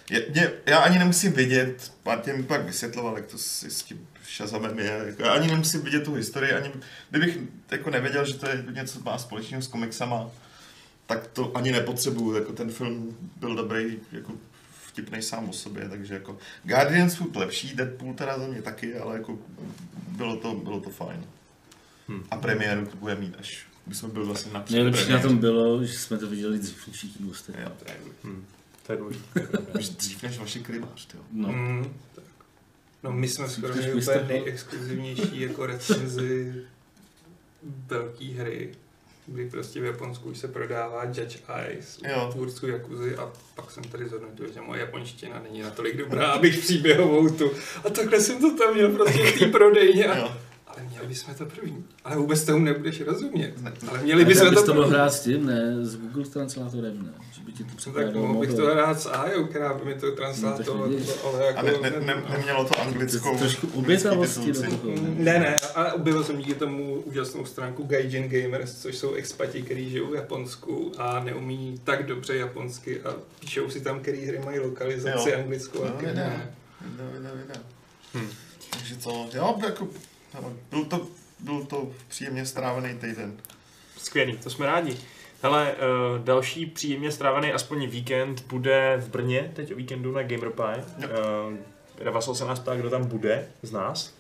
[0.10, 4.08] Je, mě, já ani nemusím vidět, Martin mi pak vysvětloval, jak to s, s tím
[4.36, 6.72] Shazamem je, jako, já ani nemusím vidět tu historii, ani
[7.10, 7.38] kdybych
[7.72, 10.30] jako nevěděl, že to je něco má společného s komiksama,
[11.06, 14.32] tak to ani nepotřebuju, jako ten film byl dobrý, jako
[14.88, 19.18] vtipnej sám o sobě, takže jako Guardians furt lepší, Deadpool teda za mě taky, ale
[19.18, 19.38] jako
[20.08, 21.26] bylo to, bylo to fajn.
[22.08, 22.24] Hmm.
[22.32, 25.86] A premiéru to bude mít až, my jsme byli vlastně na Nejlepší na tom bylo,
[25.86, 27.64] že jsme to viděli dřív než všichni ostatní.
[27.64, 28.32] Jo.
[28.86, 29.48] To je důležité.
[29.80, 31.20] Už dřív než vaši krymář, jo.
[31.32, 31.48] No.
[31.48, 32.24] Mm, tak.
[33.04, 36.54] No my jsme skoro měli úplně nejexkluzivnější jako recenzi
[37.88, 38.76] velké hry,
[39.28, 42.00] kdy prostě v Japonsku už se prodává Judge Eyes
[42.32, 47.30] tvůrců Jakuzy a pak jsem tady zhodnotil, že moje japonština není natolik dobrá, abych příběhovou
[47.30, 47.52] tu.
[47.84, 50.38] A takhle jsem to tam měl prostě v té prodejně a jo.
[50.76, 51.86] Ale měli bychom to první.
[52.04, 53.62] Ale vůbec tomu nebudeš rozumět.
[53.62, 53.74] Ne.
[53.90, 55.76] Ale měli bychom to to mohl hrát s tím, ne?
[55.86, 57.14] S Google Translatorem, ne?
[57.32, 59.96] Že by ti to No, tak mohl bych to hrát s Ajou, která by mi
[59.96, 61.10] to No, translátovala, vidíš.
[61.24, 61.60] ale jako...
[61.60, 63.38] A ne, ne, ne, nemělo to anglickou...
[63.38, 64.94] Trošku obětavosti do toho.
[65.18, 69.90] Ne, ne, a objevil jsem díky tomu úžasnou stránku Gaijin Gamers, což jsou expati, kteří
[69.90, 74.60] žijou v Japonsku a neumí tak dobře japonsky a píšou si tam, který hry mají
[74.60, 75.38] lokalizaci Jo.
[75.40, 76.24] anglickou a No, který ne.
[76.24, 76.56] ne.
[76.92, 77.54] Vida, vida, vida.
[78.14, 78.28] Hm.
[78.70, 79.88] Takže to, jo, jako,
[80.36, 81.08] hele, byl to,
[81.40, 83.38] byl to příjemně strávený týden.
[83.98, 84.98] Skvělý, to jsme rádi.
[85.42, 90.86] Hele, uh, další příjemně strávený aspoň víkend bude v Brně, teď o víkendu na GamerPie.
[90.98, 91.10] Jo.
[92.02, 94.14] Uh, Vasal se nás ptá, kdo tam bude z nás.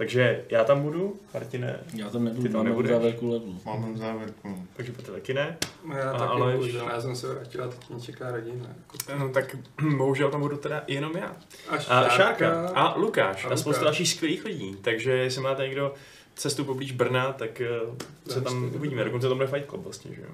[0.00, 2.92] Takže já tam budu, Martine, Já tam nebudu, Ty tam máme nebudeš?
[2.92, 3.60] závěrku levelu.
[3.66, 4.66] Máme v závěrku.
[4.76, 5.56] takže Petr taky ne.
[5.88, 6.56] No já A taky Aleš?
[6.56, 8.66] bohužel, já jsem se vrátil a teď mě čeká rodina.
[8.68, 8.96] Jako.
[9.18, 9.56] No tak
[9.96, 11.36] bohužel tam budu teda jenom já.
[11.68, 12.08] A A Šárka.
[12.16, 14.76] Šárka a Lukáš A a, spousta dalších skvělých lidí.
[14.82, 15.94] Takže jestli máte někdo
[16.34, 17.94] cestu poblíž Brna, tak uh,
[18.28, 19.04] se tam uvidíme.
[19.04, 20.28] Dokonce tam bude Fight Club vlastně, že jo.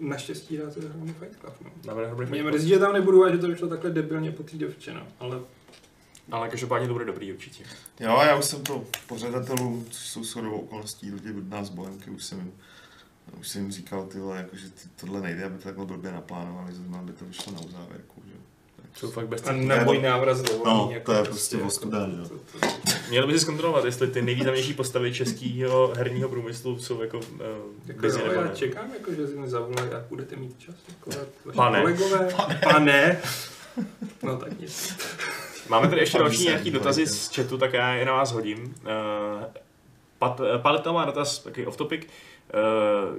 [0.00, 1.70] Naštěstí dáte hlavně Fight Club, no.
[1.84, 2.52] Dáme Mě Fight Club.
[2.54, 5.02] mrzí, že tam nebudu a že to vyšlo takhle debilně po té děvče, no.
[5.20, 5.38] Ale
[6.30, 7.64] Ale každopádně to bude dobrý určitě.
[8.00, 12.10] Jo, já už jsem to pořadatelům, což jsou shodou okolností lidi od nás z Bohemky,
[12.10, 12.52] už jsem jim,
[13.40, 16.12] už jsem jim říkal, ty vole, jako, že ty, tohle nejde, aby to takhle blbě
[16.12, 18.32] naplánovali, zrovna aby to vyšlo na uzávěrku, že?
[18.32, 18.40] jo.
[18.76, 22.28] Tak Jsou fakt bez a na můj návrat z No, to je prostě ostuda, to-
[22.28, 22.68] to-
[23.10, 27.24] Měl by si zkontrolovat, jestli ty nejvýznamnější postavy českého herního průmyslu jsou jako uh,
[27.86, 28.50] Jako jo, nebo já ne.
[28.54, 30.74] čekám, jako, že mi zavolají a budete mít čas.
[30.88, 31.10] Jako,
[31.54, 31.80] Pane.
[31.80, 32.60] Kolegové, pane.
[32.72, 33.20] pane.
[34.22, 34.94] No tak nic.
[35.68, 38.64] Máme tady ještě další nějaký dotazy z chatu, tak já je na vás hodím.
[38.64, 38.72] Uh,
[40.18, 42.06] Pat, Paleta má dotaz, takový off topic.
[42.54, 43.18] Uh,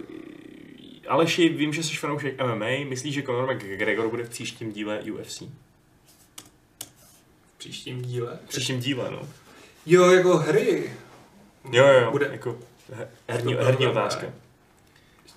[1.08, 5.42] Aleši, vím, že jsi fanoušek MMA, myslíš, že Conor McGregor bude v příštím díle UFC?
[5.42, 5.48] V
[7.58, 8.40] příštím díle.
[8.46, 9.22] V příštím díle, no.
[9.86, 10.94] Jo, jako hry.
[11.72, 12.12] Jo, jo, jo.
[12.12, 12.30] Bude.
[12.32, 12.58] Jako
[12.94, 14.22] he- herní, To herní tam otázka.
[14.22, 14.34] bude.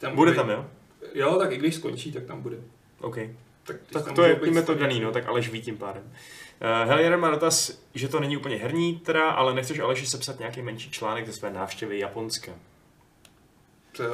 [0.00, 0.66] Tam Bude tam, jo?
[1.14, 2.56] Jo, tak i když skončí, tak tam bude.
[3.00, 3.16] OK.
[3.64, 6.12] Tak, Tak to je, to daný, no, tak Aleš ví tím pádem.
[6.60, 10.62] Uh, Helier má dotaz, že to není úplně herní teda, ale nechceš Aleši sepsat nějaký
[10.62, 12.52] menší článek ze své návštěvy Japonska.
[13.96, 14.04] To,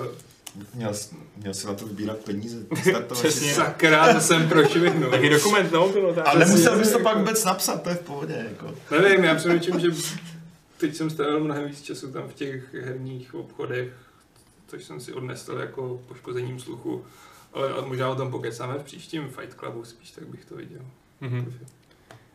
[0.75, 0.93] Měl,
[1.37, 2.59] měl si na to vybírat peníze.
[3.13, 3.55] Přesně.
[3.55, 5.11] Sakra, to jsem prošvihnul.
[5.11, 6.29] Taky dokument, no, bylo tak.
[6.29, 8.47] A nemusel bys to pak vůbec napsat, to je v pohodě.
[8.49, 8.75] Jako.
[8.91, 9.89] Nevím, já přemýšlím, že
[10.77, 13.89] teď jsem strávil mnohem víc času tam v těch herních obchodech,
[14.67, 17.05] což jsem si odnesl jako poškozením sluchu.
[17.53, 20.83] Ale ale možná o tom pokecáme v příštím Fight Clubu, spíš tak bych to viděl.
[21.21, 21.59] Mhm.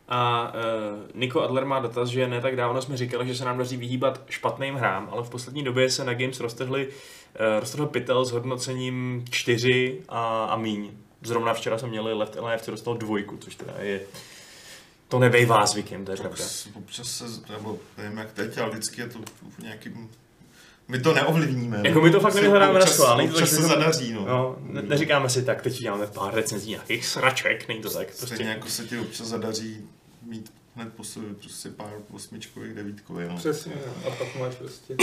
[0.07, 3.57] A uh, Niko Adler má dotaz, že ne tak dávno jsme říkali, že se nám
[3.57, 6.93] daří vyhýbat špatným hrám, ale v poslední době se na Games roztrhli, uh,
[7.59, 10.91] roztrhl pytel s hodnocením 4 a, a míň.
[11.21, 14.01] Zrovna včera jsme měli Left Alive, co dostal dvojku, což teda je...
[15.07, 16.33] To nebejvá zvykem, to je pravda.
[16.33, 19.19] Občas, občas se, nebo nevím jak teď, ale vždycky je to
[19.49, 20.09] v nějakým...
[20.87, 21.81] My to neovlivníme.
[21.85, 24.13] Jako my to fakt nevyhledáme na schvál, není to Občas tak, se že to- zadaří,
[24.13, 24.25] no.
[24.25, 28.13] No, ne, neříkáme si tak, teď děláme pár recenzí nějakých sraček, není to tak.
[28.13, 28.43] Stejně Prostě.
[28.43, 29.81] jako se ti občas zadaří
[30.21, 33.37] mít hned po sobě prostě pár osmičkových, devítkových, no.
[33.37, 34.07] Přesně, no.
[34.11, 34.95] a pak máš prostě.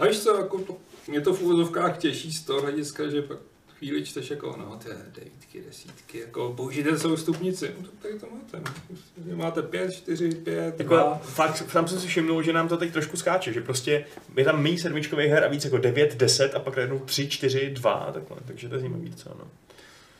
[0.00, 0.76] A víš co, jako to,
[1.08, 3.38] mě to v úvozovkách těší z toho hlediska, že pak
[3.78, 7.70] chvíli čteš jako, no, ty devítky, desítky, jako použijte celou stupnici.
[7.80, 8.56] No, tak tady to máte.
[8.58, 8.72] no.
[8.88, 11.18] Prostě Máte pět, čtyři, pět, Jako, dva.
[11.22, 14.04] fakt, tam jsem si všimnul, že nám to teď trošku skáče, že prostě
[14.36, 17.70] je tam méně sedmičkových her a víc jako 9, 10 a pak najednou 3, 4,
[17.70, 19.48] 2 a takhle, takže to je zajímavý docela, no.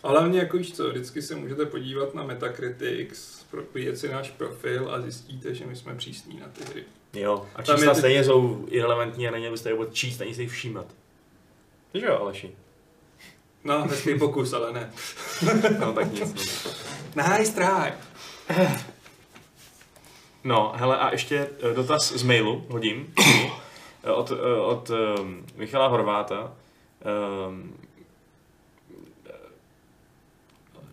[0.03, 4.91] A hlavně jako víš co, vždycky se můžete podívat na Metacritics, propíjet si náš profil
[4.95, 6.85] a zjistíte, že my jsme přísní na ty hry.
[7.15, 10.51] Jo, a čísla teď- stejně jsou irrelevantní a není byste je číst, ani si jich
[10.51, 10.87] všímat.
[11.95, 12.53] Víš jo, Aleši?
[13.65, 14.91] No, hezký pokus, ale ne.
[15.81, 16.67] No tak nic.
[17.17, 17.25] No.
[17.39, 17.93] Nice try.
[20.45, 23.15] No, hele, a ještě eh, dotaz z mailu, hodím,
[24.05, 26.53] eh, od, eh, od um, Michala Horváta.
[27.49, 27.75] Um,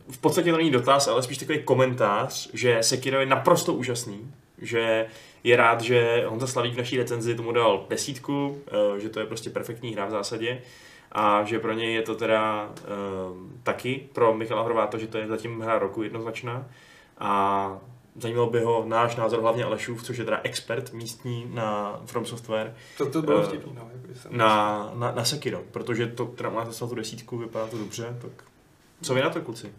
[0.10, 5.06] v podstatě to není dotaz, ale spíš takový komentář, že Sekiro je naprosto úžasný, že
[5.44, 8.62] je rád, že Honza Slavík v naší recenzi tomu dal desítku,
[8.98, 10.62] že to je prostě perfektní hra v zásadě
[11.18, 12.70] a že pro něj je to teda
[13.30, 16.68] um, taky pro Michala Horváta, že to je zatím hra roku jednoznačná
[17.18, 17.80] a
[18.16, 22.76] zajímal by ho náš názor, hlavně Alešův, což je teda expert místní na From Software,
[22.98, 23.90] To, to bylo Eh, vtipný, no.
[23.94, 27.78] Jako jsem na, na, na Sekiro, protože to teda má dostal tu desítku, vypadá to
[27.78, 28.32] dobře, tak
[29.02, 29.74] co vy na to, kluci?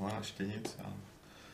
[0.00, 0.76] No a ještě nic.
[0.78, 0.92] Já,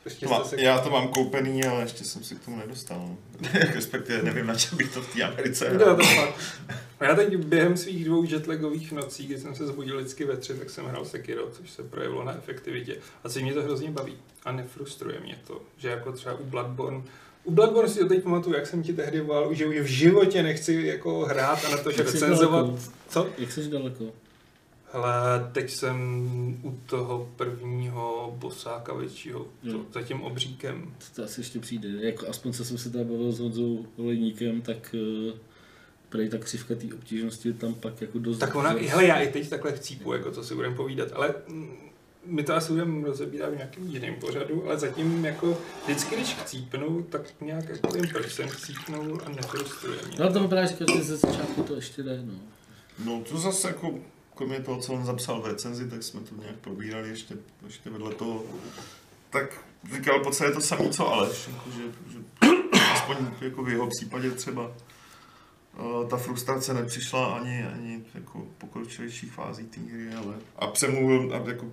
[0.07, 0.61] Ještě to má, se...
[0.61, 3.09] já to mám koupený, ale ještě jsem si k tomu nedostal.
[3.41, 3.49] no.
[3.75, 5.95] Respektive nevím, na čem bych to v té Americe Jo, hrál.
[5.95, 6.33] to fakt.
[6.99, 10.53] A já teď během svých dvou jetlagových nocí, kdy jsem se zbudil vždycky ve tři,
[10.53, 12.95] tak jsem hrál Sekiro, což se projevilo na efektivitě.
[13.23, 14.17] A co mě to hrozně baví.
[14.45, 17.01] A nefrustruje mě to, že jako třeba u Bloodborne
[17.43, 20.43] u Bloodborne si to teď pamatuju, jak jsem ti tehdy volal, že už v životě
[20.43, 22.65] nechci jako hrát a na to, že Jak recenzovat.
[22.65, 22.79] daleko?
[23.09, 23.27] Co?
[23.37, 24.05] Jak jsi daleko?
[24.91, 25.97] Hele, teď jsem
[26.63, 29.85] u toho prvního bosáka většího, to, Hmm.
[29.93, 30.93] za tím obříkem.
[30.97, 31.89] To, to asi ještě přijde.
[32.07, 34.95] Jako, aspoň co jsem se tady bavil s Honzou Olejníkem, tak
[35.27, 35.33] uh,
[36.09, 38.37] prej ta křivka té obtížnosti je tam pak jako dost...
[38.37, 41.35] Tak ona, dost- hele, já i teď takhle chcípu, jako to si budeme povídat, ale
[41.47, 41.69] mm,
[42.25, 47.03] my to asi budeme rozebírat v nějakém jiném pořadu, ale zatím jako vždycky, když chcípnu,
[47.09, 50.17] tak nějak jako vím, proč jsem chcípnul a nefrustruje mě.
[50.19, 52.33] No to mi právě říkal, že ze začátku to ještě jde, no.
[53.05, 53.95] No to zase jako,
[54.37, 57.35] kromě toho, co on zapsal v recenzi, tak jsme to nějak probírali ještě,
[57.65, 58.43] ještě vedle toho.
[59.29, 59.65] Tak
[59.95, 62.19] říkal, po je to samé, co Aleš, jako, že, že
[62.93, 69.63] aspoň jako v jeho případě třeba eh, ta frustrace nepřišla ani, ani jako pokročilejších fází
[69.63, 71.65] té hry, ale a přemluvil, a jako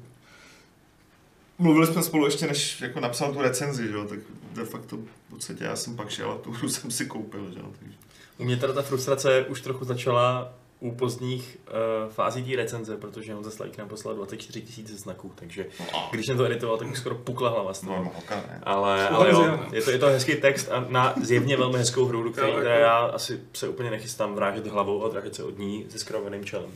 [1.58, 4.18] Mluvili jsme spolu ještě, než jako napsal tu recenzi, že jo, tak
[4.52, 7.58] de facto v podstatě já jsem pak šel a tu hru jsem si koupil, že
[7.58, 7.96] jo, takže.
[8.38, 10.52] U mě teda ta frustrace už trochu začala
[10.84, 11.58] u pozdních
[12.06, 15.66] uh, fází té recenze, protože on za Slavík nám poslal 24 tisíc znaků, takže
[16.10, 17.96] když jsem to editoval, tak mi skoro pukla hlava z toho.
[17.96, 18.60] No, no, ne.
[18.62, 22.24] Ale, ale jo, je to, je to hezký text a na zjevně velmi hezkou hru,
[22.26, 25.98] Jo, teda já asi se úplně nechystám vrážet hlavou a vrážet se od ní se
[25.98, 26.70] skrovaným čelem.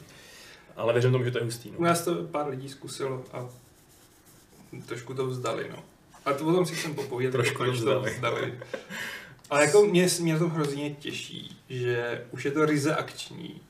[0.76, 1.70] Ale věřím tomu, že to je hustý.
[1.70, 1.88] U No.
[1.88, 3.46] nás to pár lidí zkusilo a
[4.86, 5.82] trošku to vzdali, no.
[6.24, 8.10] A to potom si chcem popovědět, Trošku to to vzdali.
[8.10, 8.58] vzdali.
[9.50, 13.60] Ale jako mě, mě to hrozně těší, že už je to ryze akční,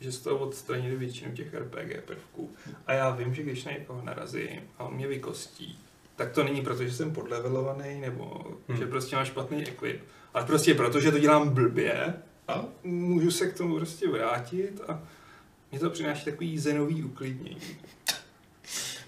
[0.00, 2.50] že z toho odstranili většinu těch RPG prvků.
[2.86, 5.78] A já vím, že když na někoho narazím a on mě vykostí,
[6.16, 8.78] tak to není proto, že jsem podlevelovaný nebo Hmm.
[8.78, 10.00] že prostě mám špatný equip,
[10.34, 12.14] ale prostě proto, že to dělám blbě
[12.48, 15.02] a můžu se k tomu prostě vrátit a
[15.70, 17.60] mě to přináší takový zenový uklidnění.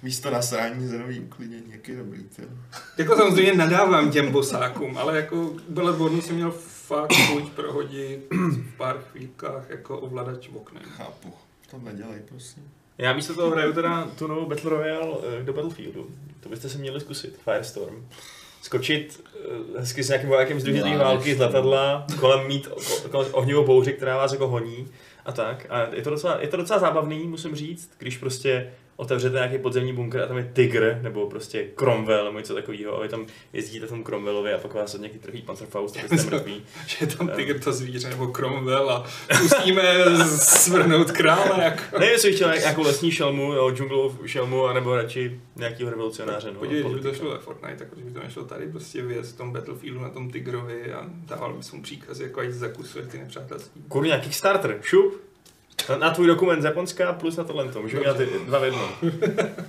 [0.02, 2.42] Místo nasrání zenový uklidnění, jak je dobrý, ty.
[2.98, 6.54] Jako samozřejmě nadávám těm bosákům, ale jako Bloodborne jsem měl
[6.88, 10.82] fakt chuť prohodit v pár chvílkách jako ovladač oknem.
[10.82, 11.32] Chápu.
[11.70, 12.70] To nedělej, prosím.
[12.98, 16.10] Já místo toho hraju teda tu novou Battle Royale eh, do Battlefieldu.
[16.40, 18.08] To byste se měli zkusit, Firestorm.
[18.62, 19.24] Skočit
[19.76, 22.68] eh, hezky s nějakým vojákem z druhé války z letadla, kolem mít
[23.10, 24.88] kolem ohňovou bouři, která vás jako honí
[25.24, 25.66] a tak.
[25.68, 29.92] A je to, docela, je to docela zábavný, musím říct, když prostě otevřete nějaký podzemní
[29.92, 33.86] bunkr a tam je tygr, nebo prostě Cromwell, nebo něco takového, a vy tam jezdíte
[33.86, 36.62] v tom Cromwellovi a pak vás od nějaký trhý Panzerfaust, tak jste mrtví.
[36.86, 39.06] Že je tam tygr to zvíře nebo Cromwell a
[39.42, 39.82] musíme
[40.26, 41.64] svrhnout krále.
[41.64, 41.98] Jako.
[41.98, 46.50] Ne, jestli chtěl nějakou lesní šelmu, jo, džunglovou šelmu, anebo radši nějakého revolucionáře.
[46.52, 49.36] No, Podívej, kdyby to šlo ve Fortnite, tak by to nešlo tady prostě vyjet v
[49.36, 53.82] tom Battlefieldu na tom tygrovi a dával bys mu příkazy, jako ať zakusuje ty nepřátelský.
[53.88, 55.27] Kurňa, Kickstarter, šup.
[55.88, 57.68] Na, na tvůj dokument z Japonska plus na tohle.
[57.80, 58.90] Můžeme dělat ty dva v jednom.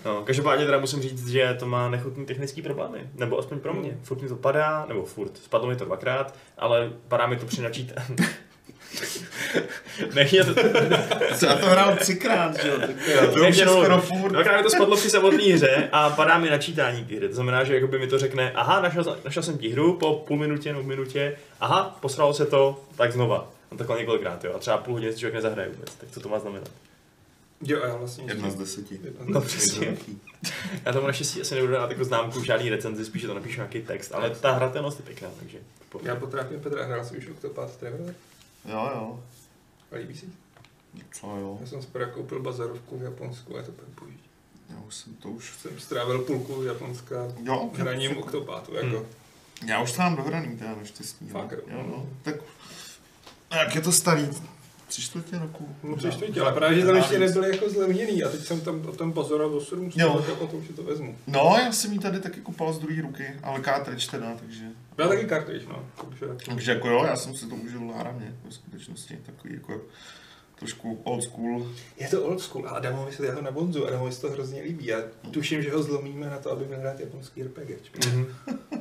[0.05, 2.99] No, každopádně teda musím říct, že to má nechutný technický problémy.
[3.15, 3.97] Nebo aspoň pro mě.
[4.03, 7.61] Furt mi to padá, nebo furt, spadlo mi to dvakrát, ale padá mi to při
[7.61, 8.15] načítání.
[10.15, 10.53] Nechně to,
[11.45, 12.77] Já to hrál třikrát, že jo?
[13.41, 13.81] Nechně je nulu.
[13.81, 14.31] skoro furt.
[14.31, 17.27] Dvakrát mi to spadlo při samotné hře a padá mi načítání té hry.
[17.29, 20.37] To znamená, že jakoby mi to řekne, aha, našel, našel jsem ti hru po půl
[20.37, 23.51] minutě nebo minutě, aha, posralo se to, tak znova.
[23.71, 24.53] No takhle několikrát, jo.
[24.55, 25.95] A třeba půl hodiny si člověk nezahraje vůbec.
[25.95, 26.71] Tak co to má znamenat?
[27.61, 28.25] Jo, a já vlastně...
[28.27, 28.99] Jedna z deseti.
[29.25, 29.97] No přesně.
[30.85, 33.81] Já tomu naštěstí asi nebudu dát jako známku v žádný recenzi, spíš to napíšu nějaký
[33.81, 35.59] text, ale ta hratelnost je pěkná, takže
[35.89, 36.09] pohodě.
[36.09, 38.15] Já potrápím Petra, hrál jsem už Octopath Traveler.
[38.65, 39.23] Jo, jo.
[39.91, 40.25] A líbí si?
[41.11, 41.57] Co jo.
[41.61, 43.71] Já jsem si právě koupil bazarovku v Japonsku a to
[44.01, 44.19] boží.
[44.69, 45.53] Já už jsem to už...
[45.61, 48.97] Jsem strávil půlku Japonska Jo, hraním Octopathu, jako.
[48.97, 49.69] Hmm.
[49.69, 51.27] Já už to mám dohraný, teda naštěstí.
[51.27, 51.59] Fakt, jo.
[51.67, 52.09] jo, no.
[52.23, 52.35] Tak,
[53.57, 54.27] jak je to starý?
[54.87, 55.75] Tři čtvrtě roku?
[55.83, 58.85] No tři čtvrtě, ale právě, že tam ještě nebyly jako zlevněný a teď jsem tam
[58.85, 60.23] o tom pozoroval o 7 Jo.
[60.27, 61.15] tak a to už si to vezmu.
[61.27, 64.63] No, já jsem ji tady taky kupoval z druhé ruky, ale cartridge teda, takže...
[64.97, 65.85] Já taky kartridž, no.
[66.09, 69.81] Takže, Takže jako jo, já jsem si to užil náramně, ve skutečnosti, takový jako
[70.55, 71.67] trošku old school.
[71.99, 74.61] je to old school a Adamovi se já ho na Bonzu, Adamovi se to hrozně
[74.61, 74.85] líbí.
[74.85, 74.97] Já
[75.31, 78.05] tuším, že ho zlomíme na to, aby měl hrát japonský RPG.
[78.05, 78.27] Mhm.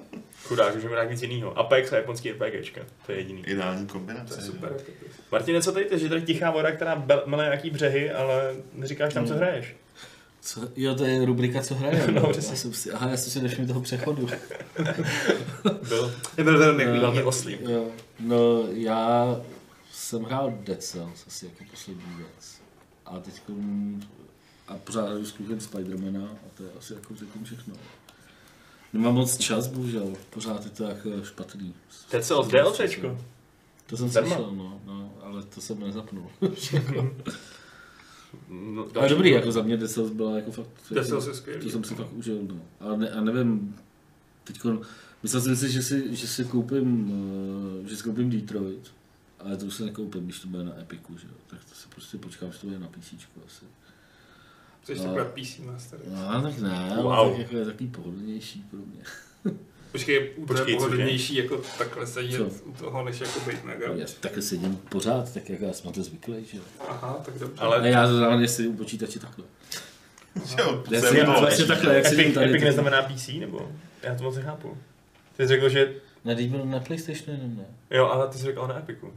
[0.49, 1.59] Chudák, mi dát nic jiného.
[1.59, 3.43] Apex a japonský RPGčka, to je jediný.
[3.47, 4.35] Ideální To kombinace.
[4.35, 4.47] je že?
[4.47, 4.69] super.
[4.73, 4.93] To.
[5.33, 9.27] Martine, co tady ty, že tady tichá voda, která mele nějaký břehy, ale neříkáš tam,
[9.27, 9.43] co Hmm.
[9.43, 9.77] hraješ.
[10.41, 10.69] Co?
[10.77, 12.07] Jo, to je rubrika, co hraje.
[12.13, 12.51] No, no, přesně.
[12.53, 14.29] já jsem si, aha, já jsem si nevšiml toho přechodu.
[15.89, 16.15] Byl.
[16.37, 17.59] Nebyl velmi Eh, velmi oslý.
[17.61, 17.87] Jo,
[18.21, 19.37] no, já
[19.93, 22.61] jsem hrál Dead Cells asi jako poslední věc.
[23.07, 23.35] A teď
[24.69, 27.75] a pořád hraju s klukem Spidermana a to je asi jako řeknu všechno.
[28.93, 30.13] Nemám moc čas, bohužel.
[30.31, 31.75] Pořád je to jako špatný.
[32.13, 33.19] Dead Cells DLCčko.
[33.87, 34.35] To jsem Zdarma.
[34.37, 36.31] slyšel, no, no, ale to jsem nezapnul.
[38.49, 40.69] No, Ale další- dobrý, jako za mě Dead Cells byla jako fakt...
[41.07, 41.63] Cells je skvělý.
[41.65, 42.61] To jsem si fakt užil, no.
[42.81, 43.77] A, ne, a nevím,
[44.45, 44.81] teďko,
[45.23, 47.13] myslel jsem si, že si, že si koupím,
[47.85, 48.93] eh, že si koupím Detroit,
[49.41, 51.35] ale to už se nekoupím, když to bude na Epiku, že jo.
[51.47, 53.13] Tak to si prostě počkám, že to bude na PC
[53.47, 53.65] asi.
[54.89, 55.05] Chceš No.
[55.05, 55.99] to brát PC Master?
[56.07, 57.13] No, tak ne, Wow.
[57.13, 59.03] ale tak jako je takový pohodlnější pro mě.
[59.93, 62.65] Počkej, Počkej, pohodlnější jako takhle sedět Co?
[62.65, 64.01] u toho, než jako být na gauči.
[64.01, 66.63] já takhle sedím pořád, tak jako já jsem na to zvyklý, že jo.
[66.89, 67.63] Aha, tak dobře.
[67.63, 69.45] Ale- A já zároveň si u počítače takhle.
[70.59, 72.51] Jo, Já jsem vlastně takhle, jak sedím Epic, tady.
[72.51, 73.73] Epic neznamená PC, nebo?
[74.03, 74.79] Já to moc nechápu.
[75.37, 75.95] Ty jsi řekl, že...
[76.25, 77.65] Ne, teď byl na Playstationu jenom ne.
[77.91, 79.13] Jo, ale ty jsi řekl na Epiku.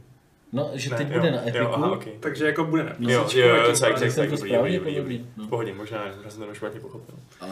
[0.52, 1.58] No, že Ne, teď jo, bude na Epiku.
[1.58, 2.12] Jo, aha, okay.
[2.20, 4.78] Takže jako bude na No, Jo, jo, jo, tak, tak, jsem tak, to dobrý, správně
[4.78, 5.44] dobrý, dobrý, no.
[5.44, 7.14] V pohodě, možná, já jsem to špatně pochopil.
[7.40, 7.46] A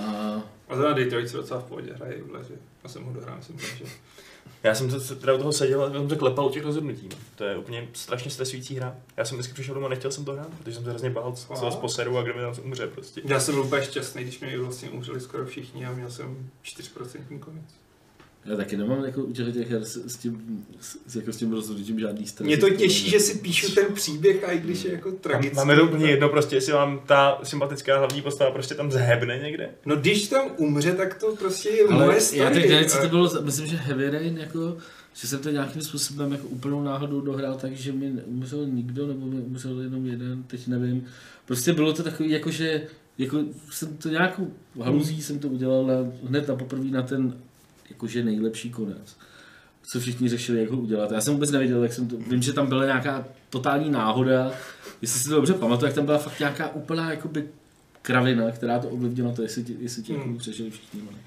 [0.69, 2.55] A zrovna Detroit se docela v pohodě hraje i v leži.
[2.83, 3.85] Já jsem ho dohrál, myslím, že...
[4.63, 7.09] Já jsem to, teda u toho seděl a jsem se klepal u těch rozhodnutí.
[7.13, 7.17] no.
[7.37, 8.97] To je úplně strašně stresující hra.
[9.17, 11.33] Já jsem vždycky přišel domů a nechtěl jsem to hrát, protože jsem se hrozně bál,
[11.33, 13.21] co vás poseru a kdo mi tam umře prostě.
[13.25, 17.39] Já jsem byl úplně šťastný, když mi vlastně umřeli skoro všichni a měl jsem 4%
[17.39, 17.65] konec.
[18.45, 20.65] Já taky nemám jako u těch těch her s, s tím,
[21.07, 22.47] s, jako s tím rozhodnutím žádný stres.
[22.47, 25.57] Mě to těší, že si píšu ten příběh, a i když je jako tragický.
[25.57, 29.71] Máme to úplně jedno prostě, jestli vám ta sympatická hlavní postava prostě tam zhebne někde.
[29.87, 32.55] No když tam umře, tak to prostě je Ale moje já story.
[32.55, 34.77] teď nevím, co to bylo, myslím, že Heavy Rain, jako,
[35.15, 39.27] že jsem to nějakým způsobem jako úplnou náhodou dohrál tak, že mi neumřel nikdo, nebo
[39.27, 41.05] mi umřel jenom jeden, teď nevím.
[41.47, 42.83] Prostě bylo to takový, jako že
[43.19, 44.53] jako jsem to nějakou
[44.83, 45.95] haluzí jsem to udělal na,
[46.29, 47.35] hned na poprvé na ten
[48.01, 49.17] jakože nejlepší konec.
[49.83, 51.11] Co všichni řešili, jak ho udělat.
[51.11, 54.53] Já jsem vůbec nevěděl, jak jsem to, vím, že tam byla nějaká totální náhoda,
[55.03, 57.49] jestli si to dobře pamatuju, jak tam byla fakt nějaká úplná jakoby
[58.03, 60.23] kravina, která to ovlivnila to, jestli ti, jestli ti Hmm.
[60.23, 61.01] jako přežili všichni.
[61.03, 61.19] ne.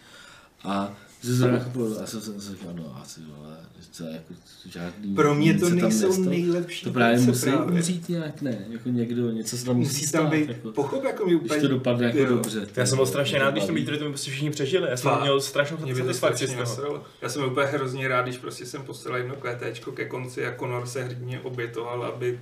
[0.63, 0.93] A
[1.23, 3.57] že jsem jako byl, a jsem si říkal, no asi vole,
[3.97, 4.33] to je jako
[4.65, 5.15] žádný...
[5.15, 6.29] Pro mě to se nejsou nestalo.
[6.29, 10.21] nejlepší To právě musí umřít nějak, ne, jako někdo, něco se tam musí, Musí stát,
[10.21, 11.61] tam být jako, pochop, jako mi když úplně...
[11.61, 12.25] to dopadne jako Jo.
[12.25, 12.67] dobře.
[12.75, 13.85] Já jsem byl strašně rád, když to dopadne.
[13.85, 14.89] Detroitu prostě všichni přežili.
[14.89, 15.21] Já jsem Fakt.
[15.21, 17.03] měl strašnou Mě to satisfakci z strašně toho.
[17.21, 20.85] Já jsem úplně hrozně rád, když prostě jsem poslal jedno kvétéčko ke konci a Conor
[20.85, 22.39] se hrdně obětoval, aby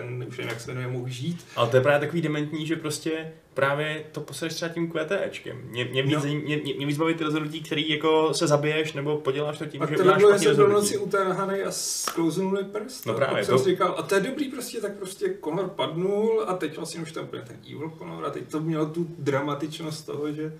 [0.00, 1.44] ten, už nevím, jak se jmenuje, mohl žít.
[1.56, 5.56] Ale to je právě takový dementní, že prostě právě to posereš třeba tím QTEčkem.
[5.70, 6.20] Mě, mě, víc, No.
[6.20, 9.82] mě, mě, mě víc baví ty rozhodnutí, který jako se zabiješ nebo poděláš to tím,
[9.82, 10.94] A že to uděláš špatný jsem byl rozhodnutí.
[10.94, 13.06] noci utáhanej a sklouznul mi prst.
[13.06, 15.68] No A právě, jsem to- si říkal, a to je dobrý prostě, tak prostě Conor
[15.68, 19.06] padnul a teď vlastně už tam úplně ten evil Conor a teď to mělo tu
[19.18, 20.52] dramatičnost toho, že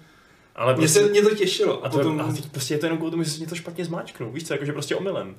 [0.56, 1.84] Ale mě, prostě, se, mě to těšilo.
[1.86, 3.84] a, to, potom, a teď prostě je to jenom kvůli tomu, že se něco špatně
[3.84, 4.30] zmáčknou.
[4.32, 5.36] Víš co, jakože prostě omylem.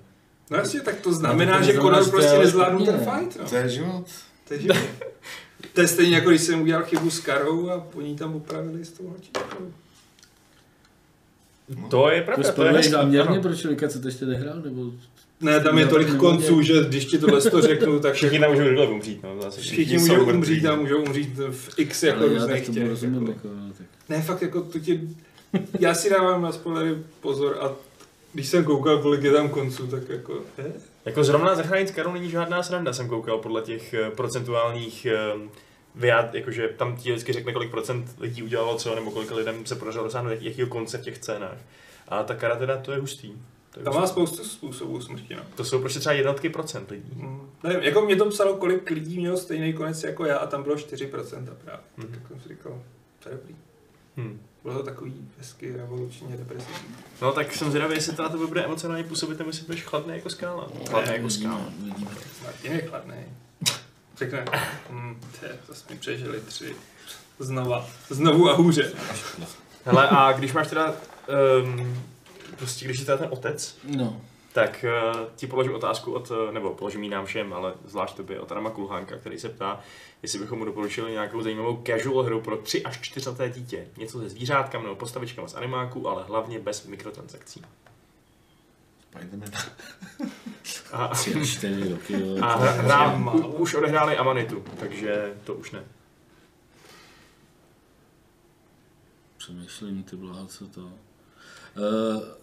[0.52, 3.40] No jasně, tak to znamená, No, to že Conor to prostě je nezvládnul ten fight.
[3.40, 3.46] No.
[3.50, 4.06] To je život.
[4.48, 4.68] Takže
[5.74, 8.86] to je stejně jako když jsem udělal chybu s Karou a po ní tam opravili
[8.86, 9.72] s tou holčičkou.
[11.90, 14.62] To je To pravda, to je spojuji hezký, záměrně, proč Rika, co to ještě nehrál,
[14.62, 14.92] nebo...
[15.42, 16.62] Ne, tam je No, tolik no, konců, no.
[16.62, 19.62] že když ti tohle to řeknu, tak Všichni tam můžou rychle umřít, no, zase.
[19.62, 22.90] všichni Všichni můžou umřít a můžou umřít v x jako ale já různých těch.
[22.90, 23.32] rozumím, Jako.
[23.32, 23.88] jako, no, tak.
[24.10, 25.02] Ne, fakt jako to ti...
[25.80, 27.72] Já si dávám na spoilery pozor a
[28.38, 30.40] když jsem koukal, kolik je tam konců, tak jako...
[30.58, 30.72] Eh?
[31.06, 35.18] Jako zrovna zachránit Karol není žádná sranda, jsem koukal podle těch eh, procentuálních eh,
[35.96, 39.76] vyjad, jakože tam ti vždycky řekne, kolik procent lidí udělalo co, nebo kolik lidem se
[39.76, 41.58] podařilo dosáhnout jak- jakýho konce v těch scénách.
[42.08, 43.32] A ta kara teda to je hustý.
[43.74, 44.02] To, je Tam hustý.
[44.02, 45.42] má spoustu způsobů smrti, no.
[45.56, 47.12] to jsou prostě třeba jednotky procent lidí.
[47.16, 50.64] Mm, nevím, jako mě to psalo, kolik lidí mělo stejný konec jako já a tam
[50.64, 51.84] bylo 4% právě.
[51.98, 52.08] Mhm.
[52.08, 52.82] Tak jsem si říkal,
[53.24, 53.56] to je dobrý.
[54.18, 54.40] Hm.
[54.68, 56.96] Bylo to takový hezky revolučně depresivní.
[57.22, 60.14] No tak jsem zvědavý, jestli to na to bude emocionálně působit, nebo jestli budeš chladný
[60.16, 60.68] jako skála.
[60.90, 61.72] Chladný jako skála.
[61.82, 62.12] Uvidíme.
[62.44, 63.16] Martin je chladný.
[64.18, 64.46] Řekne,
[64.90, 66.76] hm, te, to jsme přežili tři.
[67.40, 68.94] Znova, znovu a hůře.
[69.86, 70.94] Hele, a když máš teda,
[71.64, 72.04] um,
[72.58, 74.22] prostě když jsi teda ten otec, No,
[74.58, 78.40] tak uh, ti položím otázku od, eh, nebo položím ji nám všem, ale zvlášť tobě,
[78.40, 79.80] od Adama Kulhánka, který se ptá,
[80.22, 83.88] jestli bychom mu doporučili nějakou zajímavou casual hru pro 3 až 4 leté dítě.
[83.98, 87.62] Něco se zvířátkami nebo postavičkami z animáků, ale hlavně bez mikrotransakcí.
[89.02, 89.50] Spiderman.
[90.94, 91.06] A,
[92.42, 95.84] a hra, u, už odehráli Amanitu, takže to už ne.
[99.38, 100.82] Přemýšlím, ty blaha, co to...
[100.82, 102.37] Uh,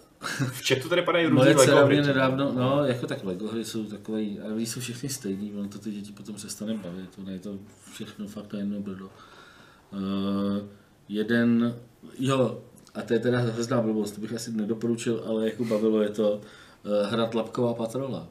[0.53, 3.65] V chatu tady padají různý Moje Lego dcera mě nedávno, no, jako tak Lego hry
[3.65, 7.31] jsou takový, ale oni jsou všechny stejný, ono to ty děti potom přestane bavit, to
[7.31, 7.59] je to
[7.93, 9.11] všechno fakt na jedno brdo.
[9.93, 10.01] Uh,
[11.09, 11.77] jeden,
[12.19, 12.61] jo,
[12.95, 16.33] a to je teda hrozná blbost, to bych asi nedoporučil, ale jako bavilo je to
[16.33, 18.29] uh, hra Tlapková patrola.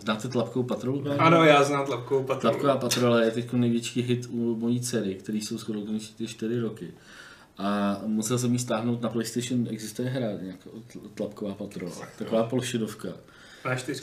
[0.00, 1.04] Znáte Tlapkovou patrolu?
[1.18, 2.40] Ano, já znám tlapkovou patrolu.
[2.40, 5.80] Tlapková patrola je teď největší hit u mojí dcery, který jsou skoro
[6.16, 6.94] ty 4 roky.
[7.58, 13.08] A musel jsem ji stáhnout na PlayStation, existuje hra, nějaká tl- Tlapková patrola, taková polšidovka.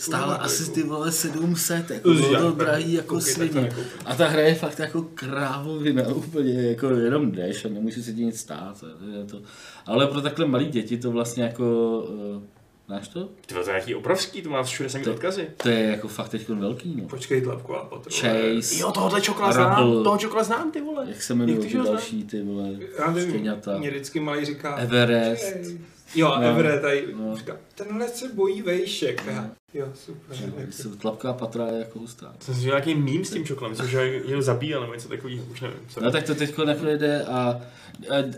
[0.01, 3.69] Stála asi ty vole 700, jako bylo to drahý jako svině.
[4.05, 8.25] A ta hra je fakt jako krávovina, úplně jako jenom jdeš a nemůže se ti
[8.25, 8.83] nic stát.
[9.17, 9.41] Je to.
[9.85, 11.97] Ale pro takhle malý děti to vlastně jako,
[12.37, 12.43] uh,
[12.91, 13.29] znáš to?
[13.45, 15.47] Ty to je nějaký obrovský, to má všude samý To- odkazy.
[15.57, 17.07] To je jako fakt teď velký, no.
[17.07, 18.17] Počkej, tlapková patrola.
[18.21, 21.05] Chase, Jo, tohohle čokla znám, toho čokla znám, ty vole.
[21.09, 22.69] jak se jmenují Jak ty, ho další, ty vole,
[22.99, 23.77] Já nevím, štěňata.
[23.77, 25.43] mě vždycky malý říká, Everest.
[25.43, 25.71] "Chase."
[26.15, 26.43] Jo, No.
[26.47, 27.35] Everett tady No.
[27.37, 29.27] říká, tenhle se bojí vejšek.
[29.27, 30.37] A já, Jo, super.
[30.85, 32.33] No, Tlapková patra je jako hustá.
[32.39, 35.61] Jsem si nějaký mím s tím čoklem, myslím, že jeho zabíjel nebo něco takového, už
[35.61, 35.77] nevím.
[35.89, 36.01] Co.
[36.01, 36.63] No tak to teď jako
[36.97, 37.61] jde a, a,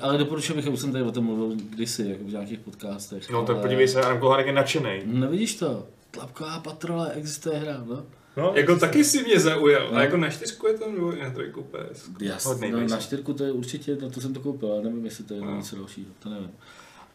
[0.01, 3.29] ale doporučuji bych, už jsem tady o tom mluvil kdysi, jako v nějakých podcastech.
[3.29, 4.99] No tak ale- podívej se, Adam Kolhánek je nadšený.
[5.05, 8.03] No vidíš to, Tlapková patrola, existuje hra, no.
[8.37, 9.87] No, Jako taky si mě zaujal.
[9.91, 9.97] No.
[9.97, 11.83] A jako na čtyřku je to nebo na trojku úplně.
[12.21, 15.23] Jasně, no, na čtyřku to je určitě, no to jsem to koupil, ale nevím, jestli
[15.23, 15.55] to je No.
[15.57, 16.51] něco dalšího, to nevím.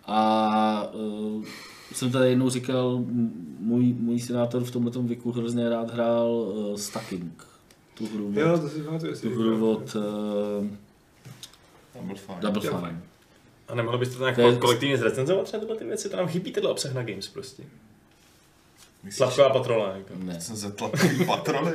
[0.05, 1.45] A uh,
[1.93, 3.05] jsem tady jednou říkal,
[3.59, 7.45] můj, můj senátor v tomhle věku hrozně rád hrál uh, Stacking.
[7.95, 9.12] Tu hru od, Jo, to si pamatuju.
[9.23, 10.66] tu hru od uh,
[12.01, 12.39] Double Fine.
[12.41, 12.79] Double Jo.
[12.79, 13.03] Fine.
[13.69, 16.09] A nemohli byste to nějak To kolektivně zrecenzovat třeba tyhle ty věci?
[16.09, 17.62] To nám chybí tyhle obsah na Games prostě.
[19.03, 20.15] Myslíš, Slavková patrola, jako.
[20.16, 20.41] Ne.
[20.41, 21.73] jsem ze tlapkový patroly.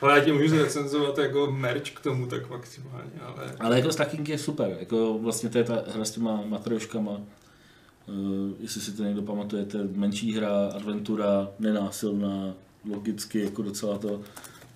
[0.00, 3.54] Ale já ti můžu zrecenzovat jako merch k tomu tak maximálně, ale...
[3.60, 7.10] Ale jako Stacking je super, jako vlastně to je ta hra s těma matrioškama.
[7.10, 12.54] Uh, jestli si to někdo pamatujete, menší hra, adventura, nenásilná,
[12.90, 14.20] logicky jako docela to,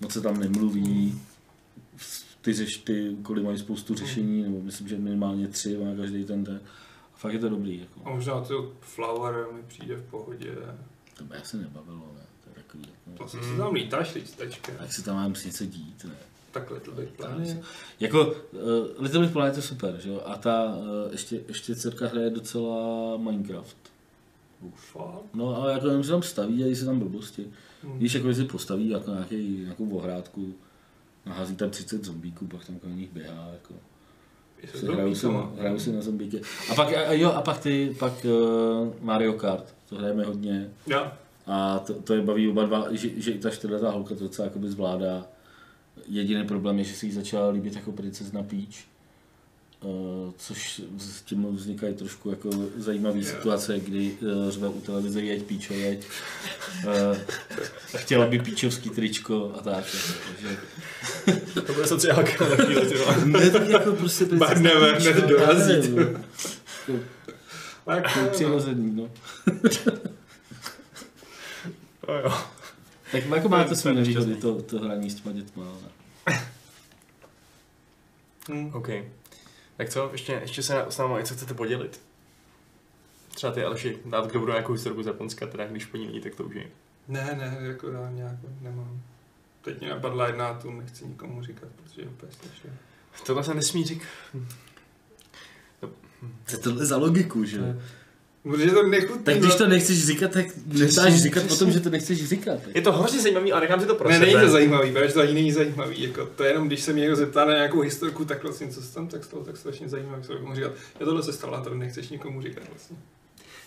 [0.01, 1.21] moc se tam nemluví.
[2.45, 6.43] Ty, řeš, ty úkoly mají spoustu řešení, nebo myslím, že minimálně tři má každý ten
[6.43, 6.61] ten.
[7.13, 7.79] A fakt je to dobrý.
[7.79, 8.09] Jako.
[8.09, 10.55] A možná to Flower mi přijde v pohodě.
[11.17, 12.21] To by asi nebavilo, ne?
[12.43, 14.75] To je takový, jako, To si tam lítáš lístečkem.
[14.81, 16.15] jak si tam mám něco dít, ne?
[16.51, 17.55] Takhle to bych plánil.
[17.99, 18.33] Jako uh,
[18.99, 20.21] Little Big Planet je super, že jo?
[20.25, 23.77] A ta uh, ještě, ještě dcerka hraje docela Minecraft.
[24.75, 25.33] Fakt?
[25.33, 27.47] No ale jako jenom se tam staví, dělají se tam blbosti.
[27.83, 27.99] Hmm.
[27.99, 30.55] Víš, jako si postaví jako nějaký, nějakou ohrádku,
[31.25, 33.73] nahází tam 30 zombíků, pak tam kolem nich běhá, jako.
[34.75, 36.41] Se víš, si, na- hrajou si na zombíky.
[36.71, 40.69] A pak, a, jo, a pak ty, pak uh, Mario Kart, to hrajeme hodně.
[40.87, 41.07] Jo.
[41.47, 44.45] A to, to je baví oba dva, že, že i ta čtyřletá holka to docela
[44.45, 45.25] jakoby zvládá.
[46.07, 48.94] Jediný problém je, že si jí začala líbit jako princezna Peach.
[49.85, 55.43] Uh, což s tím vznikají trošku jako zajímavé situace, kdy uh, řve u televize jeď
[55.43, 56.07] Píčo, jeď.
[56.85, 57.17] Uh,
[57.95, 59.85] chtěla by píčovský tričko a tak.
[59.93, 60.57] Jako, takže...
[61.53, 62.95] To bude sociálka na chvíli, ty.
[63.25, 66.03] Ne, tak jako prostě Peach, hned no, dorazí, no.
[67.85, 69.09] Tak, To je přirozený, no.
[72.07, 72.33] Jo, jo.
[73.11, 76.39] Tak jako má to své nevýhody, to, to hraní s těma dětma, ale...
[78.49, 78.71] hm.
[78.73, 78.89] OK.
[79.77, 82.01] Tak co, ještě, ještě se s námi něco chcete podělit?
[83.33, 86.21] Třeba ty Aleši, dát k dobru nějakou historku z Japonska, teda když po ní není,
[86.21, 86.67] tak to už je.
[87.07, 89.01] Ne, ne, jako já nějak nemám.
[89.61, 92.69] Teď mě napadla jedna, tu nechci nikomu říkat, protože je úplně strašně.
[93.25, 94.07] Tohle se nesmí říkat.
[96.45, 97.81] Co je tohle za logiku, že?
[98.51, 99.23] Protože to nechutný.
[99.23, 99.57] Tak když no.
[99.57, 102.59] to nechceš říkat, tak nestáš říkat potom, že to nechceš říkat.
[102.75, 104.25] Je to hrozně zajímavý, ale nechám si to pro Ne, sebe.
[104.25, 106.03] není to zajímavý, protože to ani není zajímavý.
[106.03, 108.81] Jako, to je jenom, když se mě někdo zeptá na nějakou historku, tak vlastně co
[108.81, 110.71] se tam tak stalo, tak strašně zajímavý, co mu říkat.
[110.99, 112.97] Já tohle se stalo a to nechceš nikomu říkat vlastně.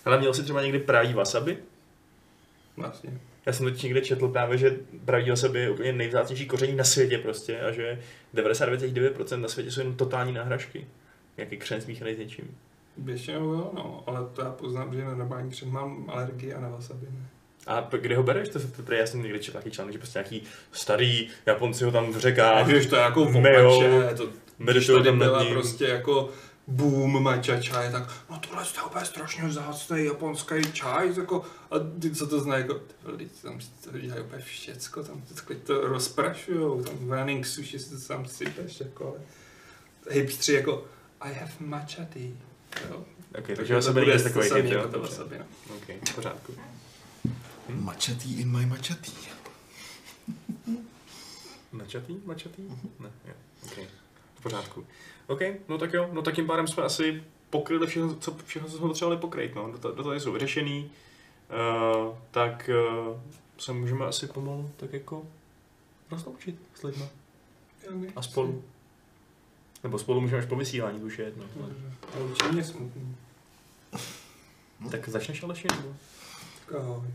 [0.04, 1.58] Ale měl jsi třeba někdy pravý wasabi?
[2.76, 3.20] Vlastně.
[3.46, 7.18] Já jsem teď někde četl právě, že pravý wasabi je úplně nejvzácnější koření na světě
[7.18, 8.00] prostě a že
[8.34, 10.86] 99,9% na světě jsou jenom totální náhražky.
[11.36, 12.44] Jaký křen smíchaný s něčím.
[12.98, 16.68] Většinou jo, no, ale to já poznám, že na normální křen mám alergii a na
[16.68, 17.28] wasabi ne.
[17.66, 18.48] A kde ho bereš?
[18.48, 20.42] To, to, to, já jsem někde četl taky článek, že prostě nějaký
[20.72, 22.56] starý Japonci ho tam v řekách.
[22.56, 26.30] A když to je jako vomače, to, když tady byla prostě jako
[26.68, 32.10] boom mača čaj, tak no tohle je úplně strašně vzácný japonský čaj, jako, a ty
[32.10, 32.80] co to zná, jako,
[33.16, 37.78] teď tam si to dělají úplně všecko, tam to, takhle to rozprašujou, tam running sushi
[37.78, 39.16] si to sám sypeš, jako,
[40.10, 40.84] hipstři jako,
[41.20, 42.30] I have matcha tea,
[42.90, 43.04] jo.
[43.30, 44.70] Okay, takže Takže to wasabi bude takový typ, jo?
[44.78, 45.10] jako to Dobře.
[45.10, 45.44] wasabi, no.
[45.76, 46.54] OK, v pořádku.
[47.68, 49.12] Mačatý in my mačatý.
[51.72, 52.16] Načatý?
[52.24, 52.62] Mačatý?
[53.00, 53.34] Ne, jo.
[53.64, 53.78] OK.
[54.38, 54.86] V pořádku.
[55.26, 58.76] OK, no tak jo, no tak tím pádem jsme asi pokryli všechno, co, všechno, co
[58.76, 59.72] jsme potřebovali pokryt, no.
[59.72, 60.90] Do, do toho jsou vyřešený.
[61.50, 62.70] Uh, tak
[63.08, 63.20] uh,
[63.58, 65.26] se můžeme asi pomalu tak jako
[66.10, 67.04] rozloučit s lidmi.
[68.16, 68.64] A spolu.
[69.82, 71.44] Nebo spolu můžeme až po vysílání, to už je jedno.
[72.14, 73.16] Ale určitě mě smutný.
[74.90, 75.94] Tak začneš Aleši, nebo?
[76.66, 77.08] Tak ahoj.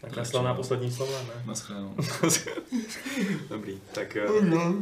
[0.00, 1.42] Taková slavná poslední slova, ne?
[1.46, 1.94] Naschledanou.
[3.48, 4.28] Dobrý, tak eh,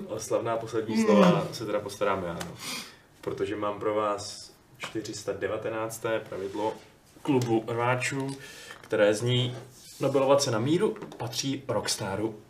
[0.06, 2.56] o slavná poslední slova se teda postarám já, no.
[3.20, 6.04] Protože mám pro vás 419.
[6.28, 6.74] pravidlo
[7.22, 8.36] klubu rváčů,
[8.80, 9.56] které zní
[10.00, 12.40] Nobelova cena míru patří rockstaru.